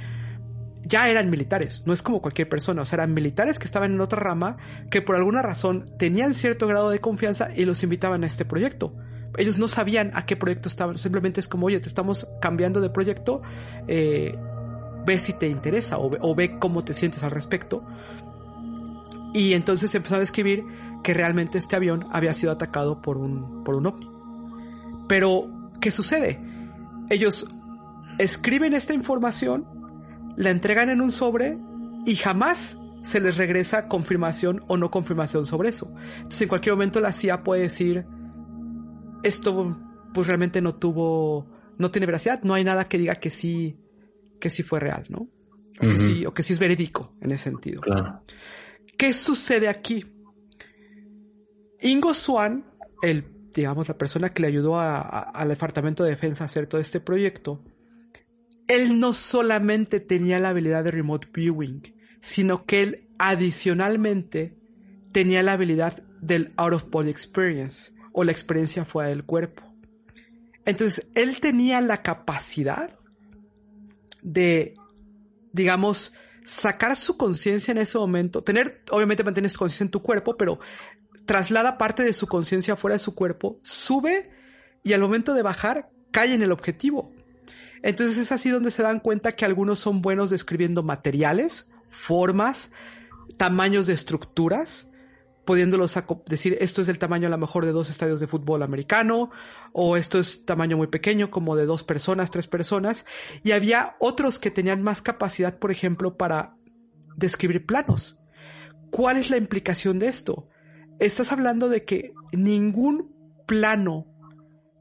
ya 0.83 1.09
eran 1.09 1.31
militares, 1.31 1.81
no 1.87 1.93
es 1.93 2.03
como 2.03 2.21
cualquier 2.21 2.47
persona, 2.47 2.83
o 2.83 2.85
sea, 2.85 2.97
eran 2.97 3.13
militares 3.15 3.57
que 3.57 3.65
estaban 3.65 3.93
en 3.93 4.01
otra 4.01 4.19
rama, 4.19 4.57
que 4.91 5.01
por 5.01 5.15
alguna 5.15 5.41
razón 5.41 5.85
tenían 5.97 6.35
cierto 6.35 6.67
grado 6.67 6.91
de 6.91 6.99
confianza 6.99 7.49
y 7.55 7.65
los 7.65 7.81
invitaban 7.81 8.23
a 8.23 8.27
este 8.27 8.45
proyecto 8.45 8.93
ellos 9.37 9.57
no 9.57 9.67
sabían 9.67 10.11
a 10.13 10.25
qué 10.25 10.35
proyecto 10.35 10.69
estaban, 10.69 10.97
simplemente 10.97 11.39
es 11.39 11.47
como, 11.47 11.67
oye, 11.67 11.79
te 11.79 11.87
estamos 11.87 12.27
cambiando 12.41 12.81
de 12.81 12.89
proyecto, 12.89 13.41
eh, 13.87 14.37
ve 15.05 15.19
si 15.19 15.33
te 15.33 15.47
interesa 15.47 15.97
o 15.99 16.35
ve, 16.35 16.57
cómo 16.59 16.83
te 16.83 16.93
sientes 16.93 17.23
al 17.23 17.31
respecto. 17.31 17.85
Y 19.35 19.53
entonces 19.53 19.93
empezaron 19.93 20.21
a 20.21 20.23
escribir 20.23 20.63
que 21.03 21.13
realmente 21.13 21.57
este 21.57 21.75
avión 21.75 22.07
había 22.13 22.33
sido 22.33 22.53
atacado 22.53 23.01
por 23.01 23.17
un, 23.17 23.65
por 23.65 23.75
un 23.75 23.85
ovni. 23.85 24.09
Pero, 25.09 25.71
¿qué 25.81 25.91
sucede? 25.91 26.41
Ellos 27.09 27.45
escriben 28.17 28.73
esta 28.73 28.93
información, 28.93 29.67
la 30.37 30.51
entregan 30.51 30.89
en 30.89 31.01
un 31.01 31.11
sobre 31.11 31.59
y 32.05 32.15
jamás 32.15 32.79
se 33.03 33.19
les 33.19 33.35
regresa 33.35 33.89
confirmación 33.89 34.63
o 34.67 34.77
no 34.77 34.89
confirmación 34.89 35.45
sobre 35.45 35.67
eso. 35.67 35.93
Entonces 36.15 36.43
en 36.43 36.47
cualquier 36.47 36.75
momento 36.75 37.01
la 37.01 37.11
CIA 37.11 37.43
puede 37.43 37.63
decir, 37.63 38.05
esto 39.21 39.77
pues 40.13 40.27
realmente 40.27 40.61
no 40.61 40.75
tuvo, 40.75 41.45
no 41.77 41.91
tiene 41.91 42.05
veracidad, 42.05 42.41
no 42.43 42.53
hay 42.53 42.63
nada 42.63 42.87
que 42.87 42.97
diga 42.97 43.15
que 43.15 43.29
sí, 43.29 43.77
que 44.39 44.49
sí 44.49 44.63
fue 44.63 44.79
real, 44.79 45.03
¿no? 45.09 45.27
O, 45.81 45.89
que 45.89 45.97
sí, 45.97 46.25
o 46.25 46.33
que 46.33 46.41
sí 46.41 46.53
es 46.53 46.59
verídico 46.59 47.13
en 47.19 47.33
ese 47.33 47.43
sentido. 47.43 47.81
Claro. 47.81 48.21
¿Qué 48.97 49.13
sucede 49.13 49.67
aquí? 49.67 50.05
Ingo 51.81 52.13
Swan, 52.13 52.65
el, 53.01 53.25
digamos, 53.53 53.87
la 53.87 53.97
persona 53.97 54.29
que 54.33 54.41
le 54.41 54.47
ayudó 54.47 54.79
al 54.79 55.49
Departamento 55.49 56.03
de 56.03 56.11
Defensa 56.11 56.43
a 56.43 56.47
hacer 56.47 56.67
todo 56.67 56.81
este 56.81 56.99
proyecto, 56.99 57.63
él 58.67 58.99
no 58.99 59.13
solamente 59.13 59.99
tenía 59.99 60.39
la 60.39 60.49
habilidad 60.49 60.83
de 60.83 60.91
remote 60.91 61.27
viewing, 61.33 61.95
sino 62.21 62.65
que 62.65 62.81
él 62.81 63.09
adicionalmente 63.19 64.57
tenía 65.11 65.43
la 65.43 65.53
habilidad 65.53 66.03
del 66.21 66.53
out 66.57 66.73
of 66.73 66.89
body 66.89 67.09
experience 67.09 67.93
o 68.11 68.23
la 68.23 68.31
experiencia 68.31 68.85
fuera 68.85 69.09
del 69.09 69.25
cuerpo. 69.25 69.63
Entonces, 70.65 71.07
él 71.13 71.39
tenía 71.39 71.79
la 71.81 72.01
capacidad 72.01 72.97
de, 74.23 74.73
digamos, 75.53 76.13
sacar 76.45 76.95
su 76.95 77.17
conciencia 77.17 77.71
en 77.71 77.79
ese 77.79 77.97
momento, 77.97 78.43
tener, 78.43 78.83
obviamente 78.91 79.23
mantienes 79.23 79.57
conciencia 79.57 79.85
en 79.85 79.91
tu 79.91 80.01
cuerpo, 80.01 80.37
pero 80.37 80.59
traslada 81.25 81.77
parte 81.77 82.03
de 82.03 82.13
su 82.13 82.27
conciencia 82.27 82.75
fuera 82.75 82.95
de 82.95 82.99
su 82.99 83.15
cuerpo, 83.15 83.59
sube 83.63 84.31
y 84.83 84.93
al 84.93 85.01
momento 85.01 85.33
de 85.33 85.41
bajar 85.41 85.89
cae 86.11 86.33
en 86.33 86.43
el 86.43 86.51
objetivo. 86.51 87.11
Entonces 87.81 88.17
es 88.17 88.31
así 88.31 88.49
donde 88.49 88.71
se 88.71 88.83
dan 88.83 88.99
cuenta 88.99 89.33
que 89.33 89.45
algunos 89.45 89.79
son 89.79 90.01
buenos 90.01 90.29
describiendo 90.29 90.83
materiales, 90.83 91.71
formas, 91.87 92.71
tamaños 93.37 93.87
de 93.87 93.93
estructuras, 93.93 94.91
pudiéndolos 95.45 95.97
decir 96.27 96.57
esto 96.59 96.81
es 96.81 96.87
del 96.87 96.97
tamaño 96.97 97.27
a 97.27 97.29
lo 97.29 97.37
mejor 97.37 97.65
de 97.65 97.71
dos 97.71 97.89
estadios 97.89 98.19
de 98.19 98.27
fútbol 98.27 98.63
americano 98.63 99.29
o 99.71 99.95
esto 99.95 100.19
es 100.19 100.45
tamaño 100.45 100.77
muy 100.77 100.87
pequeño 100.87 101.29
como 101.31 101.55
de 101.55 101.65
dos 101.65 101.83
personas, 101.83 102.31
tres 102.31 102.47
personas 102.47 103.05
y 103.43 103.51
había 103.51 103.95
otros 103.99 104.39
que 104.39 104.51
tenían 104.51 104.81
más 104.81 105.01
capacidad, 105.01 105.57
por 105.59 105.71
ejemplo, 105.71 106.17
para 106.17 106.57
describir 107.15 107.65
planos. 107.65 108.19
¿Cuál 108.91 109.17
es 109.17 109.29
la 109.29 109.37
implicación 109.37 109.99
de 109.99 110.07
esto? 110.07 110.49
Estás 110.99 111.31
hablando 111.31 111.69
de 111.69 111.85
que 111.85 112.13
ningún 112.31 113.13
plano 113.45 114.07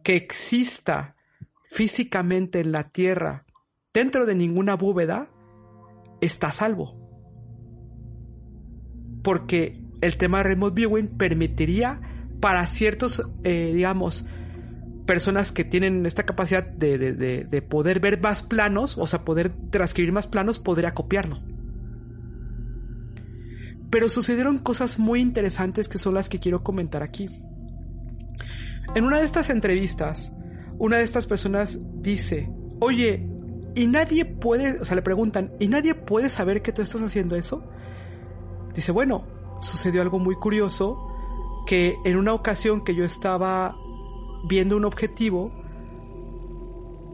que 0.03 0.17
exista 0.17 1.17
físicamente 1.65 2.61
en 2.61 2.73
la 2.73 2.91
Tierra 2.91 3.45
dentro 3.93 4.27
de 4.27 4.35
ninguna 4.35 4.77
bóveda 4.77 5.29
está 6.21 6.53
salvo. 6.53 7.01
Porque 9.23 9.84
el 10.05 10.17
tema 10.17 10.39
de 10.39 10.45
remote 10.45 10.75
viewing 10.75 11.09
permitiría 11.09 12.01
para 12.41 12.67
ciertos, 12.67 13.23
eh, 13.43 13.73
digamos, 13.75 14.27
personas 15.07 15.51
que 15.51 15.65
tienen 15.65 16.05
esta 16.05 16.25
capacidad 16.25 16.63
de, 16.63 17.67
poder 17.69 18.01
ver 18.01 18.21
más 18.21 18.43
planos, 18.43 18.99
o 18.99 19.07
sea, 19.07 19.25
poder 19.25 19.51
transcribir 19.71 20.13
más 20.13 20.27
planos, 20.27 20.59
podría 20.59 20.93
copiarlo. 20.93 21.41
Pero 23.91 24.09
sucedieron 24.09 24.59
cosas 24.59 24.99
muy 24.99 25.21
interesantes 25.21 25.89
que 25.89 25.99
son 25.99 26.15
las 26.15 26.29
que 26.29 26.39
quiero 26.39 26.63
comentar 26.63 27.03
aquí. 27.03 27.29
En 28.95 29.05
una 29.05 29.19
de 29.19 29.25
estas 29.25 29.51
entrevistas, 29.51 30.33
una 30.79 30.99
de 30.99 31.05
estas 31.05 31.27
personas 31.27 31.81
dice, 32.03 32.51
oye, 32.81 33.27
¿y 33.75 33.87
nadie 33.87 34.25
puede, 34.25 34.81
o 34.81 34.85
sea, 34.85 34.97
le 34.97 35.03
preguntan, 35.03 35.53
¿y 35.61 35.69
nadie 35.69 35.95
puede 35.95 36.29
saber 36.29 36.61
que 36.61 36.73
tú 36.73 36.83
estás 36.83 37.03
haciendo 37.03 37.37
eso? 37.37 37.71
Dice, 38.75 38.93
bueno, 38.93 39.27
sucedió 39.65 40.03
algo 40.03 40.19
muy 40.19 40.37
curioso, 40.37 41.09
que 41.67 41.97
en 42.05 42.17
una 42.17 42.33
ocasión 42.35 42.83
que 42.83 42.95
yo 42.95 43.05
estaba 43.05 43.77
viendo 44.45 44.77
un 44.77 44.85
objetivo, 44.85 45.51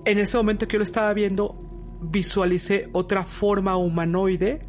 en 0.05 0.19
ese 0.19 0.37
momento 0.37 0.67
que 0.67 0.75
yo 0.75 0.79
lo 0.79 0.85
estaba 0.85 1.13
viendo, 1.15 1.57
visualicé 2.01 2.89
otra 2.93 3.25
forma 3.25 3.77
humanoide 3.77 4.67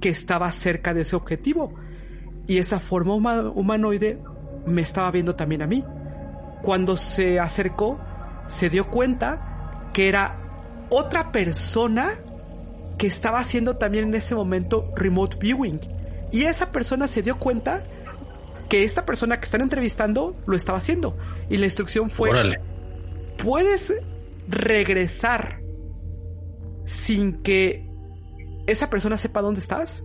que 0.00 0.08
estaba 0.08 0.50
cerca 0.52 0.94
de 0.94 1.02
ese 1.02 1.16
objetivo. 1.16 1.74
Y 2.46 2.58
esa 2.58 2.78
forma 2.78 3.14
humanoide 3.14 4.22
me 4.66 4.82
estaba 4.82 5.10
viendo 5.10 5.34
también 5.34 5.62
a 5.62 5.66
mí. 5.66 5.84
Cuando 6.62 6.96
se 6.96 7.40
acercó, 7.40 7.98
se 8.46 8.70
dio 8.70 8.88
cuenta 8.90 9.90
que 9.92 10.08
era 10.08 10.86
otra 10.90 11.32
persona 11.32 12.10
que 12.98 13.06
estaba 13.06 13.40
haciendo 13.40 13.76
también 13.76 14.08
en 14.08 14.14
ese 14.14 14.34
momento 14.34 14.92
remote 14.94 15.36
viewing. 15.38 15.80
Y 16.32 16.44
esa 16.44 16.72
persona 16.72 17.08
se 17.08 17.22
dio 17.22 17.38
cuenta 17.38 17.84
que 18.68 18.84
esta 18.84 19.06
persona 19.06 19.38
que 19.38 19.44
están 19.44 19.60
entrevistando 19.60 20.36
lo 20.46 20.56
estaba 20.56 20.78
haciendo. 20.78 21.16
Y 21.48 21.56
la 21.56 21.66
instrucción 21.66 22.10
fue, 22.10 22.58
puedes 23.42 23.94
regresar 24.48 25.60
sin 26.84 27.42
que 27.42 27.88
esa 28.66 28.90
persona 28.90 29.18
sepa 29.18 29.42
dónde 29.42 29.60
estás. 29.60 30.02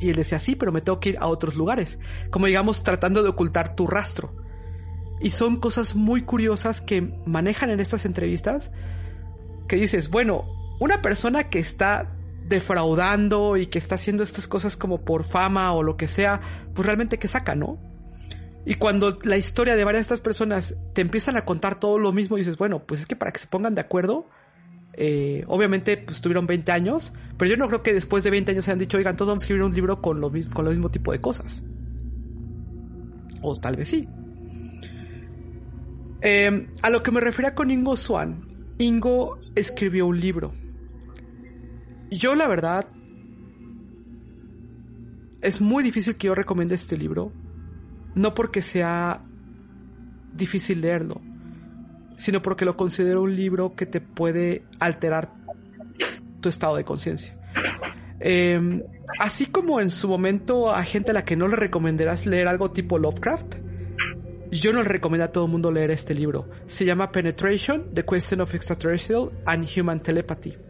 Y 0.00 0.10
él 0.10 0.16
decía, 0.16 0.38
sí, 0.38 0.54
pero 0.54 0.72
me 0.72 0.80
tengo 0.80 1.00
que 1.00 1.10
ir 1.10 1.18
a 1.18 1.26
otros 1.26 1.56
lugares. 1.56 1.98
Como 2.30 2.46
digamos, 2.46 2.82
tratando 2.82 3.22
de 3.22 3.28
ocultar 3.28 3.74
tu 3.74 3.86
rastro. 3.86 4.34
Y 5.20 5.30
son 5.30 5.58
cosas 5.58 5.94
muy 5.94 6.22
curiosas 6.22 6.80
que 6.80 7.02
manejan 7.26 7.68
en 7.68 7.80
estas 7.80 8.06
entrevistas 8.06 8.70
que 9.68 9.76
dices, 9.76 10.08
bueno, 10.08 10.46
una 10.80 11.02
persona 11.02 11.50
que 11.50 11.58
está 11.58 12.16
defraudando 12.50 13.56
y 13.56 13.68
que 13.68 13.78
está 13.78 13.94
haciendo 13.94 14.22
estas 14.22 14.48
cosas 14.48 14.76
como 14.76 15.02
por 15.02 15.24
fama 15.24 15.72
o 15.72 15.82
lo 15.82 15.96
que 15.96 16.08
sea, 16.08 16.40
pues 16.74 16.84
realmente 16.84 17.18
que 17.18 17.28
saca, 17.28 17.54
¿no? 17.54 17.78
Y 18.66 18.74
cuando 18.74 19.18
la 19.22 19.38
historia 19.38 19.76
de 19.76 19.84
varias 19.84 20.00
de 20.00 20.02
estas 20.02 20.20
personas 20.20 20.76
te 20.92 21.00
empiezan 21.00 21.36
a 21.36 21.44
contar 21.46 21.80
todo 21.80 21.98
lo 21.98 22.12
mismo, 22.12 22.36
dices, 22.36 22.58
bueno, 22.58 22.84
pues 22.84 23.00
es 23.00 23.06
que 23.06 23.16
para 23.16 23.32
que 23.32 23.40
se 23.40 23.46
pongan 23.46 23.74
de 23.74 23.80
acuerdo, 23.80 24.28
eh, 24.94 25.44
obviamente 25.46 25.96
pues 25.96 26.20
tuvieron 26.20 26.46
20 26.46 26.72
años, 26.72 27.14
pero 27.38 27.48
yo 27.48 27.56
no 27.56 27.68
creo 27.68 27.82
que 27.82 27.94
después 27.94 28.24
de 28.24 28.30
20 28.30 28.50
años 28.50 28.64
se 28.64 28.72
han 28.72 28.78
dicho, 28.78 28.98
oigan, 28.98 29.16
todos 29.16 29.28
vamos 29.28 29.42
a 29.42 29.44
escribir 29.44 29.62
un 29.62 29.74
libro 29.74 30.02
con 30.02 30.20
lo, 30.20 30.30
con 30.52 30.64
lo 30.64 30.70
mismo 30.72 30.90
tipo 30.90 31.12
de 31.12 31.20
cosas. 31.20 31.62
O 33.42 33.56
tal 33.56 33.76
vez 33.76 33.88
sí. 33.88 34.08
Em, 36.20 36.66
a 36.82 36.90
lo 36.90 37.02
que 37.02 37.12
me 37.12 37.20
refería 37.20 37.54
con 37.54 37.70
Ingo 37.70 37.96
Swan, 37.96 38.74
Ingo 38.78 39.38
escribió 39.54 40.06
un 40.06 40.20
libro. 40.20 40.52
Yo 42.10 42.34
la 42.34 42.48
verdad, 42.48 42.86
es 45.42 45.60
muy 45.60 45.82
difícil 45.82 46.16
que 46.16 46.26
yo 46.26 46.34
recomiende 46.34 46.74
este 46.74 46.96
libro, 46.96 47.32
no 48.14 48.34
porque 48.34 48.62
sea 48.62 49.22
difícil 50.34 50.80
leerlo, 50.80 51.20
sino 52.16 52.42
porque 52.42 52.64
lo 52.64 52.76
considero 52.76 53.22
un 53.22 53.34
libro 53.36 53.74
que 53.74 53.86
te 53.86 54.00
puede 54.00 54.64
alterar 54.78 55.32
tu 56.40 56.48
estado 56.48 56.76
de 56.76 56.84
conciencia. 56.84 57.36
Em, 58.18 58.82
así 59.18 59.46
como 59.46 59.80
en 59.80 59.90
su 59.90 60.08
momento 60.08 60.74
a 60.74 60.82
gente 60.84 61.12
a 61.12 61.14
la 61.14 61.24
que 61.24 61.36
no 61.36 61.48
le 61.48 61.56
recomendarás 61.56 62.26
leer 62.26 62.48
algo 62.48 62.70
tipo 62.70 62.98
Lovecraft, 62.98 63.54
yo 64.50 64.72
no 64.72 64.82
le 64.82 64.88
recomiendo 64.88 65.24
a 65.24 65.32
todo 65.32 65.44
el 65.46 65.52
mundo 65.52 65.70
leer 65.70 65.92
este 65.92 66.12
libro. 66.12 66.50
Se 66.66 66.84
llama 66.84 67.12
Penetration, 67.12 67.92
The 67.94 68.04
Question 68.04 68.40
of 68.40 68.54
Extraterrestrial 68.54 69.30
and 69.46 69.66
Human 69.68 70.00
Telepathy. 70.00 70.69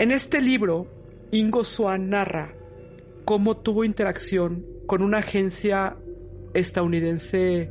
En 0.00 0.12
este 0.12 0.40
libro, 0.40 0.86
Ingo 1.30 1.62
Swan 1.62 2.08
narra 2.08 2.54
cómo 3.26 3.58
tuvo 3.58 3.84
interacción 3.84 4.64
con 4.86 5.02
una 5.02 5.18
agencia 5.18 5.98
estadounidense 6.54 7.70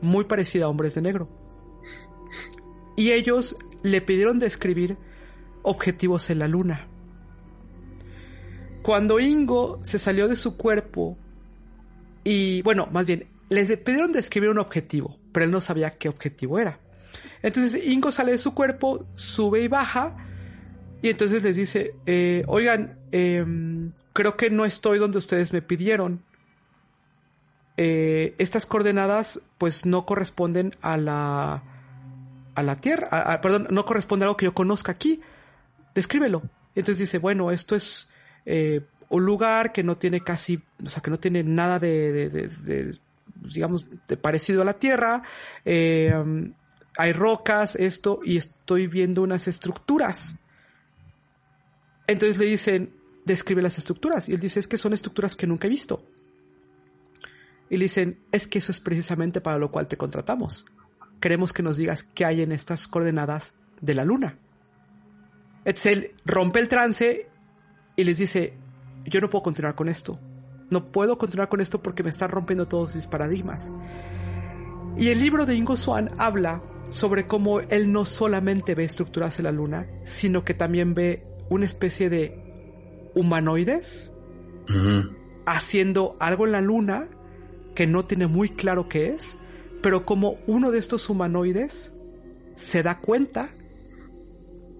muy 0.00 0.26
parecida 0.26 0.66
a 0.66 0.68
Hombres 0.68 0.94
de 0.94 1.02
Negro. 1.02 1.28
Y 2.96 3.10
ellos 3.10 3.56
le 3.82 4.00
pidieron 4.00 4.38
describir 4.38 4.98
objetivos 5.64 6.30
en 6.30 6.38
la 6.38 6.46
luna. 6.46 6.86
Cuando 8.82 9.18
Ingo 9.18 9.80
se 9.82 9.98
salió 9.98 10.28
de 10.28 10.36
su 10.36 10.56
cuerpo 10.56 11.18
y, 12.22 12.62
bueno, 12.62 12.86
más 12.92 13.04
bien, 13.04 13.26
les 13.48 13.76
pidieron 13.78 14.12
describir 14.12 14.50
un 14.50 14.58
objetivo, 14.58 15.18
pero 15.32 15.44
él 15.44 15.50
no 15.50 15.60
sabía 15.60 15.98
qué 15.98 16.08
objetivo 16.08 16.60
era. 16.60 16.78
Entonces 17.42 17.84
Ingo 17.84 18.12
sale 18.12 18.30
de 18.30 18.38
su 18.38 18.54
cuerpo, 18.54 19.08
sube 19.16 19.60
y 19.62 19.66
baja, 19.66 20.27
y 21.02 21.10
entonces 21.10 21.42
les 21.42 21.56
dice, 21.56 21.94
eh, 22.06 22.44
oigan, 22.46 22.98
em, 23.12 23.92
creo 24.12 24.36
que 24.36 24.50
no 24.50 24.64
estoy 24.64 24.98
donde 24.98 25.18
ustedes 25.18 25.52
me 25.52 25.62
pidieron. 25.62 26.22
Eh, 27.76 28.34
estas 28.38 28.66
coordenadas 28.66 29.42
pues 29.56 29.86
no 29.86 30.04
corresponden 30.04 30.74
a 30.82 30.96
la 30.96 31.62
a 32.56 32.62
la 32.64 32.74
Tierra, 32.74 33.40
perdón, 33.40 33.68
no 33.70 33.84
corresponde 33.84 34.24
a 34.24 34.26
algo 34.26 34.36
que 34.36 34.46
yo 34.46 34.54
conozca 34.54 34.90
aquí. 34.90 35.20
Descríbelo. 35.94 36.42
Entonces 36.74 36.98
dice, 36.98 37.18
bueno, 37.18 37.52
esto 37.52 37.76
es 37.76 38.10
eh, 38.46 38.80
un 39.08 39.24
lugar 39.24 39.72
que 39.72 39.84
no 39.84 39.96
tiene 39.96 40.22
casi, 40.22 40.60
o 40.84 40.90
sea, 40.90 41.00
que 41.00 41.10
no 41.10 41.20
tiene 41.20 41.44
nada 41.44 41.78
de 41.78 42.98
digamos, 43.42 43.86
de 44.06 44.16
parecido 44.16 44.62
a 44.62 44.64
la 44.64 44.74
Tierra. 44.74 45.22
Eh, 45.64 46.12
hay 46.96 47.12
rocas, 47.12 47.76
esto, 47.76 48.20
y 48.24 48.36
estoy 48.36 48.86
viendo 48.86 49.22
unas 49.22 49.48
estructuras. 49.48 50.36
Entonces 52.08 52.38
le 52.38 52.46
dicen, 52.46 52.94
describe 53.24 53.62
las 53.62 53.78
estructuras. 53.78 54.28
Y 54.28 54.32
él 54.32 54.40
dice, 54.40 54.58
es 54.58 54.66
que 54.66 54.78
son 54.78 54.92
estructuras 54.92 55.36
que 55.36 55.46
nunca 55.46 55.68
he 55.68 55.70
visto. 55.70 56.04
Y 57.70 57.76
le 57.76 57.84
dicen, 57.84 58.18
es 58.32 58.48
que 58.48 58.58
eso 58.58 58.72
es 58.72 58.80
precisamente 58.80 59.40
para 59.40 59.58
lo 59.58 59.70
cual 59.70 59.86
te 59.86 59.96
contratamos. 59.98 60.64
Queremos 61.20 61.52
que 61.52 61.62
nos 61.62 61.76
digas 61.76 62.02
qué 62.14 62.24
hay 62.24 62.42
en 62.42 62.50
estas 62.50 62.88
coordenadas 62.88 63.54
de 63.80 63.94
la 63.94 64.04
luna. 64.04 64.38
Él 65.64 66.14
rompe 66.24 66.60
el 66.60 66.68
trance 66.68 67.28
y 67.94 68.04
les 68.04 68.16
dice, 68.16 68.54
yo 69.04 69.20
no 69.20 69.28
puedo 69.28 69.42
continuar 69.42 69.74
con 69.74 69.88
esto. 69.88 70.18
No 70.70 70.90
puedo 70.90 71.18
continuar 71.18 71.48
con 71.48 71.60
esto 71.60 71.82
porque 71.82 72.02
me 72.02 72.10
están 72.10 72.30
rompiendo 72.30 72.68
todos 72.68 72.94
mis 72.94 73.06
paradigmas. 73.06 73.70
Y 74.96 75.08
el 75.08 75.20
libro 75.20 75.44
de 75.44 75.54
Ingo 75.54 75.76
Swan 75.76 76.10
habla 76.18 76.62
sobre 76.88 77.26
cómo 77.26 77.60
él 77.60 77.92
no 77.92 78.06
solamente 78.06 78.74
ve 78.74 78.84
estructuras 78.84 79.38
en 79.38 79.44
la 79.44 79.52
luna, 79.52 79.86
sino 80.04 80.44
que 80.44 80.54
también 80.54 80.94
ve 80.94 81.26
una 81.50 81.66
especie 81.66 82.10
de 82.10 83.10
humanoides 83.14 84.12
haciendo 85.46 86.16
algo 86.20 86.46
en 86.46 86.52
la 86.52 86.60
luna 86.60 87.08
que 87.74 87.86
no 87.86 88.04
tiene 88.04 88.26
muy 88.26 88.50
claro 88.50 88.88
qué 88.88 89.08
es, 89.08 89.38
pero 89.82 90.04
como 90.04 90.36
uno 90.46 90.70
de 90.70 90.78
estos 90.78 91.08
humanoides 91.08 91.94
se 92.54 92.82
da 92.82 93.00
cuenta 93.00 93.50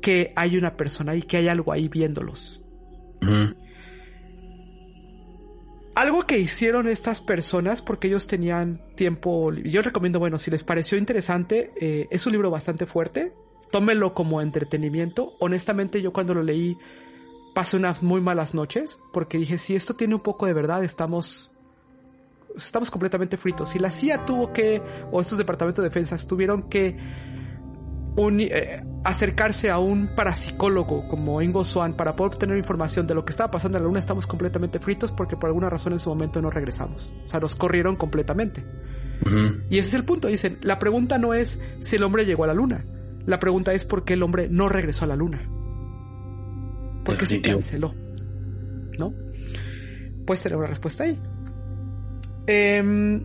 que 0.00 0.32
hay 0.36 0.56
una 0.56 0.76
persona 0.76 1.14
y 1.14 1.22
que 1.22 1.38
hay 1.38 1.48
algo 1.48 1.72
ahí 1.72 1.88
viéndolos. 1.88 2.60
Algo 5.94 6.26
que 6.26 6.38
hicieron 6.38 6.86
estas 6.86 7.20
personas, 7.20 7.82
porque 7.82 8.06
ellos 8.06 8.26
tenían 8.26 8.80
tiempo, 8.94 9.52
yo 9.52 9.82
recomiendo, 9.82 10.18
bueno, 10.20 10.38
si 10.38 10.50
les 10.50 10.62
pareció 10.62 10.96
interesante, 10.96 11.72
eh, 11.80 12.06
es 12.10 12.24
un 12.26 12.32
libro 12.32 12.50
bastante 12.50 12.86
fuerte, 12.86 13.32
tómenlo 13.70 14.14
como 14.14 14.40
entretenimiento. 14.40 15.34
Honestamente, 15.40 16.02
yo 16.02 16.12
cuando 16.12 16.34
lo 16.34 16.42
leí 16.42 16.78
pasé 17.54 17.76
unas 17.76 18.02
muy 18.02 18.20
malas 18.20 18.54
noches, 18.54 18.98
porque 19.12 19.38
dije, 19.38 19.58
si 19.58 19.74
esto 19.74 19.94
tiene 19.94 20.14
un 20.14 20.20
poco 20.20 20.46
de 20.46 20.52
verdad, 20.52 20.84
estamos 20.84 21.52
estamos 22.56 22.90
completamente 22.90 23.36
fritos. 23.36 23.70
Si 23.70 23.78
la 23.78 23.90
CIA 23.90 24.24
tuvo 24.24 24.52
que, 24.52 24.82
o 25.10 25.20
estos 25.20 25.38
departamentos 25.38 25.82
de 25.82 25.88
defensa 25.88 26.16
tuvieron 26.26 26.64
que 26.64 26.96
eh, 28.18 28.82
acercarse 29.04 29.70
a 29.70 29.78
un 29.78 30.14
parapsicólogo 30.16 31.06
como 31.06 31.40
Ingo 31.40 31.64
Swan 31.64 31.94
para 31.94 32.16
poder 32.16 32.34
obtener 32.34 32.58
información 32.58 33.06
de 33.06 33.14
lo 33.14 33.24
que 33.24 33.30
estaba 33.30 33.50
pasando 33.50 33.78
en 33.78 33.84
la 33.84 33.88
luna, 33.88 34.00
estamos 34.00 34.26
completamente 34.26 34.80
fritos 34.80 35.12
porque 35.12 35.36
por 35.36 35.46
alguna 35.46 35.70
razón 35.70 35.92
en 35.92 36.00
su 36.00 36.08
momento 36.10 36.42
no 36.42 36.50
regresamos. 36.50 37.12
O 37.26 37.28
sea, 37.28 37.38
nos 37.38 37.54
corrieron 37.54 37.96
completamente. 37.96 38.64
Y 39.68 39.78
ese 39.78 39.88
es 39.88 39.94
el 39.94 40.04
punto. 40.04 40.28
Dicen, 40.28 40.58
la 40.62 40.78
pregunta 40.78 41.18
no 41.18 41.34
es 41.34 41.60
si 41.80 41.96
el 41.96 42.02
hombre 42.02 42.24
llegó 42.24 42.44
a 42.44 42.48
la 42.48 42.54
luna. 42.54 42.84
La 43.28 43.38
pregunta 43.38 43.74
es 43.74 43.84
por 43.84 44.06
qué 44.06 44.14
el 44.14 44.22
hombre 44.22 44.48
no 44.48 44.70
regresó 44.70 45.04
a 45.04 45.08
la 45.08 45.14
luna. 45.14 45.46
¿Por 47.04 47.18
qué 47.18 47.26
se 47.26 47.42
canceló? 47.42 47.94
¿No? 48.98 49.12
Puedes 50.24 50.42
tener 50.42 50.56
una 50.56 50.66
respuesta 50.66 51.04
ahí. 51.04 51.20
Em, 52.46 53.22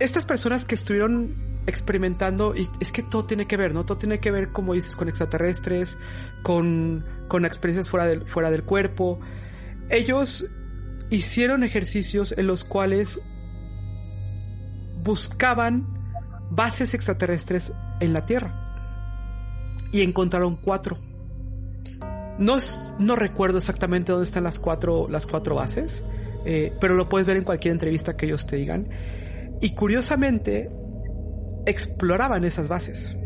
estas 0.00 0.24
personas 0.24 0.64
que 0.64 0.74
estuvieron 0.74 1.34
experimentando, 1.66 2.54
y 2.56 2.66
es 2.80 2.92
que 2.92 3.02
todo 3.02 3.26
tiene 3.26 3.46
que 3.46 3.58
ver, 3.58 3.74
¿no? 3.74 3.84
Todo 3.84 3.98
tiene 3.98 4.20
que 4.20 4.30
ver, 4.30 4.52
como 4.52 4.72
dices, 4.72 4.96
con 4.96 5.10
extraterrestres, 5.10 5.98
con, 6.42 7.04
con 7.28 7.44
experiencias 7.44 7.90
fuera 7.90 8.06
del, 8.06 8.26
fuera 8.26 8.50
del 8.50 8.64
cuerpo. 8.64 9.20
Ellos 9.90 10.46
hicieron 11.10 11.62
ejercicios 11.62 12.32
en 12.38 12.46
los 12.46 12.64
cuales 12.64 13.20
buscaban 15.02 15.86
bases 16.50 16.94
extraterrestres 16.94 17.74
en 18.00 18.14
la 18.14 18.22
Tierra. 18.22 18.63
Y 19.94 20.02
encontraron 20.02 20.56
cuatro. 20.56 20.98
No, 22.36 22.56
no 22.98 23.14
recuerdo 23.14 23.58
exactamente 23.58 24.10
dónde 24.10 24.24
están 24.24 24.42
las 24.42 24.58
cuatro, 24.58 25.06
las 25.08 25.24
cuatro 25.24 25.54
bases, 25.54 26.02
eh, 26.44 26.72
pero 26.80 26.94
lo 26.94 27.08
puedes 27.08 27.28
ver 27.28 27.36
en 27.36 27.44
cualquier 27.44 27.70
entrevista 27.70 28.16
que 28.16 28.26
ellos 28.26 28.44
te 28.44 28.56
digan. 28.56 28.88
Y 29.60 29.70
curiosamente, 29.70 30.68
exploraban 31.64 32.44
esas 32.44 32.66
bases. 32.66 33.16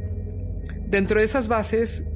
Dentro 0.87 1.21
de 1.21 1.25
esas 1.25 1.49
bases 1.49 2.07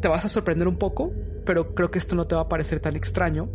te 0.00 0.08
vas 0.08 0.24
a 0.24 0.28
sorprender 0.28 0.66
un 0.66 0.76
poco, 0.76 1.12
pero 1.46 1.72
creo 1.76 1.92
que 1.92 2.00
esto 2.00 2.16
no 2.16 2.26
te 2.26 2.34
va 2.34 2.40
a 2.40 2.48
parecer 2.48 2.80
tan 2.80 2.96
extraño. 2.96 3.48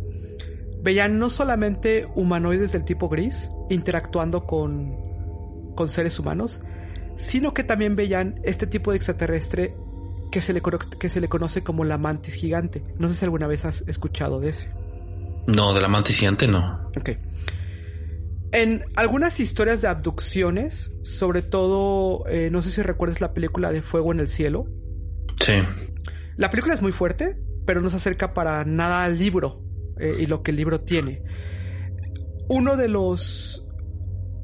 Veían 0.82 1.18
no 1.18 1.28
solamente 1.28 2.08
humanoides 2.14 2.72
del 2.72 2.86
tipo 2.86 3.10
gris 3.10 3.50
interactuando 3.68 4.46
con, 4.46 5.74
con 5.74 5.86
seres 5.86 6.18
humanos, 6.18 6.62
sino 7.16 7.52
que 7.52 7.62
también 7.62 7.94
veían 7.94 8.40
este 8.42 8.66
tipo 8.66 8.90
de 8.90 8.96
extraterrestre 8.96 9.76
que 10.30 10.40
se, 10.40 10.52
le, 10.52 10.62
que 10.98 11.08
se 11.08 11.20
le 11.20 11.28
conoce 11.28 11.62
como 11.62 11.84
la 11.84 11.98
mantis 11.98 12.34
gigante. 12.34 12.82
No 12.98 13.08
sé 13.08 13.14
si 13.14 13.24
alguna 13.24 13.46
vez 13.46 13.64
has 13.64 13.82
escuchado 13.82 14.40
de 14.40 14.50
ese. 14.50 14.72
No, 15.46 15.74
de 15.74 15.80
la 15.80 15.88
mantis 15.88 16.16
gigante 16.16 16.46
no. 16.46 16.90
Ok. 16.96 17.10
En 18.52 18.82
algunas 18.96 19.38
historias 19.38 19.80
de 19.80 19.88
abducciones, 19.88 20.96
sobre 21.04 21.42
todo, 21.42 22.26
eh, 22.28 22.50
no 22.50 22.62
sé 22.62 22.70
si 22.70 22.82
recuerdas 22.82 23.20
la 23.20 23.32
película 23.32 23.70
de 23.70 23.80
Fuego 23.80 24.12
en 24.12 24.20
el 24.20 24.28
Cielo. 24.28 24.66
Sí. 25.40 25.52
La 26.36 26.50
película 26.50 26.74
es 26.74 26.82
muy 26.82 26.92
fuerte, 26.92 27.38
pero 27.64 27.80
no 27.80 27.90
se 27.90 27.96
acerca 27.96 28.34
para 28.34 28.64
nada 28.64 29.04
al 29.04 29.18
libro 29.18 29.62
eh, 29.98 30.16
y 30.20 30.26
lo 30.26 30.42
que 30.42 30.50
el 30.50 30.56
libro 30.56 30.80
tiene. 30.80 31.22
Uno 32.48 32.76
de 32.76 32.88
los 32.88 33.66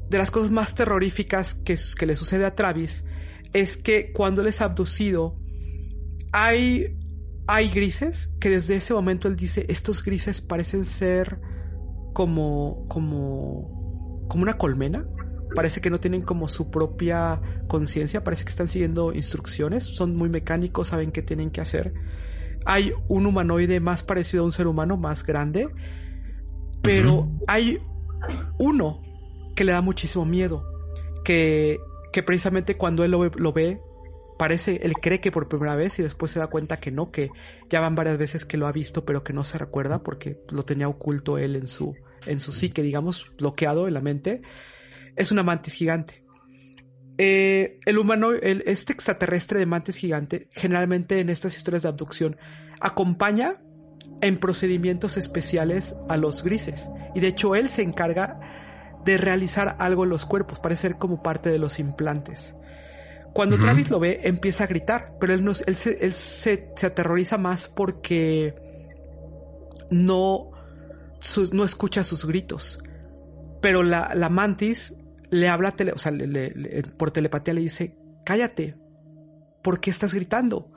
de 0.09 0.17
las 0.17 0.31
cosas 0.31 0.51
más 0.51 0.73
terroríficas 0.73 1.53
que, 1.53 1.75
que 1.99 2.05
le 2.05 2.15
sucede 2.15 2.45
a 2.45 2.55
Travis 2.55 3.03
es 3.51 3.75
que 3.75 4.13
cuando 4.13 4.39
él 4.41 4.47
es 4.47 4.61
abducido 4.61 5.37
hay, 6.39 6.95
hay 7.47 7.69
grises 7.69 8.29
que 8.39 8.51
desde 8.51 8.75
ese 8.75 8.93
momento 8.93 9.27
él 9.27 9.35
dice, 9.35 9.65
estos 9.69 10.03
grises 10.03 10.39
parecen 10.39 10.85
ser 10.85 11.41
como, 12.13 12.85
como, 12.87 14.27
como 14.29 14.43
una 14.43 14.55
colmena. 14.55 15.03
Parece 15.55 15.81
que 15.81 15.89
no 15.89 15.99
tienen 15.99 16.21
como 16.21 16.47
su 16.47 16.69
propia 16.69 17.41
conciencia, 17.67 18.23
parece 18.23 18.43
que 18.43 18.49
están 18.49 18.67
siguiendo 18.67 19.13
instrucciones, 19.13 19.83
son 19.83 20.15
muy 20.15 20.29
mecánicos, 20.29 20.89
saben 20.89 21.11
qué 21.11 21.23
tienen 21.23 21.49
que 21.49 21.59
hacer. 21.59 21.95
Hay 22.65 22.93
un 23.07 23.25
humanoide 23.25 23.79
más 23.79 24.03
parecido 24.03 24.43
a 24.43 24.45
un 24.45 24.51
ser 24.51 24.67
humano, 24.67 24.95
más 24.95 25.25
grande, 25.25 25.69
pero 26.83 27.31
hay 27.47 27.79
uno 28.59 29.01
que 29.55 29.63
le 29.63 29.71
da 29.71 29.81
muchísimo 29.81 30.23
miedo, 30.23 30.63
que, 31.25 31.79
que 32.13 32.21
precisamente 32.21 32.77
cuando 32.77 33.03
él 33.03 33.11
lo 33.11 33.53
ve, 33.53 33.81
parece, 34.37 34.79
él 34.83 34.93
cree 34.93 35.19
que 35.19 35.31
por 35.31 35.47
primera 35.47 35.75
vez 35.75 35.99
y 35.99 36.03
después 36.03 36.31
se 36.31 36.39
da 36.39 36.47
cuenta 36.47 36.77
que 36.77 36.91
no, 36.91 37.11
que 37.11 37.29
ya 37.69 37.81
van 37.81 37.95
varias 37.95 38.17
veces 38.17 38.45
que 38.45 38.57
lo 38.57 38.67
ha 38.67 38.71
visto, 38.71 39.05
pero 39.05 39.23
que 39.23 39.33
no 39.33 39.43
se 39.43 39.57
recuerda 39.57 40.03
porque 40.03 40.39
lo 40.51 40.63
tenía 40.63 40.87
oculto 40.87 41.37
él 41.37 41.55
en 41.55 41.67
su, 41.67 41.95
en 42.25 42.39
su 42.39 42.51
psique, 42.51 42.81
digamos, 42.81 43.31
bloqueado 43.37 43.87
en 43.87 43.93
la 43.93 44.01
mente. 44.01 44.41
Es 45.15 45.31
una 45.31 45.43
mantis 45.43 45.73
gigante. 45.73 46.23
Eh, 47.17 47.79
el 47.85 47.97
humano, 47.97 48.31
el, 48.31 48.63
este 48.67 48.93
extraterrestre 48.93 49.59
de 49.59 49.65
mantis 49.65 49.97
gigante, 49.97 50.49
generalmente 50.51 51.19
en 51.19 51.29
estas 51.29 51.55
historias 51.55 51.83
de 51.83 51.89
abducción, 51.89 52.37
acompaña 52.79 53.55
en 54.21 54.37
procedimientos 54.37 55.17
especiales 55.17 55.95
a 56.09 56.17
los 56.17 56.43
grises. 56.43 56.89
Y 57.15 57.19
de 57.19 57.29
hecho 57.29 57.55
él 57.55 57.69
se 57.69 57.81
encarga 57.81 58.39
de 59.03 59.17
realizar 59.17 59.75
algo 59.79 60.03
en 60.03 60.09
los 60.09 60.25
cuerpos, 60.25 60.59
parece 60.59 60.89
ser 60.89 60.97
como 60.97 61.23
parte 61.23 61.49
de 61.49 61.59
los 61.59 61.79
implantes. 61.79 62.53
Cuando 63.37 63.59
Travis 63.59 63.91
lo 63.91 63.99
ve, 63.99 64.21
empieza 64.23 64.63
a 64.63 64.67
gritar, 64.67 65.15
pero 65.19 65.31
él, 65.31 65.43
no, 65.43 65.51
él, 65.67 65.75
se, 65.75 66.11
se, 66.11 66.87
aterroriza 66.87 67.37
más 67.37 67.67
porque 67.67 68.55
no, 69.91 70.49
no 71.51 71.63
escucha 71.63 72.03
sus 72.03 72.25
gritos. 72.25 72.79
Pero 73.61 73.83
la, 73.83 74.15
la 74.15 74.29
mantis 74.29 74.95
le 75.29 75.49
habla 75.49 75.75
o 75.93 75.99
sea, 75.99 76.11
por 76.97 77.11
telepatía 77.11 77.53
le 77.53 77.61
dice, 77.61 77.95
cállate, 78.25 78.75
¿por 79.61 79.81
qué 79.81 79.91
estás 79.91 80.15
gritando? 80.15 80.71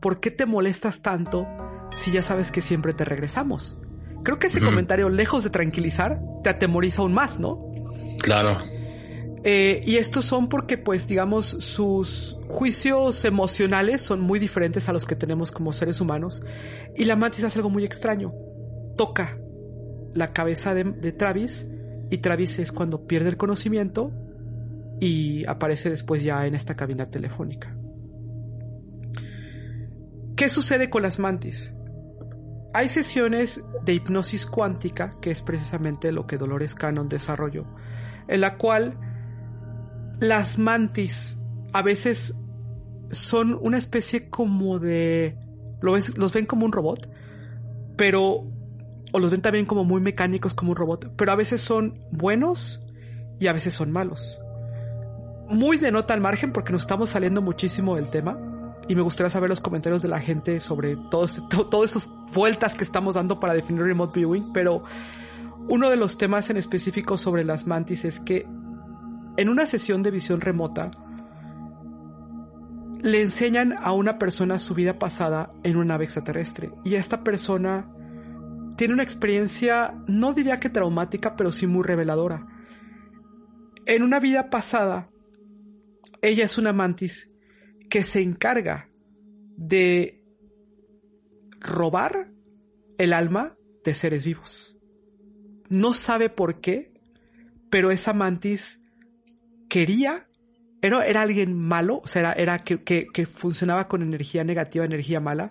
¿Por 0.00 0.18
qué 0.18 0.30
te 0.30 0.46
molestas 0.46 1.02
tanto 1.02 1.46
si 1.92 2.10
ya 2.10 2.22
sabes 2.22 2.50
que 2.50 2.62
siempre 2.62 2.94
te 2.94 3.04
regresamos? 3.04 3.76
Creo 4.24 4.38
que 4.38 4.46
ese 4.46 4.62
comentario, 4.62 5.10
lejos 5.10 5.44
de 5.44 5.50
tranquilizar, 5.50 6.22
te 6.42 6.48
atemoriza 6.48 7.02
aún 7.02 7.12
más, 7.12 7.38
¿no? 7.38 7.70
Claro. 8.22 8.77
Eh, 9.44 9.82
y 9.84 9.96
estos 9.96 10.24
son 10.24 10.48
porque, 10.48 10.78
pues, 10.78 11.06
digamos, 11.06 11.46
sus 11.46 12.38
juicios 12.48 13.24
emocionales 13.24 14.02
son 14.02 14.20
muy 14.20 14.38
diferentes 14.38 14.88
a 14.88 14.92
los 14.92 15.04
que 15.04 15.16
tenemos 15.16 15.50
como 15.50 15.72
seres 15.72 16.00
humanos. 16.00 16.42
Y 16.96 17.04
la 17.04 17.16
mantis 17.16 17.44
hace 17.44 17.58
algo 17.58 17.70
muy 17.70 17.84
extraño. 17.84 18.32
Toca 18.96 19.38
la 20.14 20.32
cabeza 20.32 20.74
de, 20.74 20.84
de 20.84 21.12
Travis 21.12 21.68
y 22.10 22.18
Travis 22.18 22.58
es 22.58 22.72
cuando 22.72 23.06
pierde 23.06 23.28
el 23.28 23.36
conocimiento 23.36 24.12
y 25.00 25.44
aparece 25.46 25.90
después 25.90 26.22
ya 26.22 26.46
en 26.46 26.54
esta 26.54 26.74
cabina 26.74 27.10
telefónica. 27.10 27.76
¿Qué 30.36 30.48
sucede 30.48 30.88
con 30.88 31.02
las 31.02 31.18
mantis? 31.18 31.72
Hay 32.74 32.88
sesiones 32.88 33.64
de 33.84 33.94
hipnosis 33.94 34.46
cuántica, 34.46 35.16
que 35.20 35.30
es 35.30 35.42
precisamente 35.42 36.12
lo 36.12 36.26
que 36.26 36.38
Dolores 36.38 36.74
Cannon 36.74 37.08
desarrolló, 37.08 37.66
en 38.28 38.40
la 38.40 38.56
cual 38.56 39.07
las 40.20 40.58
mantis 40.58 41.38
a 41.72 41.82
veces 41.82 42.34
son 43.10 43.58
una 43.60 43.78
especie 43.78 44.28
como 44.28 44.78
de... 44.78 45.36
los 45.80 46.32
ven 46.32 46.46
como 46.46 46.66
un 46.66 46.72
robot, 46.72 47.10
pero... 47.96 48.46
O 49.10 49.20
los 49.20 49.30
ven 49.30 49.40
también 49.40 49.64
como 49.64 49.84
muy 49.84 50.02
mecánicos 50.02 50.52
como 50.52 50.72
un 50.72 50.76
robot, 50.76 51.14
pero 51.16 51.32
a 51.32 51.34
veces 51.34 51.62
son 51.62 52.04
buenos 52.10 52.84
y 53.40 53.46
a 53.46 53.54
veces 53.54 53.72
son 53.72 53.90
malos. 53.90 54.38
Muy 55.48 55.78
de 55.78 55.90
nota 55.90 56.12
al 56.12 56.20
margen 56.20 56.52
porque 56.52 56.72
nos 56.72 56.82
estamos 56.82 57.08
saliendo 57.08 57.40
muchísimo 57.40 57.96
del 57.96 58.10
tema 58.10 58.38
y 58.86 58.94
me 58.94 59.00
gustaría 59.00 59.30
saber 59.30 59.48
los 59.48 59.60
comentarios 59.60 60.02
de 60.02 60.08
la 60.08 60.20
gente 60.20 60.60
sobre 60.60 60.96
todas 61.10 61.40
esas 61.84 62.10
vueltas 62.34 62.74
que 62.74 62.84
estamos 62.84 63.14
dando 63.14 63.40
para 63.40 63.54
definir 63.54 63.82
remote 63.82 64.18
viewing, 64.18 64.52
pero 64.52 64.84
uno 65.68 65.88
de 65.88 65.96
los 65.96 66.18
temas 66.18 66.50
en 66.50 66.58
específico 66.58 67.16
sobre 67.16 67.44
las 67.44 67.66
mantis 67.66 68.04
es 68.04 68.20
que 68.20 68.46
en 69.38 69.48
una 69.48 69.66
sesión 69.66 70.02
de 70.02 70.10
visión 70.10 70.40
remota, 70.40 70.90
le 73.00 73.22
enseñan 73.22 73.72
a 73.80 73.92
una 73.92 74.18
persona 74.18 74.58
su 74.58 74.74
vida 74.74 74.98
pasada 74.98 75.52
en 75.62 75.76
una 75.76 75.94
nave 75.94 76.04
extraterrestre. 76.04 76.72
Y 76.84 76.96
esta 76.96 77.22
persona 77.22 77.88
tiene 78.76 78.94
una 78.94 79.04
experiencia, 79.04 79.94
no 80.08 80.34
diría 80.34 80.58
que 80.58 80.70
traumática, 80.70 81.36
pero 81.36 81.52
sí 81.52 81.68
muy 81.68 81.84
reveladora. 81.84 82.48
En 83.86 84.02
una 84.02 84.18
vida 84.18 84.50
pasada, 84.50 85.08
ella 86.20 86.44
es 86.44 86.58
una 86.58 86.72
mantis 86.72 87.30
que 87.88 88.02
se 88.02 88.20
encarga 88.22 88.90
de 89.56 90.24
robar 91.60 92.32
el 92.98 93.12
alma 93.12 93.56
de 93.84 93.94
seres 93.94 94.24
vivos. 94.24 94.76
No 95.68 95.94
sabe 95.94 96.28
por 96.28 96.60
qué, 96.60 96.92
pero 97.70 97.92
esa 97.92 98.12
mantis 98.12 98.77
quería, 99.68 100.28
era, 100.82 101.06
era 101.06 101.22
alguien 101.22 101.56
malo, 101.56 102.00
o 102.02 102.06
sea, 102.06 102.32
era, 102.32 102.58
que, 102.60 102.82
que, 102.82 103.26
funcionaba 103.26 103.88
con 103.88 104.02
energía 104.02 104.44
negativa, 104.44 104.84
energía 104.84 105.20
mala, 105.20 105.50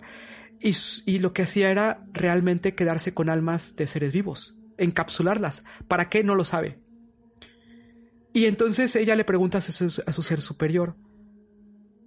y, 0.60 0.74
y 1.06 1.18
lo 1.20 1.32
que 1.32 1.42
hacía 1.42 1.70
era 1.70 2.04
realmente 2.12 2.74
quedarse 2.74 3.14
con 3.14 3.28
almas 3.28 3.76
de 3.76 3.86
seres 3.86 4.12
vivos, 4.12 4.56
encapsularlas. 4.76 5.64
¿Para 5.86 6.08
qué? 6.08 6.24
No 6.24 6.34
lo 6.34 6.44
sabe. 6.44 6.80
Y 8.32 8.46
entonces 8.46 8.94
ella 8.96 9.16
le 9.16 9.24
pregunta 9.24 9.58
a 9.58 9.60
su, 9.60 10.02
a 10.06 10.12
su, 10.12 10.22
ser 10.22 10.40
superior, 10.40 10.96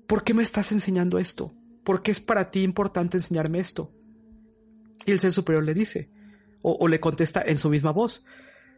¿por 0.08 0.24
qué 0.24 0.34
me 0.34 0.44
estás 0.44 0.72
enseñando 0.72 1.18
esto? 1.18 1.54
¿Por 1.84 2.04
qué 2.04 2.12
es 2.12 2.20
para 2.20 2.52
ti 2.52 2.64
importante 2.64 3.18
enseñarme 3.18 3.60
esto? 3.60 3.94
Y 5.06 5.12
el 5.12 5.20
ser 5.20 5.34
superior 5.34 5.64
le 5.64 5.74
dice, 5.74 6.12
o, 6.62 6.78
o 6.80 6.88
le 6.88 7.00
contesta 7.00 7.42
en 7.46 7.58
su 7.58 7.70
misma 7.70 7.92
voz, 7.92 8.26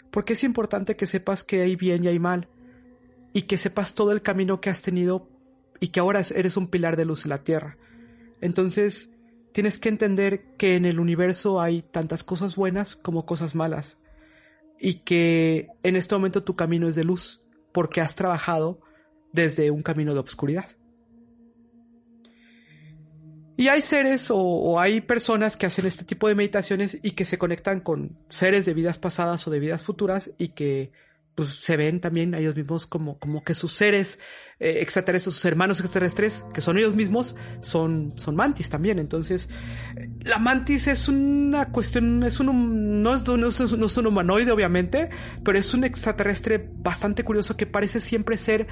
porque 0.10 0.34
es 0.34 0.44
importante 0.44 0.96
que 0.96 1.08
sepas 1.08 1.44
que 1.44 1.62
hay 1.62 1.76
bien 1.76 2.04
y 2.04 2.08
hay 2.08 2.20
mal, 2.20 2.50
y 3.34 3.44
que 3.44 3.58
sepas 3.58 3.96
todo 3.96 4.12
el 4.12 4.22
camino 4.22 4.62
que 4.62 4.70
has 4.70 4.82
tenido 4.82 5.28
y 5.80 5.88
que 5.90 6.00
ahora 6.00 6.22
eres 6.36 6.56
un 6.56 6.68
pilar 6.68 6.96
de 6.96 7.06
luz 7.06 7.26
en 7.26 7.30
la 7.30 7.44
Tierra. 7.44 7.78
Entonces, 8.40 9.16
tienes 9.52 9.78
que 9.78 9.90
entender 9.90 10.56
que 10.58 10.76
en 10.76 10.86
el 10.86 11.00
universo 11.00 11.60
hay 11.60 11.82
tantas 11.82 12.24
cosas 12.24 12.56
buenas 12.56 12.96
como 12.96 13.26
cosas 13.26 13.56
malas 13.56 13.98
y 14.80 14.96
que 14.96 15.68
en 15.82 15.96
este 15.96 16.16
momento 16.16 16.44
tu 16.44 16.56
camino 16.56 16.88
es 16.88 16.96
de 16.96 17.04
luz 17.04 17.42
porque 17.72 18.02
has 18.02 18.16
trabajado 18.16 18.82
desde 19.32 19.72
un 19.72 19.82
camino 19.82 20.14
de 20.14 20.20
obscuridad. 20.20 20.66
Y 23.56 23.68
hay 23.68 23.82
seres 23.82 24.32
o, 24.32 24.38
o, 24.38 24.80
hay 24.80 25.00
personas 25.02 25.58
que 25.58 25.68
hacen 25.68 25.86
este 25.86 26.06
tipo 26.06 26.28
de 26.28 26.36
meditaciones 26.36 27.00
y 27.04 27.12
que 27.12 27.24
se 27.24 27.38
conectan 27.38 27.82
con 27.82 28.18
seres 28.28 28.66
de 28.66 28.74
vidas 28.74 28.98
pasadas 28.98 29.48
o 29.48 29.52
de 29.52 29.60
vidas 29.60 29.84
futuras 29.84 30.32
y 30.38 30.50
que 30.50 30.92
pues 31.36 31.50
se 31.50 31.78
ven 31.78 32.00
también 32.00 32.36
a 32.36 32.40
ellos 32.40 32.56
mismos 32.56 32.86
como, 32.86 33.18
como 33.18 33.44
que 33.44 33.54
sus 33.54 33.74
seres 33.74 34.20
eh, 34.60 34.80
extraterrestres, 34.82 35.34
sus 35.36 35.46
hermanos 35.46 35.80
extraterrestres, 35.80 36.46
que 36.54 36.62
son 36.62 36.78
ellos 36.78 36.96
mismos, 36.96 37.36
son, 37.62 38.14
son 38.16 38.36
mantis 38.36 38.70
también. 38.70 39.00
Entonces, 39.00 39.50
la 40.22 40.38
mantis 40.38 40.88
es 40.88 41.08
una 41.08 41.72
cuestión, 41.72 42.24
es 42.24 42.40
un, 42.40 43.02
no 43.02 43.16
es, 43.16 43.28
no 43.28 43.48
es, 43.48 43.78
no 43.78 43.86
es 43.86 43.98
un 43.98 44.08
humanoide 44.08 44.52
obviamente, 44.52 45.10
pero 45.44 45.58
es 45.58 45.74
un 45.74 45.84
extraterrestre 45.84 46.70
bastante 46.78 47.24
curioso 47.24 47.58
que 47.58 47.66
parece 47.66 48.00
siempre 48.00 48.38
ser 48.38 48.68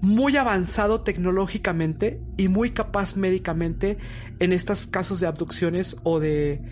muy 0.00 0.36
avanzado 0.36 1.02
tecnológicamente 1.02 2.22
y 2.36 2.48
muy 2.48 2.70
capaz 2.70 3.16
médicamente 3.16 3.98
en 4.38 4.52
estos 4.52 4.86
casos 4.86 5.20
de 5.20 5.26
abducciones 5.26 5.96
o 6.04 6.20
de, 6.20 6.62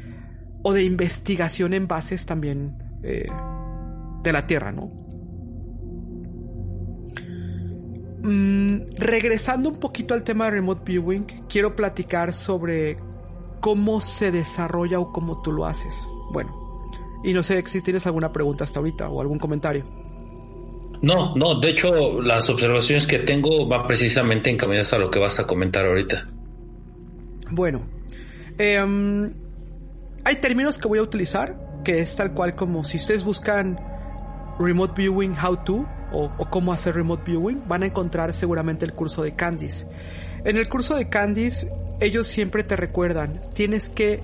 o 0.62 0.73
de 0.73 0.85
investigación 0.85 1.75
en 1.75 1.87
bases 1.87 2.25
también 2.25 2.79
eh, 3.03 3.27
de 4.23 4.33
la 4.33 4.47
Tierra, 4.47 4.73
¿no? 4.73 5.07
Mm, 8.23 8.97
regresando 8.97 9.69
un 9.69 9.77
poquito 9.77 10.14
al 10.14 10.25
tema 10.25 10.47
de 10.47 10.53
remote 10.53 10.83
viewing, 10.85 11.25
quiero 11.49 11.77
platicar 11.77 12.33
sobre 12.33 12.99
cómo 13.61 14.01
se 14.01 14.33
desarrolla 14.33 14.99
o 14.99 15.12
cómo 15.12 15.41
tú 15.41 15.53
lo 15.53 15.66
haces. 15.66 16.07
Bueno, 16.33 16.91
y 17.23 17.33
no 17.33 17.43
sé 17.43 17.64
si 17.66 17.81
tienes 17.81 18.07
alguna 18.07 18.33
pregunta 18.33 18.64
hasta 18.64 18.81
ahorita 18.81 19.09
o 19.09 19.21
algún 19.21 19.39
comentario. 19.39 19.85
No, 21.01 21.35
no, 21.37 21.61
de 21.61 21.71
hecho 21.71 22.21
las 22.21 22.51
observaciones 22.51 23.07
que 23.07 23.21
tengo 23.21 23.66
van 23.66 23.87
precisamente 23.87 24.51
encaminadas 24.51 24.93
a 24.93 24.99
lo 24.99 25.11
que 25.11 25.21
vas 25.21 25.39
a 25.39 25.47
comentar 25.47 25.87
ahorita. 25.87 26.27
Bueno, 27.51 27.87
em, 28.59 29.33
hay 30.25 30.37
términos 30.37 30.79
que 30.79 30.89
voy 30.89 30.99
a 30.99 31.03
utilizar, 31.03 31.83
que 31.85 32.01
es 32.01 32.16
tal 32.16 32.35
cual 32.35 32.57
como 32.57 32.83
si 32.83 32.97
ustedes 32.97 33.23
buscan 33.23 33.79
remote 34.59 34.95
viewing 34.97 35.37
how 35.39 35.57
to, 35.57 35.87
o, 36.12 36.30
cómo 36.50 36.72
hacer 36.72 36.94
remote 36.94 37.22
viewing, 37.24 37.66
van 37.66 37.82
a 37.82 37.86
encontrar 37.86 38.32
seguramente 38.32 38.84
el 38.84 38.92
curso 38.92 39.22
de 39.22 39.34
Candice. 39.34 39.86
En 40.44 40.56
el 40.56 40.68
curso 40.68 40.96
de 40.96 41.09
Candice 41.09 41.70
ellos 42.00 42.26
siempre 42.26 42.62
te 42.62 42.76
recuerdan, 42.76 43.42
tienes 43.54 43.88
que, 43.88 44.22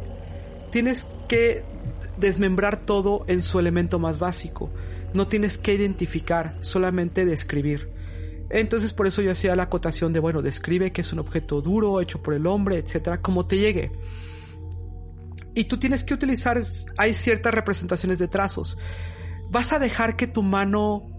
tienes 0.70 1.06
que 1.28 1.64
desmembrar 2.16 2.86
todo 2.86 3.24
en 3.26 3.42
su 3.42 3.58
elemento 3.58 3.98
más 3.98 4.18
básico. 4.18 4.70
No 5.12 5.28
tienes 5.28 5.58
que 5.58 5.74
identificar, 5.74 6.56
solamente 6.60 7.24
describir. 7.24 7.92
Entonces 8.50 8.92
por 8.92 9.06
eso 9.06 9.22
yo 9.22 9.32
hacía 9.32 9.56
la 9.56 9.64
acotación 9.64 10.12
de, 10.12 10.20
bueno, 10.20 10.42
describe 10.42 10.92
que 10.92 11.00
es 11.00 11.12
un 11.12 11.18
objeto 11.18 11.60
duro, 11.60 12.00
hecho 12.00 12.22
por 12.22 12.34
el 12.34 12.46
hombre, 12.46 12.78
etcétera, 12.78 13.20
como 13.20 13.46
te 13.46 13.58
llegue. 13.58 13.92
Y 15.54 15.64
tú 15.64 15.78
tienes 15.78 16.04
que 16.04 16.14
utilizar, 16.14 16.60
hay 16.96 17.14
ciertas 17.14 17.54
representaciones 17.54 18.18
de 18.18 18.28
trazos. 18.28 18.76
¿Vas 19.50 19.72
a 19.72 19.78
dejar 19.78 20.16
que 20.16 20.26
tu 20.26 20.42
mano 20.42 21.13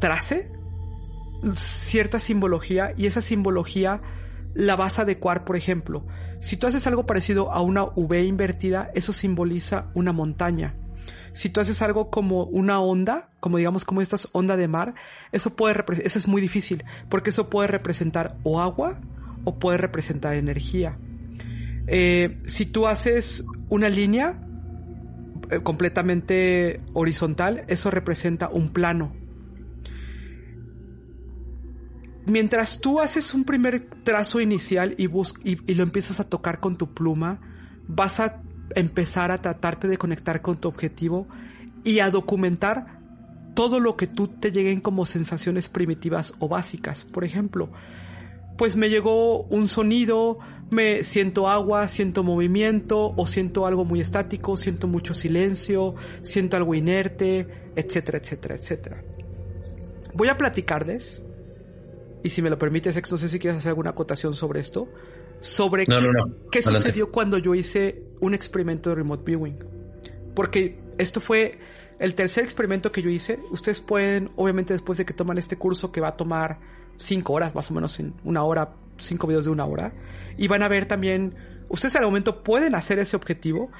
trace 0.00 0.50
cierta 1.54 2.18
simbología 2.18 2.94
y 2.96 3.06
esa 3.06 3.20
simbología 3.20 4.00
la 4.54 4.76
vas 4.76 4.98
a 4.98 5.02
adecuar, 5.02 5.44
por 5.44 5.56
ejemplo. 5.56 6.06
Si 6.40 6.56
tú 6.56 6.66
haces 6.66 6.86
algo 6.86 7.06
parecido 7.06 7.52
a 7.52 7.60
una 7.60 7.84
V 7.84 8.24
invertida, 8.24 8.90
eso 8.94 9.12
simboliza 9.12 9.90
una 9.94 10.12
montaña. 10.12 10.74
Si 11.32 11.48
tú 11.48 11.60
haces 11.60 11.82
algo 11.82 12.10
como 12.10 12.44
una 12.44 12.80
onda, 12.80 13.30
como 13.40 13.58
digamos 13.58 13.84
como 13.84 14.00
estas 14.00 14.28
onda 14.32 14.56
de 14.56 14.68
mar, 14.68 14.94
eso 15.32 15.56
puede 15.56 15.84
eso 16.04 16.18
es 16.18 16.28
muy 16.28 16.40
difícil, 16.40 16.84
porque 17.08 17.30
eso 17.30 17.50
puede 17.50 17.68
representar 17.68 18.36
o 18.44 18.60
agua 18.60 19.00
o 19.44 19.58
puede 19.58 19.78
representar 19.78 20.34
energía. 20.34 20.96
Eh, 21.86 22.34
si 22.44 22.66
tú 22.66 22.86
haces 22.86 23.44
una 23.68 23.88
línea 23.88 24.40
eh, 25.50 25.60
completamente 25.60 26.80
horizontal, 26.92 27.64
eso 27.66 27.90
representa 27.90 28.48
un 28.48 28.70
plano. 28.70 29.23
Mientras 32.26 32.80
tú 32.80 33.00
haces 33.00 33.34
un 33.34 33.44
primer 33.44 33.88
trazo 34.02 34.40
inicial 34.40 34.94
y, 34.96 35.10
y, 35.44 35.74
lo 35.74 35.82
empiezas 35.82 36.20
a 36.20 36.24
tocar 36.24 36.58
con 36.58 36.76
tu 36.76 36.94
pluma, 36.94 37.40
vas 37.86 38.18
a 38.20 38.42
empezar 38.74 39.30
a 39.30 39.38
tratarte 39.38 39.88
de 39.88 39.98
conectar 39.98 40.40
con 40.40 40.56
tu 40.56 40.68
objetivo 40.68 41.28
y 41.84 41.98
a 41.98 42.10
documentar 42.10 42.98
todo 43.54 43.78
lo 43.78 43.96
que 43.96 44.06
tú 44.06 44.28
te 44.28 44.52
lleguen 44.52 44.80
como 44.80 45.04
sensaciones 45.04 45.68
primitivas 45.68 46.34
o 46.38 46.48
básicas. 46.48 47.04
Por 47.04 47.24
ejemplo, 47.24 47.70
pues 48.56 48.74
me 48.74 48.88
llegó 48.88 49.42
un 49.44 49.68
sonido, 49.68 50.38
me 50.70 51.04
siento 51.04 51.48
agua, 51.48 51.88
siento 51.88 52.22
movimiento 52.22 53.14
o 53.16 53.26
siento 53.26 53.66
algo 53.66 53.84
muy 53.84 54.00
estático, 54.00 54.56
siento 54.56 54.88
mucho 54.88 55.12
silencio, 55.12 55.94
siento 56.22 56.56
algo 56.56 56.74
inerte, 56.74 57.72
etcétera, 57.76 58.18
etcétera, 58.18 58.54
etcétera. 58.54 59.04
Voy 60.14 60.28
a 60.28 60.38
platicarles 60.38 61.23
y 62.24 62.30
si 62.30 62.40
me 62.40 62.48
lo 62.48 62.58
permites, 62.58 62.96
Ex, 62.96 63.12
no 63.12 63.18
sé 63.18 63.28
si 63.28 63.38
quieres 63.38 63.58
hacer 63.58 63.68
alguna 63.68 63.90
acotación 63.90 64.34
sobre 64.34 64.58
esto, 64.58 64.88
sobre 65.40 65.84
qué, 66.50 66.62
sucedió 66.62 67.12
cuando 67.12 67.36
yo 67.36 67.54
hice 67.54 68.02
un 68.20 68.32
experimento 68.32 68.88
de 68.88 68.96
remote 68.96 69.22
viewing. 69.26 69.58
Porque 70.34 70.80
esto 70.96 71.20
fue 71.20 71.58
el 71.98 72.14
tercer 72.14 72.42
experimento 72.44 72.90
que 72.90 73.02
yo 73.02 73.10
hice. 73.10 73.40
Ustedes 73.50 73.82
pueden, 73.82 74.30
obviamente 74.36 74.72
después 74.72 74.96
de 74.96 75.04
que 75.04 75.12
toman 75.12 75.36
este 75.36 75.58
curso 75.58 75.92
que 75.92 76.00
va 76.00 76.08
a 76.08 76.16
tomar 76.16 76.60
cinco 76.96 77.34
horas, 77.34 77.54
más 77.54 77.70
o 77.70 77.74
menos 77.74 78.00
en 78.00 78.14
una 78.24 78.42
hora, 78.42 78.74
cinco 78.96 79.26
videos 79.26 79.44
de 79.44 79.50
una 79.50 79.66
hora, 79.66 79.92
y 80.38 80.48
van 80.48 80.62
a 80.62 80.68
ver 80.68 80.86
también, 80.86 81.34
ustedes 81.68 81.94
al 81.96 82.04
momento 82.04 82.42
pueden 82.42 82.74
hacer 82.74 82.98
ese 83.00 83.16
objetivo 83.16 83.70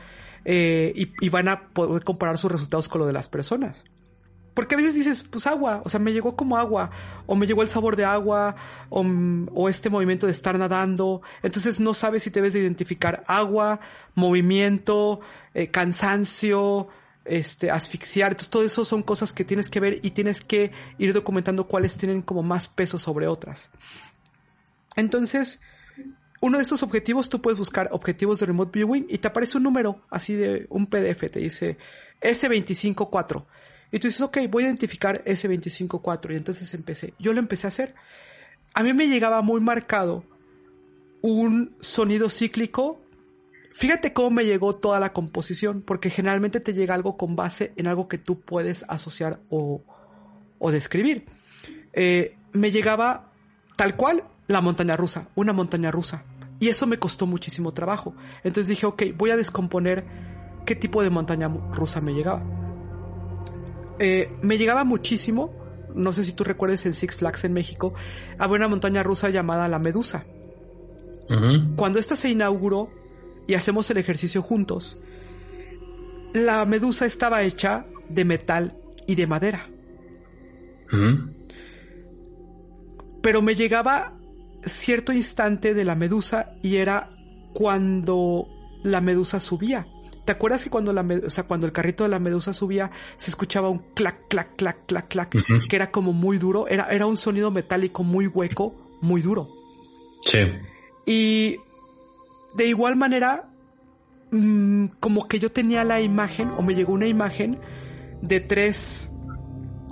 eh, 0.45 0.93
y, 0.95 1.13
y 1.19 1.31
van 1.31 1.49
a 1.49 1.71
poder 1.71 2.05
comparar 2.05 2.37
sus 2.37 2.53
resultados 2.53 2.89
con 2.89 3.01
lo 3.01 3.07
de 3.07 3.15
las 3.15 3.31
personas. 3.31 3.87
Porque 4.55 4.77
a 4.77 4.79
veces 4.79 4.95
dices, 4.95 5.25
pues 5.25 5.49
agua, 5.49 5.83
o 5.85 5.89
sea, 5.89 5.99
me 5.99 6.13
llegó 6.13 6.37
como 6.37 6.57
agua, 6.57 6.91
o 7.27 7.35
me 7.35 7.47
llegó 7.47 7.63
el 7.63 7.69
sabor 7.69 7.97
de 7.97 8.05
agua, 8.05 8.55
o, 8.89 9.69
este 9.69 9.91
movimiento 9.91 10.27
de 10.27 10.33
estar 10.33 10.57
nadando. 10.59 11.23
Entonces 11.43 11.81
no 11.81 11.93
sabes 11.93 12.23
si 12.23 12.31
debes 12.31 12.53
de 12.53 12.61
identificar 12.61 13.25
agua, 13.27 13.81
movimiento, 14.15 15.21
eh, 15.55 15.73
cansancio, 15.73 16.89
este, 17.25 17.73
asfixiar. 17.73 18.31
Entonces 18.33 18.51
todo 18.51 18.65
eso 18.65 18.85
son 18.85 19.03
cosas 19.03 19.33
que 19.33 19.45
tienes 19.45 19.69
que 19.69 19.81
ver 19.81 19.99
y 20.03 20.13
tienes 20.13 20.41
que 20.41 20.71
ir 20.99 21.13
documentando 21.13 21.67
cuáles 21.67 21.95
tienen 21.95 22.23
como 22.23 22.45
más 22.45 22.69
peso 22.69 22.97
sobre 22.97 23.27
otras. 23.27 23.71
Entonces, 24.95 25.63
uno 26.41 26.59
de 26.59 26.63
estos 26.63 26.85
objetivos, 26.85 27.29
tú 27.29 27.43
puedes 27.43 27.59
buscar 27.59 27.89
objetivos 27.91 28.39
de 28.39 28.47
remote 28.47 28.79
viewing 28.79 29.07
y 29.09 29.19
te 29.19 29.29
aparece 29.29 29.57
un 29.57 29.65
número 29.65 30.03
así 30.11 30.35
de 30.35 30.67
un 30.69 30.87
PDF, 30.87 31.31
te 31.31 31.41
dice 31.41 31.77
S254. 32.21 33.47
Y 33.95 34.01
tú 34.01 34.09
dices, 34.09 34.23
ok, 34.23 34.39
voy 34.51 34.65
a 34.65 34.67
identificar 34.67 35.23
ese 35.25 35.49
25.4 35.49 36.33
y 36.33 36.37
entonces 36.37 36.75
empecé. 36.75 37.15
Yo 37.21 37.33
lo 37.33 37.39
empecé 37.39 37.69
a 37.69 37.69
hacer. 37.69 37.95
A 38.75 38.83
mí 38.83 38.93
me 38.93 39.07
llegaba 39.07 39.41
muy 39.41 39.61
marcado 39.61 40.25
un 41.23 41.77
sonido 41.79 42.29
cíclico. 42.29 43.01
Fíjate 43.73 44.13
cómo 44.13 44.31
me 44.31 44.47
llegó 44.47 44.75
toda 44.75 44.99
la 44.99 45.13
composición, 45.13 45.81
porque 45.81 46.11
generalmente 46.11 46.59
te 46.59 46.75
llega 46.75 46.97
algo 46.97 47.17
con 47.17 47.37
base 47.37 47.73
en 47.77 47.87
algo 47.87 48.09
que 48.09 48.19
tú 48.19 48.41
puedes 48.41 48.85
asociar 48.89 49.39
o, 49.49 49.85
o 50.59 50.73
describir. 50.73 51.27
Eh, 51.93 52.37
me 52.53 52.73
llegaba 52.73 53.31
tal 53.77 53.95
cual 53.95 54.25
la 54.49 54.61
montaña 54.61 54.97
rusa, 54.97 55.29
una 55.37 55.53
montaña 55.53 55.93
rusa. 55.93 56.25
Y 56.59 56.67
eso 56.67 56.89
me 56.89 56.99
costó 56.99 57.29
muchísimo 57.29 57.73
trabajo. 57.75 58.17
Entonces 58.43 58.67
dije, 58.67 58.87
ok, 58.87 59.05
voy 59.17 59.31
a 59.31 59.37
descomponer 59.37 60.05
qué 60.67 60.75
tipo 60.75 61.01
de 61.01 61.11
montaña 61.11 61.47
rusa 61.47 62.01
me 62.01 62.13
llegaba. 62.13 62.64
Eh, 63.99 64.31
me 64.43 64.59
llegaba 64.59 64.85
muchísimo, 64.85 65.55
no 65.95 66.13
sé 66.13 66.23
si 66.23 66.33
tú 66.33 66.45
recuerdes 66.45 66.85
en 66.87 66.93
Six 66.93 67.17
Flags 67.17 67.45
en 67.45 67.53
México, 67.53 67.95
había 68.39 68.57
una 68.57 68.69
montaña 68.69 69.03
rusa 69.03 69.31
llamada 69.31 69.69
La 69.69 69.79
Medusa. 69.79 70.27
Cuando 71.77 71.99
esta 71.99 72.17
se 72.17 72.29
inauguró 72.29 72.91
y 73.47 73.55
hacemos 73.55 73.91
el 73.91 73.97
ejercicio 73.97 74.43
juntos, 74.43 74.99
la 76.35 76.65
medusa 76.67 77.07
estaba 77.07 77.43
hecha 77.45 77.87
de 78.09 78.25
metal 78.25 78.77
y 79.07 79.15
de 79.15 79.27
madera. 79.27 79.71
Pero 83.23 83.41
me 83.41 83.55
llegaba 83.55 84.19
cierto 84.63 85.13
instante 85.13 85.75
de 85.75 85.85
la 85.85 85.95
medusa 85.95 86.57
y 86.63 86.77
era 86.77 87.11
cuando 87.55 88.49
la 88.83 89.01
medusa 89.01 89.41
subía. 89.41 89.87
¿Te 90.25 90.33
acuerdas 90.33 90.63
que 90.63 90.71
cuando 90.71 90.93
la 90.93 91.03
o 91.27 91.31
sea, 91.31 91.45
cuando 91.45 91.67
el 91.67 91.73
carrito 91.73 92.05
de 92.05 92.11
la 92.11 92.19
medusa 92.19 92.53
subía 92.53 92.91
se 93.17 93.31
escuchaba 93.31 93.69
un 93.69 93.81
clac, 93.95 94.27
clac, 94.29 94.57
clac, 94.57 94.87
clac, 94.87 95.09
clac, 95.09 95.31
que 95.69 95.77
era 95.77 95.91
como 95.91 96.13
muy 96.13 96.39
duro? 96.39 96.67
Era, 96.67 96.89
era 96.91 97.07
un 97.07 97.17
sonido 97.17 97.51
metálico 97.51 98.03
muy 98.03 98.27
hueco, 98.27 98.75
muy 99.03 99.21
duro. 99.21 99.51
Sí. 100.23 100.39
Y 101.05 101.59
de 102.55 102.67
igual 102.67 102.97
manera, 102.97 103.51
mm, 104.31 104.87
como 105.01 105.29
que 105.29 105.39
yo 105.39 105.53
tenía 105.53 105.85
la 105.85 106.01
imagen, 106.01 106.51
o 106.57 106.63
me 106.63 106.75
llegó 106.75 106.95
una 106.95 107.07
imagen 107.07 107.61
de 108.23 108.41
tres, 108.41 109.11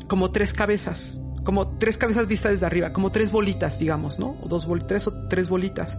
como 0.08 0.30
tres 0.32 0.54
cabezas, 0.54 1.20
como 1.44 1.76
tres 1.76 1.98
cabezas 1.98 2.26
vistas 2.26 2.52
desde 2.52 2.66
arriba, 2.66 2.92
como 2.92 3.10
tres 3.10 3.32
bolitas, 3.32 3.78
digamos, 3.78 4.18
¿no? 4.18 4.36
O 4.42 4.48
dos 4.48 4.66
bolitas, 4.66 4.88
tres 4.88 5.06
o 5.08 5.28
tres 5.28 5.48
bolitas. 5.48 5.98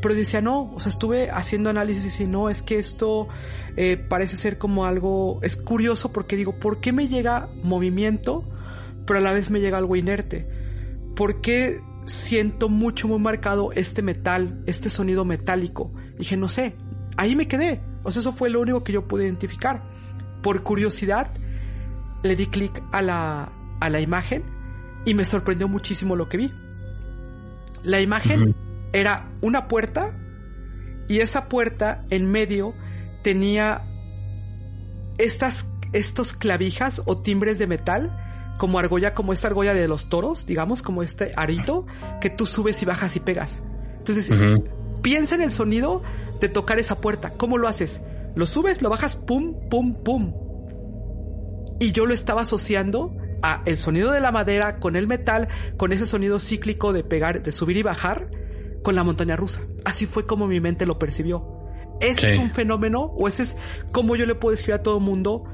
Pero 0.00 0.14
decía, 0.14 0.40
no, 0.40 0.72
o 0.74 0.80
sea, 0.80 0.90
estuve 0.90 1.30
haciendo 1.30 1.70
análisis 1.70 2.04
y 2.04 2.08
decía, 2.08 2.28
no, 2.28 2.50
es 2.50 2.62
que 2.62 2.78
esto 2.78 3.28
eh, 3.76 3.96
parece 3.96 4.36
ser 4.36 4.58
como 4.58 4.84
algo, 4.84 5.40
es 5.42 5.56
curioso 5.56 6.12
porque 6.12 6.36
digo, 6.36 6.58
¿por 6.58 6.80
qué 6.80 6.92
me 6.92 7.08
llega 7.08 7.48
movimiento, 7.62 8.44
pero 9.06 9.18
a 9.18 9.22
la 9.22 9.32
vez 9.32 9.50
me 9.50 9.60
llega 9.60 9.78
algo 9.78 9.96
inerte? 9.96 10.48
¿Por 11.16 11.40
qué 11.40 11.80
siento 12.06 12.68
mucho, 12.68 13.08
muy 13.08 13.18
marcado 13.18 13.72
este 13.72 14.02
metal, 14.02 14.62
este 14.66 14.88
sonido 14.88 15.24
metálico? 15.24 15.92
dije, 16.16 16.36
no 16.36 16.48
sé, 16.48 16.76
ahí 17.16 17.34
me 17.34 17.48
quedé. 17.48 17.80
O 18.02 18.10
sea, 18.10 18.20
eso 18.20 18.32
fue 18.32 18.50
lo 18.50 18.60
único 18.60 18.84
que 18.84 18.92
yo 18.92 19.06
pude 19.06 19.24
identificar. 19.24 19.82
Por 20.42 20.62
curiosidad, 20.62 21.30
le 22.22 22.36
di 22.36 22.46
clic 22.46 22.82
a 22.92 23.02
la, 23.02 23.52
a 23.80 23.90
la 23.90 24.00
imagen 24.00 24.44
y 25.04 25.14
me 25.14 25.24
sorprendió 25.24 25.68
muchísimo 25.68 26.16
lo 26.16 26.28
que 26.28 26.36
vi. 26.36 26.52
La 27.82 28.00
imagen 28.00 28.54
era 28.92 29.26
una 29.40 29.68
puerta 29.68 30.12
y 31.08 31.20
esa 31.20 31.48
puerta 31.48 32.04
en 32.10 32.30
medio 32.30 32.74
tenía 33.22 33.84
estas, 35.16 35.70
estos 35.92 36.32
clavijas 36.32 37.02
o 37.06 37.18
timbres 37.18 37.58
de 37.58 37.66
metal 37.66 38.24
como 38.58 38.78
argolla, 38.78 39.14
como 39.14 39.32
esta 39.32 39.48
argolla 39.48 39.72
de 39.72 39.88
los 39.88 40.08
toros, 40.08 40.46
digamos, 40.46 40.82
como 40.82 41.02
este 41.02 41.32
arito 41.36 41.86
que 42.20 42.28
tú 42.30 42.44
subes 42.44 42.82
y 42.82 42.86
bajas 42.86 43.16
y 43.16 43.20
pegas. 43.20 43.62
Entonces, 43.98 44.30
piensa 45.02 45.36
en 45.36 45.42
el 45.42 45.52
sonido 45.52 46.02
de 46.40 46.48
tocar 46.48 46.78
esa 46.78 47.00
puerta. 47.00 47.34
¿Cómo 47.36 47.56
lo 47.56 47.68
haces? 47.68 48.02
Lo 48.34 48.46
subes, 48.46 48.82
lo 48.82 48.90
bajas, 48.90 49.16
pum, 49.16 49.54
pum, 49.70 49.94
pum. 50.02 50.34
Y 51.80 51.92
yo 51.92 52.06
lo 52.06 52.14
estaba 52.14 52.42
asociando 52.42 53.16
a 53.42 53.62
el 53.64 53.78
sonido 53.78 54.10
de 54.10 54.20
la 54.20 54.32
madera 54.32 54.80
con 54.80 54.96
el 54.96 55.06
metal, 55.06 55.48
con 55.76 55.92
ese 55.92 56.06
sonido 56.06 56.40
cíclico 56.40 56.92
de 56.92 57.04
pegar, 57.04 57.42
de 57.42 57.52
subir 57.52 57.76
y 57.76 57.82
bajar 57.82 58.28
con 58.82 58.94
la 58.94 59.04
montaña 59.04 59.36
rusa. 59.36 59.62
Así 59.84 60.06
fue 60.06 60.26
como 60.26 60.46
mi 60.46 60.60
mente 60.60 60.86
lo 60.86 60.98
percibió. 60.98 61.58
Ese 62.00 62.26
es 62.26 62.38
un 62.38 62.50
fenómeno 62.50 63.00
o 63.00 63.26
ese 63.26 63.42
es 63.42 63.56
como 63.92 64.14
yo 64.14 64.24
le 64.24 64.34
puedo 64.34 64.54
escribir 64.54 64.80
a 64.80 64.82
todo 64.82 64.98
el 64.98 65.04
mundo 65.04 65.44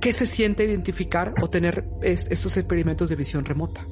que 0.00 0.12
se 0.12 0.24
siente 0.24 0.64
identificar 0.64 1.34
o 1.42 1.50
tener 1.50 1.88
estos 2.02 2.56
experimentos 2.56 3.08
de 3.08 3.16
visión 3.16 3.44
remota. 3.44 3.86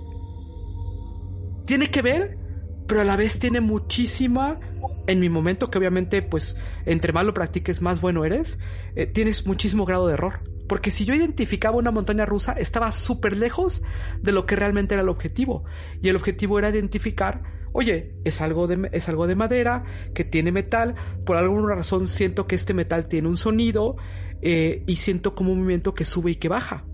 Tiene 1.66 1.90
que 1.90 2.00
ver, 2.00 2.38
pero 2.86 3.02
a 3.02 3.04
la 3.04 3.16
vez 3.16 3.38
tiene 3.38 3.60
muchísima 3.60 4.58
en 5.06 5.20
mi 5.20 5.28
momento, 5.28 5.70
que 5.70 5.78
obviamente, 5.78 6.22
pues, 6.22 6.56
entre 6.86 7.12
más 7.12 7.24
lo 7.24 7.34
practiques, 7.34 7.82
más 7.82 8.00
bueno 8.00 8.24
eres, 8.24 8.58
eh, 8.94 9.06
tienes 9.06 9.46
muchísimo 9.46 9.84
grado 9.84 10.06
de 10.06 10.14
error. 10.14 10.40
Porque 10.68 10.90
si 10.90 11.04
yo 11.06 11.14
identificaba 11.14 11.78
una 11.78 11.90
montaña 11.90 12.26
rusa, 12.26 12.52
estaba 12.52 12.92
súper 12.92 13.36
lejos 13.36 13.82
de 14.20 14.32
lo 14.32 14.44
que 14.44 14.54
realmente 14.54 14.94
era 14.94 15.02
el 15.02 15.08
objetivo. 15.08 15.64
Y 16.02 16.10
el 16.10 16.16
objetivo 16.16 16.58
era 16.58 16.68
identificar, 16.68 17.42
oye, 17.72 18.14
es 18.24 18.40
algo, 18.40 18.66
de, 18.66 18.88
es 18.92 19.08
algo 19.08 19.26
de 19.26 19.34
madera, 19.34 19.84
que 20.14 20.24
tiene 20.24 20.52
metal, 20.52 20.94
por 21.24 21.36
alguna 21.36 21.74
razón 21.74 22.08
siento 22.08 22.46
que 22.46 22.56
este 22.56 22.74
metal 22.74 23.06
tiene 23.06 23.28
un 23.28 23.36
sonido, 23.36 23.96
eh, 24.40 24.84
y 24.86 24.96
siento 24.96 25.34
como 25.34 25.52
un 25.52 25.58
movimiento 25.58 25.94
que 25.94 26.04
sube 26.04 26.32
y 26.32 26.36
que 26.36 26.48
baja. 26.48 26.84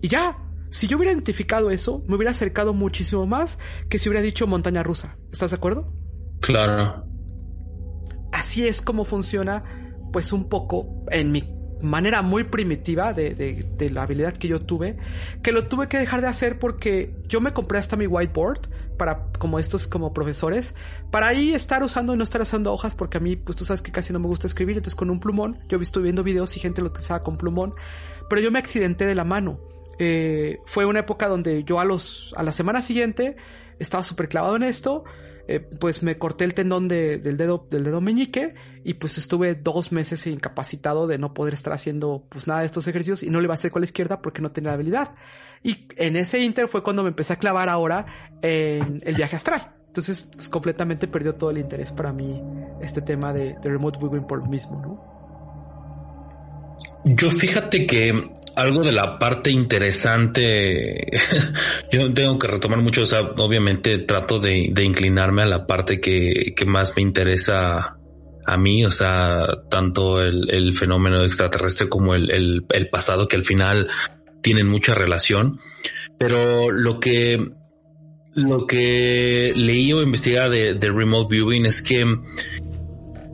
Y 0.00 0.08
ya, 0.08 0.38
si 0.70 0.86
yo 0.86 0.96
hubiera 0.96 1.12
identificado 1.12 1.70
eso, 1.70 2.04
me 2.06 2.14
hubiera 2.14 2.30
acercado 2.30 2.72
muchísimo 2.72 3.26
más 3.26 3.58
que 3.88 3.98
si 3.98 4.08
hubiera 4.08 4.22
dicho 4.22 4.46
montaña 4.46 4.82
rusa. 4.82 5.18
¿Estás 5.32 5.50
de 5.50 5.56
acuerdo? 5.56 5.92
Claro. 6.40 7.04
Así 8.32 8.66
es 8.66 8.80
como 8.80 9.04
funciona, 9.04 9.64
pues 10.12 10.32
un 10.32 10.48
poco 10.48 11.04
en 11.10 11.32
mi 11.32 11.56
manera 11.82 12.22
muy 12.22 12.44
primitiva 12.44 13.12
de, 13.12 13.34
de, 13.34 13.90
la 13.90 14.02
habilidad 14.02 14.34
que 14.34 14.48
yo 14.48 14.60
tuve, 14.60 14.98
que 15.42 15.50
lo 15.50 15.64
tuve 15.64 15.88
que 15.88 15.98
dejar 15.98 16.20
de 16.20 16.28
hacer 16.28 16.58
porque 16.58 17.16
yo 17.26 17.40
me 17.40 17.52
compré 17.52 17.78
hasta 17.78 17.96
mi 17.96 18.06
whiteboard 18.06 18.68
para 19.00 19.32
como 19.38 19.58
estos 19.58 19.88
como 19.88 20.12
profesores, 20.12 20.74
para 21.10 21.28
ahí 21.28 21.54
estar 21.54 21.82
usando 21.82 22.12
y 22.12 22.18
no 22.18 22.22
estar 22.22 22.42
usando 22.42 22.70
hojas 22.70 22.94
porque 22.94 23.16
a 23.16 23.20
mí 23.20 23.34
pues 23.34 23.56
tú 23.56 23.64
sabes 23.64 23.80
que 23.80 23.90
casi 23.90 24.12
no 24.12 24.18
me 24.18 24.26
gusta 24.26 24.46
escribir, 24.46 24.76
entonces 24.76 24.94
con 24.94 25.08
un 25.08 25.20
plumón, 25.20 25.58
yo 25.70 25.78
visto 25.78 26.02
viendo 26.02 26.22
videos 26.22 26.54
y 26.58 26.60
gente 26.60 26.82
lo 26.82 26.88
utilizaba 26.88 27.22
con 27.22 27.38
plumón, 27.38 27.72
pero 28.28 28.42
yo 28.42 28.50
me 28.50 28.58
accidenté 28.58 29.06
de 29.06 29.14
la 29.14 29.24
mano. 29.24 29.58
Eh, 29.98 30.58
fue 30.66 30.84
una 30.84 30.98
época 30.98 31.28
donde 31.28 31.64
yo 31.64 31.80
a 31.80 31.86
los 31.86 32.34
a 32.36 32.42
la 32.42 32.52
semana 32.52 32.82
siguiente 32.82 33.36
estaba 33.78 34.04
súper 34.04 34.28
clavado 34.28 34.54
en 34.56 34.64
esto 34.64 35.04
eh, 35.48 35.60
pues 35.60 36.02
me 36.02 36.18
corté 36.18 36.44
el 36.44 36.54
tendón 36.54 36.88
del 36.88 37.36
dedo, 37.36 37.66
del 37.70 37.84
dedo 37.84 38.00
meñique 38.00 38.54
y 38.84 38.94
pues 38.94 39.18
estuve 39.18 39.54
dos 39.54 39.92
meses 39.92 40.26
incapacitado 40.26 41.06
de 41.06 41.18
no 41.18 41.34
poder 41.34 41.54
estar 41.54 41.72
haciendo 41.72 42.24
pues 42.28 42.46
nada 42.46 42.60
de 42.60 42.66
estos 42.66 42.86
ejercicios 42.86 43.22
y 43.22 43.30
no 43.30 43.40
le 43.40 43.44
iba 43.44 43.54
a 43.54 43.56
hacer 43.56 43.70
con 43.70 43.80
la 43.80 43.84
izquierda 43.84 44.22
porque 44.22 44.42
no 44.42 44.52
tenía 44.52 44.72
habilidad. 44.72 45.14
Y 45.62 45.86
en 45.96 46.16
ese 46.16 46.40
inter 46.40 46.68
fue 46.68 46.82
cuando 46.82 47.02
me 47.02 47.10
empecé 47.10 47.34
a 47.34 47.36
clavar 47.36 47.68
ahora 47.68 48.06
en 48.42 49.02
el 49.04 49.14
viaje 49.14 49.36
astral. 49.36 49.74
Entonces, 49.86 50.22
pues, 50.22 50.48
completamente 50.48 51.08
perdió 51.08 51.34
todo 51.34 51.50
el 51.50 51.58
interés 51.58 51.90
para 51.90 52.12
mí 52.12 52.40
este 52.80 53.02
tema 53.02 53.32
de, 53.32 53.56
de 53.60 53.68
remote 53.68 53.98
viewing 53.98 54.26
por 54.26 54.38
lo 54.38 54.46
mismo, 54.46 54.80
¿no? 54.80 55.19
Yo 57.04 57.30
fíjate 57.30 57.86
que 57.86 58.30
algo 58.56 58.82
de 58.82 58.92
la 58.92 59.18
parte 59.18 59.50
interesante, 59.50 61.06
yo 61.92 62.12
tengo 62.12 62.38
que 62.38 62.46
retomar 62.46 62.80
mucho, 62.80 63.02
o 63.02 63.06
sea, 63.06 63.20
obviamente 63.38 63.98
trato 63.98 64.38
de, 64.38 64.72
inclinarme 64.82 65.42
a 65.42 65.46
la 65.46 65.66
parte 65.66 66.00
que, 66.00 66.54
más 66.66 66.92
me 66.96 67.02
interesa 67.02 67.96
a 68.46 68.56
mí, 68.56 68.84
o 68.84 68.90
sea, 68.90 69.46
tanto 69.70 70.20
el, 70.22 70.74
fenómeno 70.74 71.24
extraterrestre 71.24 71.88
como 71.88 72.14
el, 72.14 72.66
pasado, 72.90 73.28
que 73.28 73.36
al 73.36 73.44
final 73.44 73.88
tienen 74.42 74.66
mucha 74.66 74.94
relación. 74.94 75.58
Pero 76.18 76.70
lo 76.70 77.00
que, 77.00 77.38
lo 78.34 78.66
que 78.66 79.54
leí 79.56 79.92
o 79.92 80.02
investigué 80.02 80.48
de, 80.50 80.74
de 80.74 80.88
remote 80.90 81.34
viewing 81.34 81.64
es 81.64 81.80
que 81.80 82.04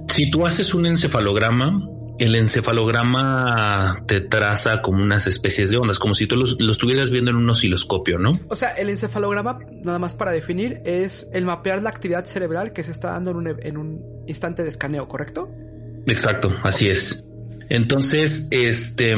si 0.09 0.31
tú 0.31 0.47
haces 0.47 0.73
un 0.73 0.87
encefalograma, 0.87 1.83
el 2.19 2.35
encefalograma 2.35 4.03
te 4.07 4.21
traza 4.21 4.83
como 4.83 5.03
unas 5.03 5.27
especies 5.27 5.71
de 5.71 5.77
ondas, 5.77 5.99
como 5.99 6.14
si 6.14 6.27
tú 6.27 6.37
lo 6.37 6.73
estuvieras 6.73 7.11
viendo 7.11 7.31
en 7.31 7.37
un 7.37 7.49
osciloscopio, 7.49 8.19
¿no? 8.19 8.41
O 8.49 8.57
sea, 8.57 8.71
el 8.71 8.89
encefalograma, 8.89 9.59
nada 9.83 9.99
más 9.99 10.14
para 10.14 10.31
definir, 10.31 10.81
es 10.85 11.29
el 11.33 11.45
mapear 11.45 11.83
la 11.83 11.91
actividad 11.91 12.25
cerebral 12.25 12.73
que 12.73 12.83
se 12.83 12.93
está 12.93 13.12
dando 13.12 13.31
en 13.33 13.37
un, 13.37 13.57
en 13.62 13.77
un 13.77 14.03
instante 14.27 14.62
de 14.62 14.69
escaneo, 14.71 15.09
¿correcto? 15.09 15.51
Exacto, 16.07 16.55
así 16.62 16.89
es. 16.89 17.25
Entonces, 17.69 18.49
este, 18.51 19.14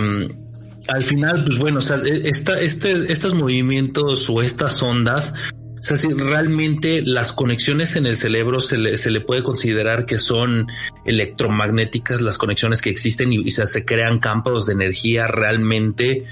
al 0.88 1.02
final, 1.02 1.44
pues 1.44 1.58
bueno, 1.58 1.78
o 1.78 1.82
sea, 1.82 1.98
e, 1.98 2.28
esta, 2.28 2.58
este, 2.58 3.12
estos 3.12 3.34
movimientos 3.34 4.28
o 4.30 4.42
estas 4.42 4.82
ondas 4.82 5.34
o 5.78 5.82
sea, 5.82 5.96
si 5.96 6.08
realmente 6.08 7.02
las 7.02 7.32
conexiones 7.32 7.96
en 7.96 8.06
el 8.06 8.16
cerebro 8.16 8.60
se 8.60 8.78
le, 8.78 8.96
se 8.96 9.10
le 9.10 9.20
puede 9.20 9.42
considerar 9.42 10.06
que 10.06 10.18
son 10.18 10.66
electromagnéticas, 11.04 12.20
las 12.20 12.36
conexiones 12.36 12.82
que 12.82 12.90
existen 12.90 13.32
y, 13.32 13.50
se 13.50 13.84
crean 13.84 14.18
campos 14.18 14.66
de 14.66 14.72
energía 14.72 15.28
realmente 15.28 16.24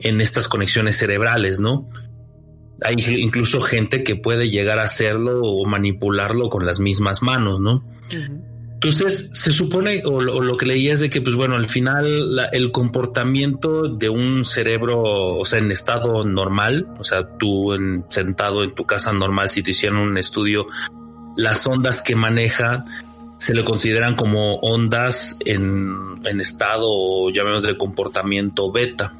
en 0.00 0.20
estas 0.20 0.48
conexiones 0.48 0.96
cerebrales, 0.96 1.60
¿no? 1.60 1.88
Hay 2.82 2.96
incluso 3.18 3.60
gente 3.60 4.04
que 4.04 4.16
puede 4.16 4.50
llegar 4.50 4.78
a 4.78 4.84
hacerlo 4.84 5.42
o 5.42 5.66
manipularlo 5.66 6.48
con 6.48 6.64
las 6.64 6.80
mismas 6.80 7.22
manos, 7.22 7.60
¿no? 7.60 7.84
Entonces, 8.80 9.30
se 9.32 9.50
supone, 9.50 10.02
o 10.04 10.20
lo, 10.20 10.56
que 10.56 10.64
leía 10.64 10.92
es 10.92 11.00
de 11.00 11.10
que, 11.10 11.20
pues 11.20 11.34
bueno, 11.34 11.56
al 11.56 11.68
final 11.68 12.48
el 12.52 12.70
comportamiento 12.70 13.88
de 13.88 14.08
un 14.08 14.44
cerebro, 14.44 15.02
o 15.02 15.44
sea, 15.44 15.58
en 15.58 15.72
estado 15.72 16.24
normal, 16.24 16.86
o 16.96 17.02
sea, 17.02 17.26
tú 17.38 17.76
sentado 18.08 18.62
en 18.62 18.72
tu 18.76 18.84
casa 18.84 19.12
normal, 19.12 19.50
si 19.50 19.64
te 19.64 19.72
hicieran 19.72 19.98
un 19.98 20.16
estudio, 20.16 20.68
las 21.36 21.66
ondas 21.66 22.02
que 22.02 22.14
maneja 22.14 22.84
se 23.38 23.52
le 23.52 23.64
consideran 23.64 24.14
como 24.14 24.54
ondas 24.60 25.38
en, 25.44 26.20
en 26.22 26.40
estado, 26.40 27.30
llamémosle, 27.30 27.70
de 27.70 27.78
comportamiento 27.78 28.70
beta. 28.70 29.12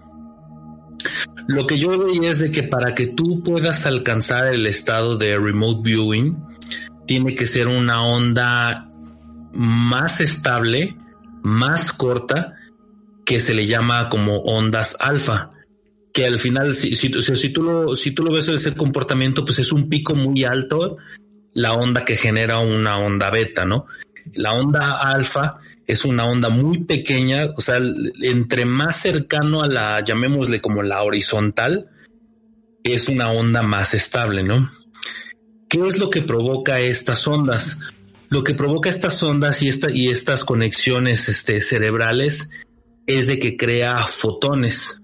Lo 1.49 1.67
que 1.67 1.81
yo 1.81 1.99
veía 1.99 2.31
es 2.31 2.39
de 2.39 2.53
que 2.53 2.63
para 2.63 2.95
que 2.95 3.09
tú 3.09 3.43
puedas 3.43 3.87
alcanzar 3.87 4.55
el 4.55 4.69
estado 4.69 5.17
de 5.17 5.37
remote 5.37 5.81
viewing, 5.83 6.37
tiene 7.07 7.35
que 7.35 7.49
ser 7.49 7.67
una 7.67 8.05
onda 8.05 8.88
más 9.53 10.21
estable, 10.21 10.97
más 11.43 11.93
corta, 11.93 12.55
que 13.25 13.41
se 13.41 13.55
le 13.55 13.67
llama 13.67 14.09
como 14.09 14.39
ondas 14.39 14.97
alfa. 15.01 15.51
Que 16.13 16.27
al 16.27 16.39
final, 16.39 16.73
si, 16.73 17.11
tú 17.53 17.63
lo, 17.63 17.97
si 17.97 18.13
tú 18.13 18.25
lo 18.25 18.33
ves 18.33 18.49
ese 18.49 18.75
comportamiento, 18.75 19.45
pues 19.45 19.59
es 19.59 19.73
un 19.73 19.89
pico 19.89 20.15
muy 20.15 20.45
alto, 20.45 20.97
la 21.53 21.75
onda 21.75 22.05
que 22.05 22.17
genera 22.17 22.59
una 22.59 22.99
onda 22.99 23.31
beta, 23.31 23.65
¿no? 23.65 23.87
La 24.35 24.53
onda 24.53 24.99
alfa 24.99 25.59
es 25.87 26.05
una 26.05 26.27
onda 26.27 26.49
muy 26.49 26.85
pequeña, 26.85 27.49
o 27.57 27.61
sea, 27.61 27.81
entre 28.23 28.65
más 28.65 28.97
cercano 28.97 29.63
a 29.63 29.69
la, 29.69 30.05
llamémosle 30.05 30.61
como 30.61 30.83
la 30.83 31.03
horizontal, 31.03 31.89
es 32.85 33.09
una 33.09 33.31
onda 33.31 33.63
más 33.63 33.95
estable, 33.95 34.43
¿no? 34.43 34.71
¿Qué 35.69 35.87
es 35.87 35.99
lo 35.99 36.11
que 36.11 36.23
provoca 36.23 36.81
estas 36.81 37.27
ondas? 37.27 37.79
Lo 38.31 38.45
que 38.45 38.55
provoca 38.55 38.91
estas 38.91 39.23
ondas 39.23 39.63
y, 39.63 39.69
esta, 39.69 39.91
y 39.91 40.09
estas 40.09 40.45
conexiones 40.45 41.29
este, 41.29 41.61
cerebrales 41.61 42.51
es 43.07 43.27
de 43.27 43.39
que 43.39 43.57
crea 43.57 44.07
fotones. 44.07 45.01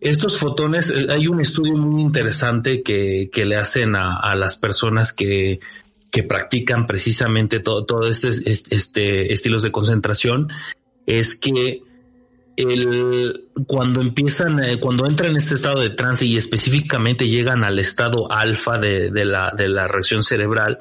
Estos 0.00 0.38
fotones, 0.38 0.90
eh, 0.90 1.06
hay 1.10 1.26
un 1.26 1.40
estudio 1.40 1.74
muy 1.74 2.00
interesante 2.00 2.82
que, 2.82 3.28
que 3.30 3.44
le 3.44 3.56
hacen 3.56 3.96
a, 3.96 4.16
a, 4.16 4.34
las 4.34 4.56
personas 4.56 5.12
que, 5.12 5.60
que 6.10 6.22
practican 6.22 6.86
precisamente 6.86 7.60
todo, 7.60 7.84
todo 7.84 8.06
este, 8.06 8.28
este 8.28 9.32
estilos 9.32 9.62
de 9.62 9.72
concentración, 9.72 10.48
es 11.04 11.36
que 11.36 11.82
el, 12.56 13.50
cuando 13.66 14.00
empiezan, 14.00 14.64
eh, 14.64 14.80
cuando 14.80 15.06
entran 15.06 15.32
en 15.32 15.36
este 15.36 15.54
estado 15.54 15.80
de 15.80 15.90
trance 15.90 16.24
y 16.24 16.38
específicamente 16.38 17.28
llegan 17.28 17.62
al 17.64 17.78
estado 17.78 18.32
alfa 18.32 18.78
de, 18.78 19.10
de, 19.10 19.24
la, 19.26 19.52
de 19.54 19.68
la 19.68 19.86
reacción 19.86 20.22
cerebral, 20.22 20.78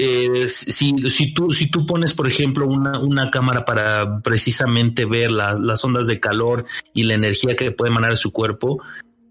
eh, 0.00 0.46
si, 0.48 0.96
si, 1.10 1.34
tú, 1.34 1.50
si 1.50 1.70
tú 1.70 1.84
pones, 1.84 2.14
por 2.14 2.28
ejemplo, 2.28 2.66
una, 2.66 3.00
una 3.00 3.30
cámara 3.30 3.64
para 3.64 4.20
precisamente 4.20 5.04
ver 5.04 5.32
las, 5.32 5.58
las 5.58 5.84
ondas 5.84 6.06
de 6.06 6.20
calor 6.20 6.66
y 6.94 7.02
la 7.02 7.14
energía 7.14 7.56
que 7.56 7.72
puede 7.72 7.90
emanar 7.90 8.16
su 8.16 8.32
cuerpo, 8.32 8.80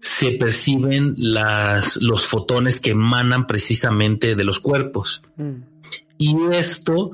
se 0.00 0.32
perciben 0.32 1.14
las, 1.16 1.96
los 2.02 2.26
fotones 2.26 2.80
que 2.80 2.90
emanan 2.90 3.46
precisamente 3.46 4.34
de 4.34 4.44
los 4.44 4.60
cuerpos. 4.60 5.22
Mm. 5.36 5.62
Y 6.18 6.36
esto 6.52 7.12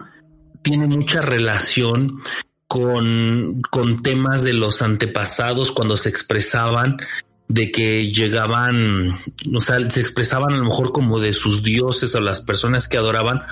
tiene 0.62 0.86
mucha 0.86 1.22
relación 1.22 2.20
con, 2.66 3.62
con 3.70 4.02
temas 4.02 4.42
de 4.42 4.54
los 4.54 4.82
antepasados 4.82 5.70
cuando 5.70 5.96
se 5.96 6.08
expresaban 6.08 6.96
de 7.48 7.70
que 7.70 8.10
llegaban, 8.10 9.18
o 9.54 9.60
sea, 9.60 9.78
se 9.90 10.00
expresaban 10.00 10.54
a 10.54 10.56
lo 10.56 10.64
mejor 10.64 10.92
como 10.92 11.20
de 11.20 11.32
sus 11.32 11.62
dioses 11.62 12.14
o 12.14 12.20
las 12.20 12.40
personas 12.40 12.88
que 12.88 12.96
adoraban 12.96 13.42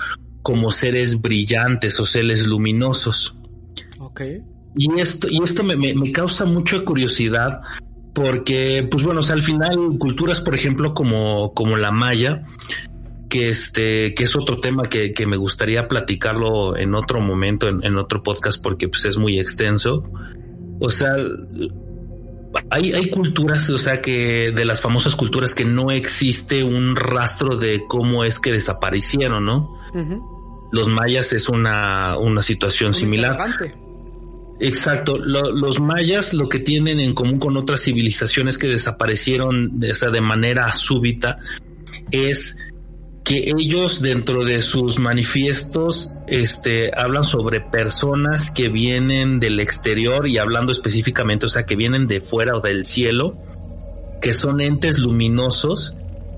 como 0.41 0.71
seres 0.71 1.21
brillantes 1.21 1.99
o 1.99 2.05
seres 2.05 2.47
luminosos. 2.47 3.35
Ok. 3.99 4.21
Y 4.75 4.99
esto, 4.99 5.27
y 5.29 5.41
esto 5.43 5.63
me, 5.63 5.75
me, 5.75 6.11
causa 6.11 6.45
mucha 6.45 6.83
curiosidad 6.83 7.61
porque, 8.13 8.87
pues 8.89 9.03
bueno, 9.03 9.19
o 9.19 9.23
sea, 9.23 9.35
al 9.35 9.43
final 9.43 9.97
culturas, 9.99 10.41
por 10.41 10.55
ejemplo, 10.55 10.93
como, 10.93 11.53
como 11.53 11.77
la 11.77 11.91
maya, 11.91 12.43
que 13.29 13.49
este, 13.49 14.13
que 14.13 14.23
es 14.23 14.35
otro 14.35 14.57
tema 14.57 14.83
que, 14.83 15.13
que 15.13 15.25
me 15.25 15.37
gustaría 15.37 15.87
platicarlo 15.87 16.75
en 16.75 16.95
otro 16.95 17.21
momento, 17.21 17.67
en, 17.69 17.83
en 17.83 17.95
otro 17.97 18.21
podcast, 18.23 18.61
porque 18.61 18.89
pues 18.89 19.05
es 19.05 19.17
muy 19.17 19.39
extenso. 19.39 20.03
O 20.79 20.89
sea, 20.89 21.15
hay, 22.69 22.93
hay 22.93 23.09
culturas, 23.09 23.69
o 23.69 23.77
sea, 23.77 24.01
que 24.01 24.51
de 24.51 24.65
las 24.65 24.81
famosas 24.81 25.15
culturas 25.15 25.53
que 25.53 25.65
no 25.65 25.91
existe 25.91 26.63
un 26.63 26.95
rastro 26.95 27.57
de 27.57 27.85
cómo 27.87 28.23
es 28.23 28.39
que 28.39 28.51
desaparecieron, 28.51 29.45
¿no? 29.45 29.77
los 30.71 30.87
mayas 30.87 31.33
es 31.33 31.49
una, 31.49 32.17
una 32.17 32.41
situación 32.41 32.95
similar. 32.95 33.37
Exacto, 34.59 35.17
los 35.17 35.79
mayas 35.79 36.33
lo 36.33 36.49
que 36.49 36.59
tienen 36.59 36.99
en 36.99 37.13
común 37.13 37.37
con 37.37 37.57
otras 37.57 37.83
civilizaciones 37.83 38.57
que 38.57 38.67
desaparecieron 38.67 39.79
de, 39.79 39.93
de 39.93 40.21
manera 40.21 40.71
súbita 40.71 41.37
es 42.11 42.57
que 43.23 43.51
ellos 43.57 44.01
dentro 44.01 44.43
de 44.43 44.61
sus 44.61 44.99
manifiestos 44.99 46.15
este, 46.27 46.91
hablan 46.95 47.23
sobre 47.23 47.61
personas 47.61 48.51
que 48.51 48.67
vienen 48.67 49.39
del 49.39 49.59
exterior 49.61 50.27
y 50.27 50.37
hablando 50.37 50.73
específicamente, 50.73 51.45
o 51.45 51.49
sea, 51.49 51.65
que 51.65 51.75
vienen 51.75 52.07
de 52.07 52.19
fuera 52.19 52.55
o 52.57 52.61
del 52.61 52.83
cielo, 52.83 53.37
que 54.21 54.33
son 54.33 54.59
entes 54.59 54.99
luminosos. 54.99 55.95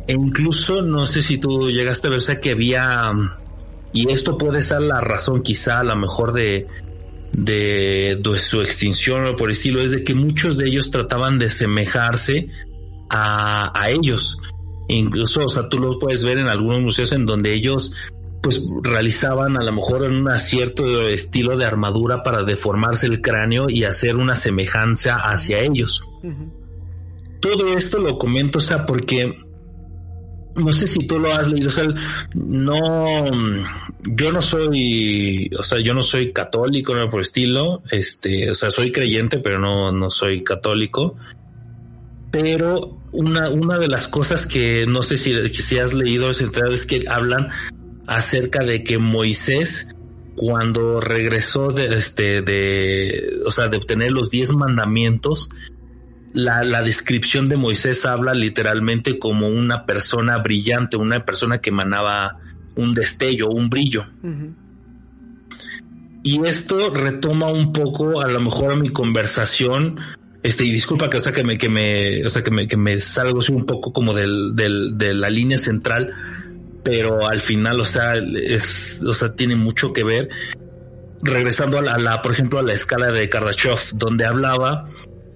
E 0.08 0.14
incluso 0.14 0.84
no 0.84 1.08
sé 1.08 1.24
si 1.24 1.40
tú 1.40 1.72
llegaste 1.72 2.08
a 2.08 2.10
ver, 2.12 2.20
o 2.20 2.22
sea, 2.22 2.40
que 2.40 2.52
había, 2.52 3.12
y 3.92 4.12
esto 4.12 4.38
puede 4.38 4.62
ser 4.62 4.82
la 4.82 5.02
razón 5.02 5.42
quizá 5.42 5.80
a 5.80 5.84
lo 5.84 5.96
mejor 5.96 6.34
de, 6.34 6.68
de, 7.34 8.22
su 8.38 8.62
extinción 8.62 9.26
o 9.26 9.36
por 9.36 9.50
estilo, 9.50 9.82
es 9.82 9.90
de 9.90 10.04
que 10.04 10.14
muchos 10.14 10.58
de 10.58 10.68
ellos 10.68 10.92
trataban 10.92 11.40
de 11.40 11.50
semejarse 11.50 12.50
a, 13.10 13.72
a 13.74 13.90
ellos 13.90 14.38
Incluso, 14.88 15.46
o 15.46 15.50
sea, 15.50 15.68
tú 15.68 15.80
lo 15.80 15.98
puedes 15.98 16.24
ver 16.24 16.38
en 16.38 16.48
algunos 16.48 16.82
museos 16.82 17.12
en 17.12 17.26
donde 17.26 17.54
ellos 17.54 17.94
pues 18.42 18.64
realizaban 18.84 19.58
a 19.58 19.64
lo 19.64 19.72
mejor 19.72 20.04
un 20.04 20.30
cierto 20.38 21.08
estilo 21.08 21.58
de 21.58 21.66
armadura 21.66 22.22
para 22.22 22.44
deformarse 22.44 23.08
el 23.08 23.20
cráneo 23.20 23.72
y 23.72 23.86
hacer 23.86 24.18
una 24.18 24.36
semejanza 24.36 25.16
hacia 25.16 25.62
ellos. 25.62 26.04
Todo 27.40 27.76
esto 27.76 27.98
lo 27.98 28.20
comento, 28.20 28.60
o 28.60 28.62
sea, 28.62 28.86
porque 28.86 29.34
no 30.56 30.72
sé 30.72 30.86
si 30.86 31.08
tú 31.08 31.18
lo 31.18 31.34
has 31.34 31.50
leído, 31.50 31.70
o 31.70 31.72
sea, 31.72 31.88
no, 32.36 33.26
yo 34.04 34.32
no 34.32 34.44
soy, 34.44 35.50
o 35.58 35.64
sea, 35.64 35.80
yo 35.80 35.96
no 35.96 36.04
soy 36.04 36.32
católico, 36.32 36.94
no 36.94 37.10
por 37.10 37.22
estilo, 37.22 37.82
este, 37.90 38.52
o 38.52 38.54
sea, 38.54 38.70
soy 38.70 38.92
creyente, 38.92 39.40
pero 39.40 39.60
no, 39.60 39.92
no 39.92 40.12
soy 40.12 40.44
católico 40.44 41.16
pero 42.42 42.98
una, 43.14 43.50
una 43.50 43.78
de 43.78 43.88
las 43.88 44.10
cosas 44.10 44.46
que 44.46 44.86
no 44.86 45.04
sé 45.04 45.16
si, 45.16 45.48
si 45.54 45.80
has 45.80 45.94
leído 45.94 46.30
es 46.30 46.86
que 46.86 47.06
hablan 47.08 47.48
acerca 48.08 48.66
de 48.66 48.84
que 48.84 48.98
Moisés 48.98 49.96
cuando 50.36 51.00
regresó 51.00 51.72
de 51.72 51.96
este 51.96 52.42
de 52.42 53.38
o 53.46 53.52
sea 53.52 53.70
de 53.70 53.78
obtener 53.78 54.12
los 54.12 54.32
diez 54.32 54.54
mandamientos 54.54 55.50
la, 56.34 56.66
la, 56.66 56.82
descripción 56.82 57.48
de 57.48 57.56
Moisés 57.56 58.06
habla 58.06 58.34
literalmente 58.34 59.18
como 59.18 59.48
una 59.48 59.86
persona 59.86 60.38
brillante, 60.40 60.98
una 60.98 61.24
persona 61.24 61.60
que 61.60 61.70
emanaba 61.70 62.40
un 62.76 62.94
destello, 62.94 63.48
un 63.48 63.70
brillo. 63.70 64.04
Y 66.22 66.46
esto 66.46 66.90
retoma 66.90 67.48
un 67.48 67.72
poco 67.72 68.20
a 68.20 68.28
lo 68.28 68.42
mejor 68.42 68.74
a 68.74 68.76
mi 68.76 68.90
conversación 68.90 69.98
este, 70.46 70.64
y 70.64 70.72
disculpa 70.72 71.10
que, 71.10 71.18
o 71.18 71.20
sea, 71.20 71.34
que 71.34 71.44
me, 71.44 71.58
que 71.58 71.70
me, 71.70 72.24
o 72.24 72.30
sea, 72.30 72.44
que 72.44 72.52
me, 72.52 72.68
que 72.68 72.78
me 72.78 73.00
salgo 73.00 73.40
un 73.50 73.66
poco 73.66 73.92
como 73.92 74.14
del, 74.14 74.56
del, 74.56 74.96
de 74.96 75.16
la 75.16 75.28
línea 75.32 75.58
central, 75.58 76.14
pero 76.84 77.28
al 77.28 77.42
final, 77.42 77.80
o 77.80 77.84
sea, 77.84 78.14
es, 78.16 79.02
o 79.02 79.12
sea, 79.16 79.36
tiene 79.36 79.56
mucho 79.56 79.92
que 79.92 80.04
ver. 80.04 80.30
Regresando 81.24 81.80
a 81.80 81.98
la, 81.98 82.22
por 82.22 82.32
ejemplo, 82.32 82.60
a 82.60 82.62
la 82.62 82.74
escala 82.74 83.12
de 83.12 83.28
Kardashev, 83.28 83.80
donde 83.94 84.26
hablaba 84.26 84.88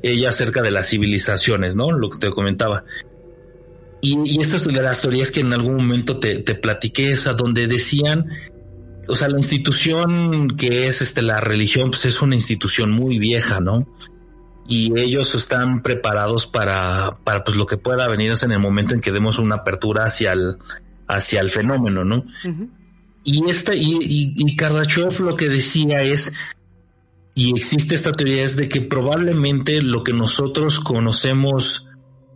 ella 0.03 0.29
acerca 0.29 0.61
de 0.61 0.69
las 0.69 0.89
civilizaciones, 0.89 1.75
¿no? 1.75 1.91
Lo 1.91 2.11
que 2.11 2.19
te 2.19 2.29
comentaba. 2.29 2.83
Y, 4.01 4.15
y 4.29 4.39
estas 4.39 4.65
de 4.65 4.79
las 4.79 5.01
teorías 5.01 5.31
que 5.31 5.39
en 5.39 5.51
algún 5.53 5.77
momento 5.77 6.17
te, 6.17 6.43
te 6.43 6.53
platiqué, 6.53 7.13
esa 7.13 7.33
donde 7.33 7.65
decían, 7.65 8.27
o 9.07 9.15
sea, 9.15 9.27
la 9.27 9.37
institución 9.39 10.55
que 10.55 10.85
es 10.85 11.01
este, 11.01 11.23
la 11.23 11.41
religión, 11.41 11.89
pues 11.89 12.05
es 12.05 12.21
una 12.21 12.35
institución 12.35 12.91
muy 12.91 13.17
vieja, 13.17 13.59
¿no? 13.59 13.87
Y 14.69 14.97
ellos 14.99 15.33
están 15.33 15.81
preparados 15.81 16.45
para, 16.45 17.17
para 17.23 17.43
pues 17.43 17.57
lo 17.57 17.65
que 17.65 17.77
pueda 17.77 18.07
venir 18.07 18.31
en 18.39 18.51
el 18.51 18.59
momento 18.59 18.93
en 18.93 19.01
que 19.01 19.11
demos 19.11 19.39
una 19.39 19.55
apertura 19.55 20.05
hacia 20.05 20.31
el, 20.31 20.57
hacia 21.07 21.41
el 21.41 21.49
fenómeno, 21.49 22.05
¿no? 22.05 22.23
Y 23.23 23.49
esta, 23.49 23.73
y, 23.73 23.97
y, 23.99 24.33
y 24.37 24.55
Kardashev 24.55 25.21
lo 25.21 25.35
que 25.35 25.49
decía 25.49 26.03
es, 26.03 26.33
y 27.33 27.49
existe 27.57 27.95
esta 27.95 28.11
teoría, 28.11 28.45
es 28.45 28.57
de 28.57 28.69
que 28.69 28.81
probablemente 28.81 29.81
lo 29.81 30.03
que 30.03 30.13
nosotros 30.13 30.79
conocemos 30.79 31.89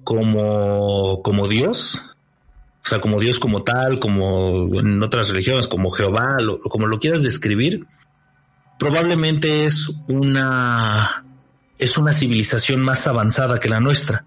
como, 0.04 1.22
como 1.22 1.48
Dios, 1.48 2.16
o 2.84 2.90
sea, 2.90 3.00
como 3.00 3.20
Dios 3.20 3.38
como 3.38 3.62
tal, 3.62 4.00
como 4.00 4.72
en 4.74 5.04
otras 5.04 5.30
religiones, 5.30 5.68
como 5.68 5.92
Jehová, 5.92 6.38
como 6.64 6.88
lo 6.88 6.98
quieras 6.98 7.22
describir, 7.22 7.86
probablemente 8.80 9.66
es 9.66 9.88
una 10.08 11.24
es 11.84 11.98
una 11.98 12.14
civilización 12.14 12.82
más 12.82 13.08
avanzada 13.08 13.60
que 13.60 13.70
la 13.70 13.80
nuestra. 13.80 14.26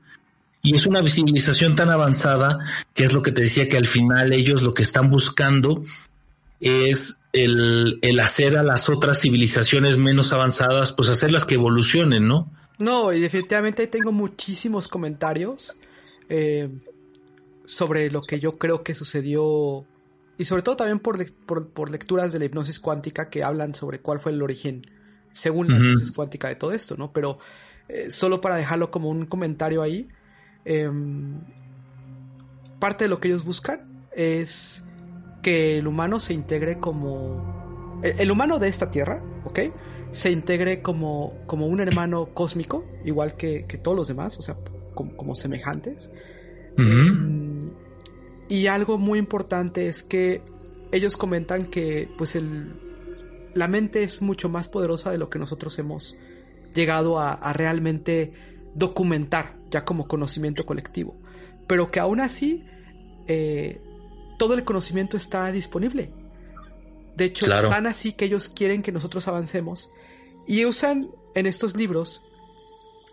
Y 0.62 0.74
es 0.74 0.86
una 0.86 1.04
civilización 1.08 1.76
tan 1.76 1.90
avanzada 1.90 2.58
que 2.92 3.04
es 3.04 3.12
lo 3.12 3.22
que 3.22 3.32
te 3.32 3.42
decía 3.42 3.68
que 3.68 3.76
al 3.76 3.86
final 3.86 4.32
ellos 4.32 4.62
lo 4.62 4.74
que 4.74 4.82
están 4.82 5.10
buscando 5.10 5.84
es 6.60 7.22
el, 7.32 8.00
hacer 8.20 8.56
a 8.56 8.62
las 8.62 8.88
otras 8.88 9.20
civilizaciones 9.20 9.98
menos 9.98 10.32
avanzadas, 10.32 10.92
pues 10.92 11.08
hacerlas 11.08 11.44
que 11.44 11.54
evolucionen, 11.54 12.26
¿no? 12.26 12.50
No, 12.78 13.12
y 13.12 13.20
definitivamente 13.20 13.86
tengo 13.86 14.12
muchísimos 14.12 14.88
comentarios 14.88 15.76
eh, 16.28 16.68
sobre 17.66 18.10
lo 18.10 18.20
que 18.20 18.40
yo 18.40 18.58
creo 18.58 18.82
que 18.82 18.94
sucedió 18.94 19.86
y 20.38 20.44
sobre 20.44 20.62
todo 20.62 20.76
también 20.76 20.98
por, 20.98 21.24
por, 21.68 21.90
lecturas 21.90 22.32
de 22.32 22.38
la 22.38 22.44
hipnosis 22.44 22.80
cuántica 22.80 23.30
que 23.30 23.42
hablan 23.42 23.74
sobre 23.74 24.00
cuál 24.00 24.20
fue 24.20 24.32
el 24.32 24.42
origen 24.42 24.84
según 25.36 25.68
la 25.68 25.76
hipnosis 25.76 26.12
cuántica 26.12 26.48
de 26.48 26.56
todo 26.56 26.72
esto, 26.72 26.96
¿no? 26.96 27.12
Pero 27.12 27.38
eh, 27.88 28.10
solo 28.10 28.40
para 28.40 28.56
dejarlo 28.56 28.90
como 28.90 29.10
un 29.10 29.26
comentario 29.26 29.82
ahí, 29.82 30.08
em, 30.64 31.40
parte 32.78 33.04
de 33.04 33.08
lo 33.08 33.20
que 33.20 33.28
ellos 33.28 33.44
buscan 33.44 34.08
es 34.12 34.82
que 35.42 35.78
el 35.78 35.86
humano 35.86 36.20
se 36.20 36.32
integre 36.32 36.78
como... 36.78 38.00
El, 38.02 38.30
humano 38.30 38.58
de 38.58 38.68
esta 38.68 38.90
tierra, 38.90 39.22
¿ok? 39.44 39.60
Se 40.12 40.30
integre 40.30 40.80
como, 40.80 41.34
como 41.46 41.66
un 41.66 41.80
hermano 41.80 42.32
cósmico, 42.34 42.84
igual 43.04 43.36
que, 43.36 43.62
todos 43.82 43.96
los 43.96 44.08
demás, 44.08 44.38
o 44.38 44.42
sea, 44.42 44.56
como, 44.94 45.34
semejantes. 45.34 46.10
Em, 46.78 47.70
y 48.48 48.66
algo 48.68 48.96
muy 48.96 49.18
importante 49.18 49.86
es 49.86 50.02
que 50.02 50.42
ellos 50.92 51.16
comentan 51.16 51.66
que 51.66 52.08
pues 52.16 52.36
el, 52.36 52.85
la 53.56 53.68
mente 53.68 54.02
es 54.02 54.20
mucho 54.20 54.48
más 54.48 54.68
poderosa 54.68 55.10
de 55.10 55.18
lo 55.18 55.30
que 55.30 55.38
nosotros 55.38 55.78
hemos 55.78 56.16
llegado 56.74 57.18
a, 57.18 57.52
realmente 57.54 58.34
documentar 58.74 59.56
ya 59.70 59.84
como 59.84 60.06
conocimiento 60.06 60.66
colectivo. 60.66 61.16
Pero 61.66 61.90
que 61.90 61.98
aún 61.98 62.20
así 62.20 62.64
eh, 63.26 63.80
todo 64.38 64.54
el 64.54 64.64
conocimiento 64.64 65.16
está 65.16 65.50
disponible. 65.50 66.12
De 67.16 67.24
hecho, 67.24 67.46
tan 67.46 67.86
así 67.86 68.12
que 68.12 68.26
ellos 68.26 68.50
quieren 68.50 68.82
que 68.82 68.92
nosotros 68.92 69.26
avancemos 69.26 69.88
y 70.46 70.66
usan 70.66 71.08
en 71.34 71.46
estos 71.46 71.74
libros 71.74 72.22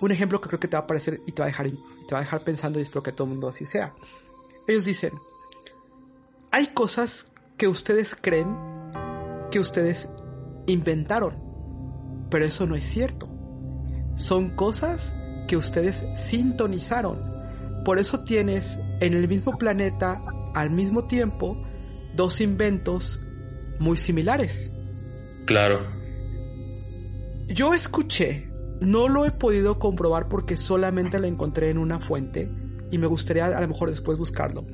un 0.02 0.12
ejemplo 0.12 0.42
que 0.42 0.50
creo 0.50 0.60
que 0.60 0.68
te 0.68 0.76
va 0.76 0.84
a 0.84 0.88
parecer 0.88 1.22
y 1.26 1.32
te 1.32 1.42
va 1.42 1.46
a 1.46 1.48
dejar, 1.48 1.68
y 1.68 1.80
te 2.06 2.14
va 2.14 2.20
a 2.20 2.24
dejar 2.24 2.44
pensando 2.44 2.80
y 2.80 2.82
espero 2.82 3.02
que 3.02 3.14
todo 3.14 3.26
el 3.26 3.32
mundo 3.32 3.48
así 3.48 3.66
sea. 3.66 3.96
Ellos 4.68 4.84
dicen, 4.84 5.14
hay 6.52 6.68
cosas 6.68 7.32
que 7.56 7.70
ustedes 7.70 8.14
creen 8.20 8.54
que 9.50 9.60
ustedes 9.60 10.10
inventaron. 10.68 11.42
Pero 12.30 12.46
eso 12.46 12.66
no 12.66 12.76
es 12.76 12.86
cierto. 12.86 13.30
Son 14.16 14.52
cosas 14.52 15.16
que 15.48 15.58
ustedes 15.58 16.06
sintonizaron. 16.16 17.20
Por 17.84 18.00
eso 18.00 18.24
tienes 18.24 18.80
en 19.00 19.14
el 19.14 19.28
mismo 19.28 19.58
planeta, 19.58 20.22
al 20.54 20.70
mismo 20.70 21.06
tiempo, 21.06 21.62
dos 22.16 22.42
inventos 22.42 23.20
muy 23.80 23.98
similares. 23.98 24.72
Claro. 25.46 25.86
Yo 27.48 27.74
escuché, 27.74 28.50
no 28.80 29.10
lo 29.10 29.26
he 29.26 29.32
podido 29.32 29.80
comprobar 29.80 30.30
porque 30.30 30.58
solamente 30.58 31.20
lo 31.20 31.28
encontré 31.28 31.70
en 31.70 31.78
una 31.78 32.00
fuente 32.00 32.50
y 32.90 32.98
me 32.98 33.08
gustaría 33.08 33.46
a 33.48 33.62
lo 33.62 33.68
mejor 33.68 33.90
después 33.90 34.18
buscarlo, 34.18 34.66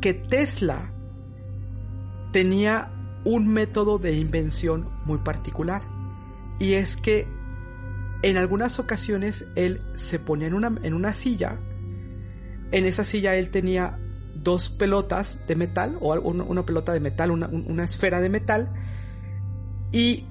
que 0.00 0.12
Tesla 0.12 0.92
tenía 2.32 2.93
un 3.24 3.48
método 3.48 3.98
de 3.98 4.14
invención 4.14 4.88
muy 5.04 5.18
particular. 5.18 5.82
Y 6.58 6.74
es 6.74 6.96
que 6.96 7.26
en 8.22 8.36
algunas 8.36 8.78
ocasiones 8.78 9.46
él 9.54 9.82
se 9.96 10.18
ponía 10.18 10.46
en 10.46 10.54
una, 10.54 10.74
en 10.82 10.94
una 10.94 11.14
silla. 11.14 11.58
En 12.70 12.86
esa 12.86 13.04
silla 13.04 13.36
él 13.36 13.50
tenía 13.50 13.98
dos 14.34 14.68
pelotas 14.68 15.46
de 15.46 15.56
metal 15.56 15.96
o 16.00 16.14
una, 16.20 16.66
pelota 16.66 16.92
de 16.92 17.00
metal, 17.00 17.30
una, 17.30 17.84
esfera 17.84 18.20
de 18.20 18.28
metal. 18.28 18.72
Y 19.92 20.26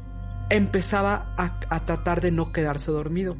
empezaba 0.50 1.34
a, 1.38 1.60
a 1.70 1.86
tratar 1.86 2.22
de 2.22 2.32
no 2.32 2.52
quedarse 2.52 2.92
dormido. 2.92 3.38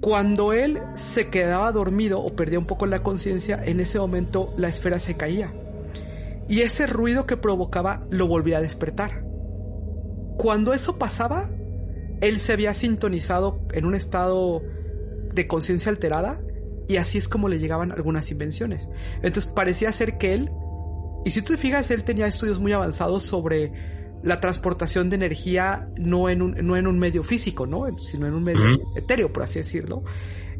Cuando 0.00 0.52
él 0.52 0.80
se 0.94 1.28
quedaba 1.28 1.72
dormido 1.72 2.20
o 2.20 2.36
perdía 2.36 2.58
un 2.58 2.66
poco 2.66 2.86
la 2.86 3.02
conciencia, 3.02 3.60
en 3.64 3.80
ese 3.80 3.98
momento 3.98 4.54
la 4.56 4.68
esfera 4.68 5.00
se 5.00 5.16
caía 5.16 5.52
y 6.48 6.62
ese 6.62 6.86
ruido 6.86 7.26
que 7.26 7.36
provocaba 7.36 8.06
lo 8.10 8.26
volvía 8.26 8.58
a 8.58 8.62
despertar. 8.62 9.24
Cuando 10.38 10.72
eso 10.72 10.98
pasaba, 10.98 11.48
él 12.20 12.40
se 12.40 12.52
había 12.52 12.74
sintonizado 12.74 13.60
en 13.72 13.84
un 13.84 13.94
estado 13.94 14.62
de 15.32 15.46
conciencia 15.46 15.90
alterada 15.90 16.40
y 16.88 16.96
así 16.96 17.18
es 17.18 17.28
como 17.28 17.48
le 17.48 17.58
llegaban 17.58 17.92
algunas 17.92 18.30
invenciones. 18.30 18.88
Entonces 19.16 19.46
parecía 19.46 19.92
ser 19.92 20.16
que 20.16 20.34
él, 20.34 20.50
y 21.24 21.30
si 21.30 21.42
tú 21.42 21.52
te 21.52 21.58
fijas, 21.58 21.90
él 21.90 22.02
tenía 22.02 22.26
estudios 22.26 22.60
muy 22.60 22.72
avanzados 22.72 23.24
sobre 23.24 23.72
la 24.22 24.40
transportación 24.40 25.10
de 25.10 25.16
energía 25.16 25.88
no 25.96 26.28
en 26.28 26.42
un, 26.42 26.56
no 26.62 26.76
en 26.76 26.86
un 26.86 26.98
medio 26.98 27.22
físico, 27.22 27.66
¿no? 27.66 27.86
Sino 27.98 28.26
en 28.26 28.34
un 28.34 28.42
medio 28.42 28.78
etéreo, 28.96 29.32
por 29.32 29.42
así 29.42 29.58
decirlo. 29.58 30.02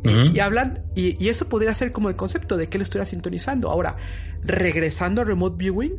Y, 0.04 0.38
hablan, 0.38 0.84
y, 0.94 1.22
y, 1.22 1.28
eso 1.28 1.48
podría 1.48 1.74
ser 1.74 1.92
como 1.92 2.08
el 2.08 2.16
concepto 2.16 2.56
de 2.56 2.68
que 2.68 2.78
él 2.78 2.82
estuviera 2.82 3.04
sintonizando. 3.04 3.70
Ahora, 3.70 3.96
regresando 4.42 5.20
a 5.20 5.24
Remote 5.24 5.56
Viewing, 5.58 5.96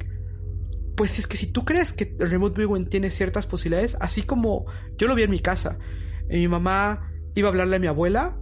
pues 0.96 1.20
es 1.20 1.28
que 1.28 1.38
si 1.38 1.48
tú 1.48 1.66
crees 1.66 1.94
que 1.94 2.16
el 2.20 2.30
Remote 2.30 2.58
Viewing 2.58 2.90
tiene 2.90 3.10
ciertas 3.10 3.48
posibilidades, 3.48 3.98
así 4.00 4.24
como 4.24 4.66
yo 4.98 5.08
lo 5.08 5.16
vi 5.16 5.24
en 5.24 5.32
mi 5.32 5.40
casa, 5.40 5.80
mi 6.30 6.48
mamá 6.48 7.12
iba 7.36 7.48
a 7.48 7.52
hablarle 7.52 7.78
a 7.78 7.80
mi 7.80 7.88
abuela 7.88 8.38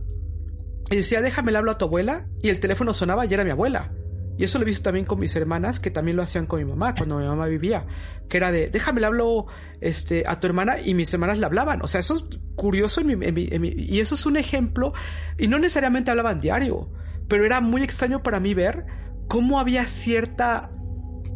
y 0.89 0.97
decía, 0.97 1.21
déjame 1.21 1.51
le 1.51 1.57
hablo 1.57 1.71
a 1.71 1.77
tu 1.77 1.85
abuela, 1.85 2.27
y 2.41 2.49
el 2.49 2.59
teléfono 2.59 2.93
sonaba 2.93 3.25
y 3.25 3.33
era 3.33 3.43
mi 3.43 3.51
abuela. 3.51 3.93
Y 4.37 4.43
eso 4.43 4.57
lo 4.59 4.63
he 4.63 4.65
visto 4.65 4.83
también 4.83 5.05
con 5.05 5.19
mis 5.19 5.35
hermanas, 5.35 5.79
que 5.79 5.89
también 5.89 6.15
lo 6.15 6.23
hacían 6.23 6.45
con 6.45 6.59
mi 6.59 6.65
mamá, 6.65 6.93
cuando 6.95 7.17
mi 7.17 7.25
mamá 7.25 7.47
vivía. 7.47 7.85
Que 8.29 8.37
era 8.37 8.51
de, 8.51 8.69
déjame 8.69 9.01
le 9.01 9.07
hablo 9.07 9.47
este, 9.81 10.23
a 10.27 10.39
tu 10.39 10.47
hermana, 10.47 10.79
y 10.79 10.93
mis 10.93 11.11
hermanas 11.13 11.39
le 11.39 11.45
hablaban. 11.45 11.81
O 11.81 11.87
sea, 11.87 11.99
eso 11.99 12.15
es 12.15 12.25
curioso 12.55 13.01
en 13.01 13.19
mi, 13.33 13.67
y 13.69 13.99
eso 13.99 14.15
es 14.15 14.25
un 14.25 14.37
ejemplo, 14.37 14.93
y 15.37 15.47
no 15.47 15.59
necesariamente 15.59 16.11
hablaban 16.11 16.39
diario, 16.39 16.91
pero 17.27 17.45
era 17.45 17.61
muy 17.61 17.83
extraño 17.83 18.23
para 18.23 18.39
mí 18.39 18.53
ver 18.53 18.85
cómo 19.27 19.59
había 19.59 19.85
cierta, 19.85 20.71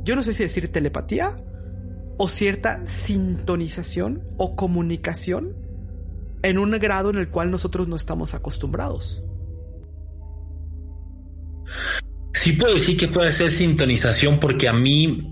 yo 0.03 0.15
no 0.15 0.23
sé 0.23 0.33
si 0.33 0.43
decir 0.43 0.71
telepatía, 0.71 1.37
o 2.17 2.27
cierta 2.27 2.87
sintonización 2.87 4.23
o 4.37 4.55
comunicación 4.55 5.55
en 6.43 6.57
un 6.57 6.71
grado 6.71 7.09
en 7.09 7.17
el 7.17 7.29
cual 7.29 7.49
nosotros 7.49 7.87
no 7.87 7.95
estamos 7.95 8.33
acostumbrados. 8.33 9.23
Sí 12.41 12.53
puedo 12.53 12.73
decir 12.73 12.97
que 12.97 13.07
puede 13.07 13.31
ser 13.31 13.51
sintonización 13.51 14.39
porque 14.39 14.67
a 14.67 14.73
mí, 14.73 15.31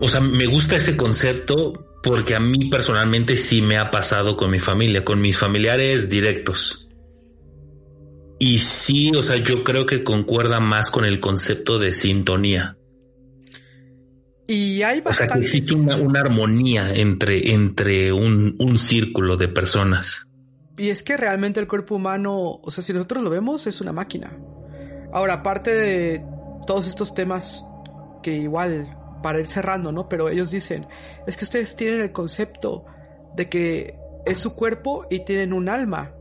o 0.00 0.08
sea, 0.08 0.20
me 0.20 0.46
gusta 0.46 0.74
ese 0.74 0.96
concepto 0.96 2.00
porque 2.02 2.34
a 2.34 2.40
mí 2.40 2.68
personalmente 2.68 3.36
sí 3.36 3.62
me 3.62 3.78
ha 3.78 3.92
pasado 3.92 4.36
con 4.36 4.50
mi 4.50 4.58
familia, 4.58 5.04
con 5.04 5.20
mis 5.20 5.38
familiares 5.38 6.10
directos. 6.10 6.88
Y 8.40 8.58
sí, 8.58 9.12
o 9.14 9.22
sea, 9.22 9.36
yo 9.36 9.62
creo 9.62 9.86
que 9.86 10.02
concuerda 10.02 10.58
más 10.58 10.90
con 10.90 11.04
el 11.04 11.20
concepto 11.20 11.78
de 11.78 11.92
sintonía. 11.92 12.78
Y 14.48 14.82
hay 14.82 15.04
O 15.06 15.12
sea, 15.12 15.28
que 15.28 15.38
existe 15.38 15.72
una, 15.72 16.18
armonía 16.18 16.96
entre, 16.96 17.52
entre 17.52 18.12
un, 18.12 18.56
un 18.58 18.76
círculo 18.76 19.36
de 19.36 19.46
personas. 19.46 20.26
Y 20.76 20.88
es 20.88 21.04
que 21.04 21.16
realmente 21.16 21.60
el 21.60 21.68
cuerpo 21.68 21.94
humano, 21.94 22.58
o 22.60 22.70
sea, 22.72 22.82
si 22.82 22.92
nosotros 22.92 23.22
lo 23.22 23.30
vemos, 23.30 23.68
es 23.68 23.80
una 23.80 23.92
máquina. 23.92 24.36
Ahora, 25.14 25.34
aparte 25.34 25.72
de 25.72 26.26
todos 26.66 26.88
estos 26.88 27.14
temas 27.14 27.64
que 28.20 28.32
igual, 28.32 28.98
para 29.22 29.38
ir 29.38 29.46
cerrando, 29.46 29.92
¿no? 29.92 30.08
Pero 30.08 30.28
ellos 30.28 30.50
dicen, 30.50 30.88
es 31.24 31.36
que 31.36 31.44
ustedes 31.44 31.76
tienen 31.76 32.00
el 32.00 32.10
concepto 32.10 32.84
de 33.36 33.48
que 33.48 33.96
es 34.26 34.38
su 34.38 34.56
cuerpo 34.56 35.06
y 35.08 35.20
tienen 35.20 35.52
un 35.52 35.68
alma. 35.68 36.12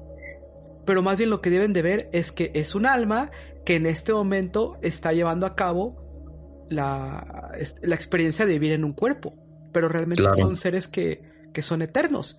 Pero 0.86 1.02
más 1.02 1.18
bien 1.18 1.32
lo 1.32 1.41
que 1.41 1.49
deben 1.49 1.74
de 1.74 1.82
ver 1.82 2.10
es 2.14 2.32
que 2.32 2.52
es 2.53 2.76
un 2.76 2.86
alma 2.86 3.32
que 3.65 3.78
en 3.78 3.88
este 3.88 4.14
momento 4.14 4.78
está 4.84 5.11
llevando 5.11 5.48
a 5.48 5.56
cabo 5.56 6.68
la, 6.70 7.52
la 7.82 7.95
experiencia 7.95 8.45
de 8.45 8.53
vivir 8.53 8.74
en 8.74 8.84
un 8.84 8.94
cuerpo. 8.94 9.34
Pero 9.72 9.90
realmente 9.90 10.24
son 10.34 10.56
seres 10.56 10.88
que, 10.88 11.24
que 11.52 11.64
son 11.64 11.82
eternos. 11.82 12.38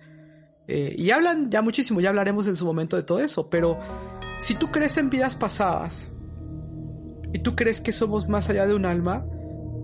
Eh, 0.69 0.95
y 0.97 1.11
hablan 1.11 1.51
ya 1.51 1.61
muchísimo, 1.61 1.99
ya 1.99 2.09
hablaremos 2.09 2.47
en 2.47 2.55
su 2.55 2.65
momento 2.65 2.95
de 2.95 3.03
todo 3.03 3.19
eso. 3.19 3.49
Pero 3.49 3.77
si 4.39 4.55
tú 4.55 4.71
crees 4.71 4.95
en 4.95 5.09
vidas 5.09 5.35
pasadas, 5.35 6.11
y 7.33 7.39
tú 7.39 7.55
crees 7.55 7.81
que 7.81 7.91
somos 7.91 8.29
más 8.29 8.49
allá 8.49 8.65
de 8.67 8.73
un 8.73 8.85
alma, 8.85 9.25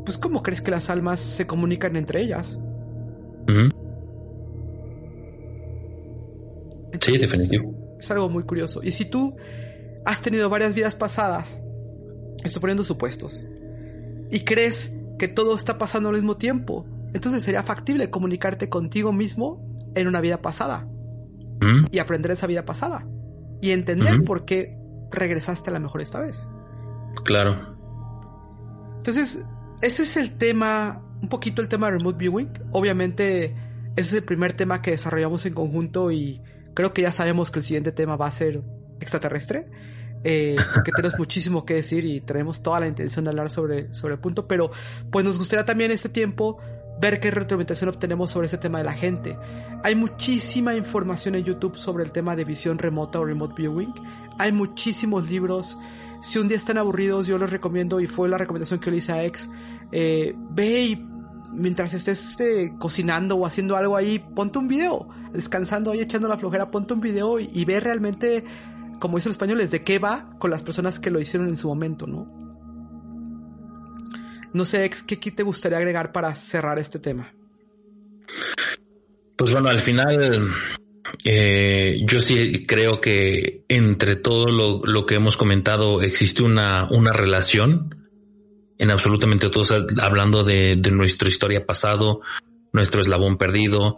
pues 0.05 0.17
¿cómo 0.17 0.43
crees 0.43 0.61
que 0.61 0.71
las 0.71 0.89
almas 0.89 1.19
se 1.19 1.47
comunican 1.47 1.95
entre 1.95 2.21
ellas? 2.21 2.59
sí, 6.99 7.17
definitivo. 7.17 7.73
Es 7.99 8.09
algo 8.11 8.29
muy 8.29 8.43
curioso. 8.43 8.81
Y 8.83 8.91
si 8.91 9.05
tú 9.05 9.35
has 10.05 10.21
tenido 10.21 10.49
varias 10.49 10.73
vidas 10.73 10.95
pasadas, 10.95 11.59
estoy 12.43 12.61
poniendo 12.61 12.83
supuestos, 12.83 13.45
y 14.29 14.41
crees 14.41 14.93
que 15.19 15.27
todo 15.27 15.55
está 15.55 15.77
pasando 15.77 16.09
al 16.09 16.15
mismo 16.15 16.37
tiempo, 16.37 16.85
entonces 17.13 17.43
sería 17.43 17.63
factible 17.63 18.09
comunicarte 18.09 18.69
contigo 18.69 19.11
mismo 19.11 19.61
en 19.93 20.07
una 20.07 20.21
vida 20.21 20.41
pasada. 20.41 20.87
Y 21.91 21.99
aprender 21.99 22.31
esa 22.31 22.47
vida 22.47 22.65
pasada. 22.65 23.05
Y 23.61 23.69
entender 23.69 24.23
por 24.23 24.45
qué 24.45 24.79
regresaste 25.11 25.69
a 25.69 25.73
la 25.73 25.79
mejor 25.79 26.01
esta 26.01 26.19
vez. 26.19 26.47
Claro. 27.23 27.75
Entonces, 28.97 29.45
ese 29.81 30.03
es 30.03 30.17
el 30.17 30.37
tema, 30.37 31.03
un 31.21 31.29
poquito 31.29 31.61
el 31.61 31.67
tema 31.67 31.87
de 31.87 31.97
Remote 31.97 32.17
Viewing. 32.17 32.49
Obviamente, 32.71 33.55
ese 33.95 34.09
es 34.09 34.13
el 34.13 34.23
primer 34.23 34.53
tema 34.53 34.81
que 34.81 34.91
desarrollamos 34.91 35.45
en 35.45 35.53
conjunto 35.53 36.11
y 36.11 36.41
creo 36.73 36.93
que 36.93 37.01
ya 37.01 37.11
sabemos 37.11 37.51
que 37.51 37.59
el 37.59 37.65
siguiente 37.65 37.91
tema 37.91 38.15
va 38.15 38.27
a 38.27 38.31
ser 38.31 38.61
extraterrestre. 38.99 39.69
Eh, 40.23 40.55
porque 40.75 40.91
tenemos 40.91 41.17
muchísimo 41.17 41.65
que 41.65 41.73
decir 41.75 42.05
y 42.05 42.21
tenemos 42.21 42.61
toda 42.61 42.79
la 42.79 42.87
intención 42.87 43.25
de 43.25 43.29
hablar 43.31 43.49
sobre, 43.49 43.93
sobre 43.93 44.13
el 44.15 44.19
punto, 44.19 44.47
pero 44.47 44.71
pues 45.11 45.25
nos 45.25 45.37
gustaría 45.37 45.65
también 45.65 45.91
este 45.91 46.09
tiempo 46.09 46.59
ver 46.99 47.19
qué 47.19 47.31
retroalimentación 47.31 47.89
obtenemos 47.89 48.29
sobre 48.29 48.45
ese 48.47 48.59
tema 48.59 48.77
de 48.77 48.83
la 48.83 48.93
gente. 48.93 49.35
Hay 49.83 49.95
muchísima 49.95 50.75
información 50.75 51.33
en 51.33 51.43
YouTube 51.43 51.75
sobre 51.75 52.03
el 52.03 52.11
tema 52.11 52.35
de 52.35 52.45
visión 52.45 52.77
remota 52.77 53.19
o 53.19 53.25
remote 53.25 53.55
viewing. 53.57 53.91
Hay 54.37 54.51
muchísimos 54.51 55.27
libros. 55.29 55.79
Si 56.21 56.37
un 56.37 56.47
día 56.47 56.57
están 56.57 56.77
aburridos, 56.77 57.27
yo 57.27 57.37
les 57.37 57.49
recomiendo, 57.49 57.99
y 57.99 58.07
fue 58.07 58.29
la 58.29 58.37
recomendación 58.37 58.79
que 58.79 58.91
le 58.91 58.97
hice 58.97 59.11
a 59.11 59.23
Ex, 59.23 59.49
eh, 59.91 60.35
ve 60.51 60.81
y 60.83 61.07
mientras 61.51 61.93
estés 61.93 62.31
este, 62.31 62.75
cocinando 62.77 63.35
o 63.35 63.45
haciendo 63.45 63.75
algo 63.75 63.97
ahí, 63.97 64.19
ponte 64.19 64.59
un 64.59 64.67
video, 64.67 65.09
descansando 65.33 65.91
ahí, 65.91 66.01
echando 66.01 66.27
la 66.27 66.37
flojera, 66.37 66.71
ponte 66.71 66.93
un 66.93 67.01
video 67.01 67.39
y, 67.39 67.65
ve 67.65 67.79
realmente, 67.79 68.45
como 68.99 69.17
dice 69.17 69.29
el 69.29 69.33
español, 69.33 69.69
de 69.69 69.83
qué 69.83 69.99
va 69.99 70.35
con 70.39 70.51
las 70.51 70.61
personas 70.61 70.99
que 70.99 71.09
lo 71.09 71.19
hicieron 71.19 71.49
en 71.49 71.57
su 71.57 71.67
momento, 71.67 72.07
¿no? 72.07 72.39
No 74.53 74.65
sé, 74.65 74.85
Ex, 74.85 75.03
¿qué, 75.03 75.17
te 75.17 75.43
gustaría 75.43 75.77
agregar 75.77 76.11
para 76.11 76.35
cerrar 76.35 76.77
este 76.77 76.99
tema? 76.99 77.33
Pues 79.37 79.51
bueno, 79.51 79.69
al 79.69 79.79
final 79.79 80.51
eh, 81.23 81.97
yo 82.01 82.19
sí 82.19 82.65
creo 82.65 83.01
que 83.01 83.63
entre 83.67 84.15
todo 84.15 84.47
lo, 84.47 85.05
que 85.05 85.15
hemos 85.15 85.37
comentado 85.37 86.01
existe 86.01 86.43
una, 86.43 86.87
una 86.89 87.13
relación 87.13 87.95
en 88.77 88.89
absolutamente 88.89 89.49
todos, 89.49 89.71
hablando 90.01 90.43
de, 90.43 90.75
nuestra 90.91 91.27
historia 91.27 91.65
pasado, 91.65 92.21
nuestro 92.73 93.01
eslabón 93.01 93.37
perdido, 93.37 93.97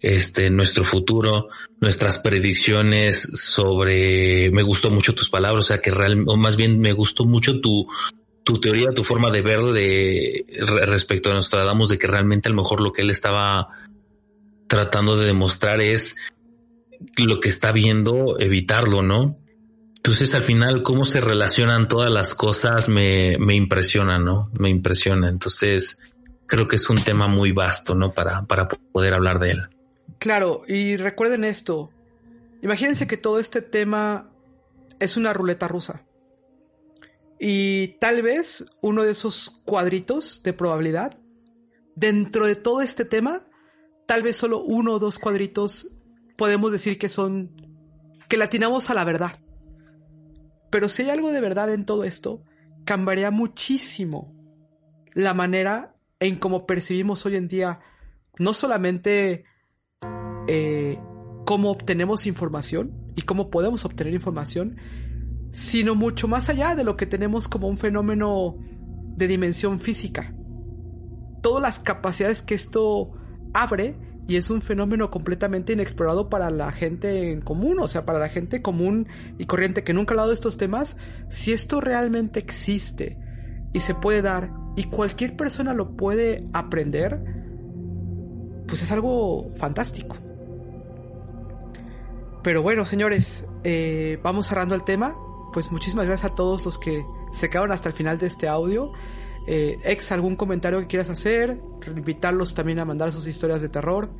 este, 0.00 0.48
nuestro 0.48 0.84
futuro, 0.84 1.48
nuestras 1.80 2.18
predicciones 2.18 3.20
sobre, 3.20 4.50
me 4.50 4.62
gustó 4.62 4.90
mucho 4.90 5.14
tus 5.14 5.28
palabras, 5.28 5.66
o 5.66 5.68
sea 5.68 5.80
que 5.82 5.90
real, 5.90 6.24
o 6.26 6.36
más 6.36 6.56
bien 6.56 6.80
me 6.80 6.94
gustó 6.94 7.26
mucho 7.26 7.60
tu, 7.60 7.86
tu 8.42 8.58
teoría, 8.58 8.88
tu 8.94 9.04
forma 9.04 9.30
de 9.30 9.42
ver 9.42 9.60
de 9.60 10.46
respecto 10.86 11.30
a 11.30 11.34
Nostradamus, 11.34 11.90
de 11.90 11.98
que 11.98 12.06
realmente 12.06 12.48
a 12.48 12.52
lo 12.52 12.56
mejor 12.56 12.80
lo 12.80 12.90
que 12.90 13.02
él 13.02 13.10
estaba 13.10 13.68
tratando 14.66 15.18
de 15.18 15.26
demostrar 15.26 15.82
es 15.82 16.16
lo 17.16 17.40
que 17.40 17.48
está 17.48 17.72
viendo, 17.72 18.38
evitarlo, 18.38 19.02
¿no? 19.02 19.36
Entonces 19.96 20.34
al 20.34 20.42
final 20.42 20.82
cómo 20.82 21.04
se 21.04 21.20
relacionan 21.20 21.86
todas 21.86 22.10
las 22.10 22.34
cosas 22.34 22.88
me, 22.88 23.36
me 23.38 23.54
impresiona, 23.54 24.18
¿no? 24.18 24.50
Me 24.52 24.68
impresiona. 24.68 25.28
Entonces 25.28 26.02
creo 26.46 26.66
que 26.66 26.76
es 26.76 26.90
un 26.90 27.02
tema 27.02 27.28
muy 27.28 27.52
vasto, 27.52 27.94
¿no? 27.94 28.12
Para, 28.12 28.42
para 28.46 28.68
poder 28.68 29.14
hablar 29.14 29.38
de 29.38 29.52
él. 29.52 29.68
Claro, 30.18 30.62
y 30.66 30.96
recuerden 30.96 31.44
esto. 31.44 31.90
Imagínense 32.62 33.06
que 33.06 33.16
todo 33.16 33.38
este 33.38 33.62
tema 33.62 34.30
es 35.00 35.16
una 35.16 35.32
ruleta 35.32 35.68
rusa. 35.68 36.04
Y 37.38 37.96
tal 38.00 38.22
vez 38.22 38.66
uno 38.82 39.02
de 39.02 39.12
esos 39.12 39.62
cuadritos 39.64 40.42
de 40.42 40.52
probabilidad, 40.52 41.18
dentro 41.96 42.46
de 42.46 42.54
todo 42.54 42.82
este 42.82 43.04
tema, 43.04 43.46
tal 44.06 44.22
vez 44.22 44.36
solo 44.36 44.62
uno 44.62 44.94
o 44.94 44.98
dos 44.98 45.18
cuadritos 45.18 45.88
podemos 46.36 46.72
decir 46.72 46.98
que 46.98 47.08
son, 47.08 47.50
que 48.28 48.36
latinamos 48.36 48.90
a 48.90 48.94
la 48.94 49.04
verdad. 49.04 49.32
Pero 50.70 50.88
si 50.88 51.02
hay 51.02 51.10
algo 51.10 51.32
de 51.32 51.40
verdad 51.40 51.72
en 51.72 51.84
todo 51.84 52.04
esto, 52.04 52.42
cambiaría 52.84 53.30
muchísimo 53.30 54.34
la 55.14 55.34
manera 55.34 55.96
en 56.20 56.36
cómo 56.36 56.66
percibimos 56.66 57.26
hoy 57.26 57.36
en 57.36 57.48
día 57.48 57.80
no 58.38 58.54
solamente 58.54 59.44
eh, 60.48 60.98
cómo 61.44 61.70
obtenemos 61.70 62.26
información 62.26 63.12
y 63.16 63.22
cómo 63.22 63.50
podemos 63.50 63.84
obtener 63.84 64.14
información, 64.14 64.78
sino 65.52 65.94
mucho 65.94 66.28
más 66.28 66.48
allá 66.48 66.74
de 66.74 66.84
lo 66.84 66.96
que 66.96 67.06
tenemos 67.06 67.48
como 67.48 67.68
un 67.68 67.76
fenómeno 67.76 68.56
de 69.16 69.28
dimensión 69.28 69.80
física. 69.80 70.34
todas 71.42 71.60
las 71.60 71.80
capacidades 71.80 72.40
que 72.40 72.54
esto 72.54 73.12
abre 73.52 73.96
y 74.26 74.36
es 74.36 74.50
un 74.50 74.62
fenómeno 74.62 75.10
completamente 75.10 75.72
inexplorado 75.72 76.28
para 76.28 76.50
la 76.50 76.70
gente 76.72 77.32
en 77.32 77.40
común, 77.40 77.78
o 77.80 77.88
sea, 77.88 78.04
para 78.04 78.18
la 78.18 78.28
gente 78.28 78.62
común 78.62 79.08
y 79.38 79.46
corriente 79.46 79.84
que 79.84 79.94
nunca 79.94 80.12
ha 80.12 80.14
hablado 80.14 80.28
de 80.28 80.34
estos 80.34 80.56
temas, 80.56 80.96
si 81.28 81.52
esto 81.52 81.80
realmente 81.80 82.38
existe 82.38 83.18
y 83.72 83.80
se 83.80 83.94
puede 83.94 84.22
dar 84.22 84.52
y 84.76 84.84
cualquier 84.84 85.36
persona 85.36 85.74
lo 85.74 85.96
puede 85.96 86.48
aprender, 86.52 87.20
pues 88.66 88.82
es 88.82 88.92
algo 88.92 89.50
fantástico. 89.58 90.16
Pero 92.42 92.62
bueno, 92.62 92.84
señores, 92.84 93.46
eh, 93.62 94.18
vamos 94.22 94.48
cerrando 94.48 94.74
el 94.74 94.82
tema. 94.82 95.16
Pues 95.52 95.70
muchísimas 95.70 96.06
gracias 96.06 96.32
a 96.32 96.34
todos 96.34 96.64
los 96.64 96.78
que 96.78 97.04
se 97.32 97.50
quedaron 97.50 97.72
hasta 97.72 97.88
el 97.88 97.94
final 97.94 98.18
de 98.18 98.26
este 98.26 98.48
audio. 98.48 98.92
Eh, 99.46 99.78
ex, 99.84 100.12
¿algún 100.12 100.36
comentario 100.36 100.80
que 100.80 100.86
quieras 100.86 101.10
hacer? 101.10 101.58
Invitarlos 101.86 102.54
también 102.54 102.78
a 102.78 102.84
mandar 102.84 103.12
sus 103.12 103.26
historias 103.26 103.60
de 103.60 103.68
terror. 103.68 104.10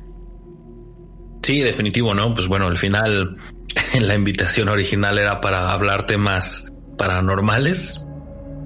Sí, 1.41 1.59
definitivo, 1.59 2.13
¿no? 2.13 2.33
Pues 2.33 2.47
bueno, 2.47 2.67
al 2.67 2.77
final 2.77 3.37
la 3.99 4.15
invitación 4.15 4.69
original 4.69 5.17
era 5.17 5.41
para 5.41 5.71
hablar 5.71 6.05
temas 6.05 6.71
paranormales, 6.97 8.07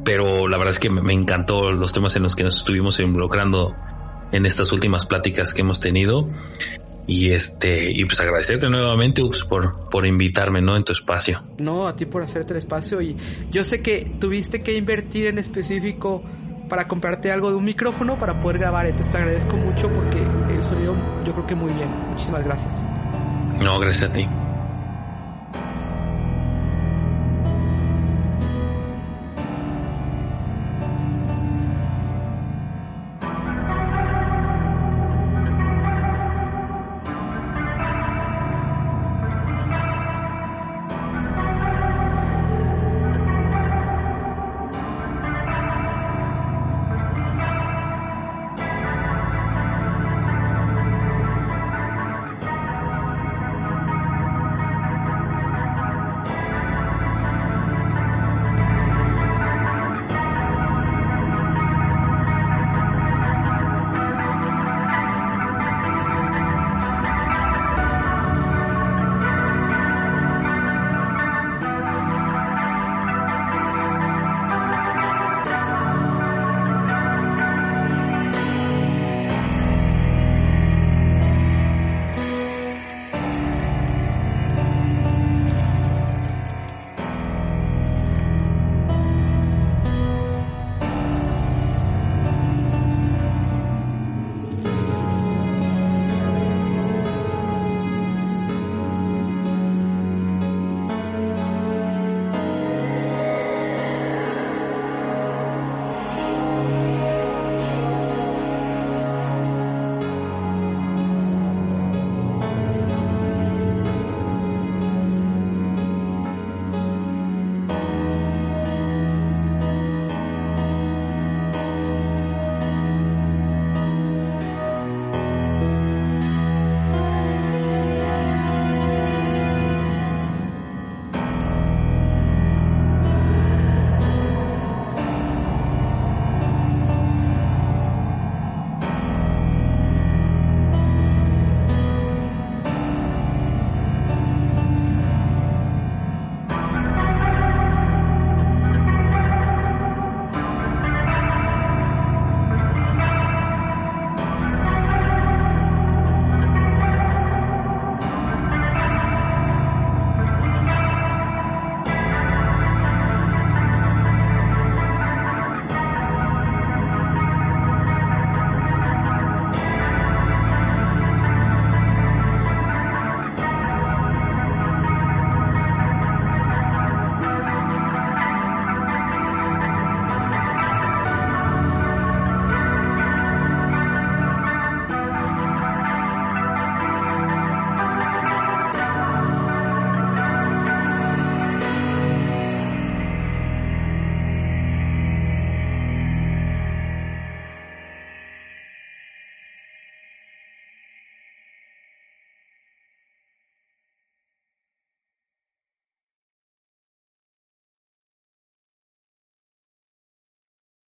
pero 0.04 0.48
la 0.48 0.58
verdad 0.58 0.72
es 0.74 0.80
que 0.80 0.90
me 0.90 1.14
encantó 1.14 1.72
los 1.72 1.94
temas 1.94 2.16
en 2.16 2.24
los 2.24 2.36
que 2.36 2.44
nos 2.44 2.58
estuvimos 2.58 3.00
involucrando 3.00 3.76
en 4.32 4.46
estas 4.46 4.72
últimas 4.72 5.06
pláticas 5.06 5.54
que 5.54 5.62
hemos 5.62 5.80
tenido. 5.80 6.30
Y 7.10 7.32
este, 7.32 7.90
y 7.90 8.04
pues 8.04 8.20
agradecerte 8.20 8.70
nuevamente 8.70 9.22
por, 9.48 9.90
por 9.90 10.06
invitarme, 10.06 10.62
¿no? 10.62 10.76
En 10.76 10.84
tu 10.84 10.92
espacio. 10.92 11.42
No, 11.58 11.88
a 11.88 11.96
ti 11.96 12.06
por 12.06 12.22
hacerte 12.22 12.52
el 12.52 12.58
espacio. 12.58 13.02
Y 13.02 13.16
yo 13.50 13.64
sé 13.64 13.82
que 13.82 14.12
tuviste 14.20 14.62
que 14.62 14.76
invertir 14.76 15.28
en 15.28 15.40
específico 15.40 16.22
para 16.68 16.88
comprarte 16.88 17.32
algo 17.32 17.50
de 17.50 17.56
un 17.56 17.66
micrófono 17.66 18.18
para 18.18 18.40
poder 18.40 18.60
grabar. 18.60 18.86
Entonces 18.86 19.12
te 19.12 19.18
agradezco 19.18 19.58
mucho 19.58 19.90
porque 19.94 20.18
el 20.18 20.64
sonido 20.64 20.96
yo 21.24 21.34
creo 21.34 21.48
que 21.48 21.56
muy 21.56 21.74
bien. 21.74 21.90
Muchísimas 22.10 22.44
gracias. 22.44 22.84
No, 23.64 23.80
gracias 23.80 24.10
a 24.10 24.14
ti. 24.14 24.28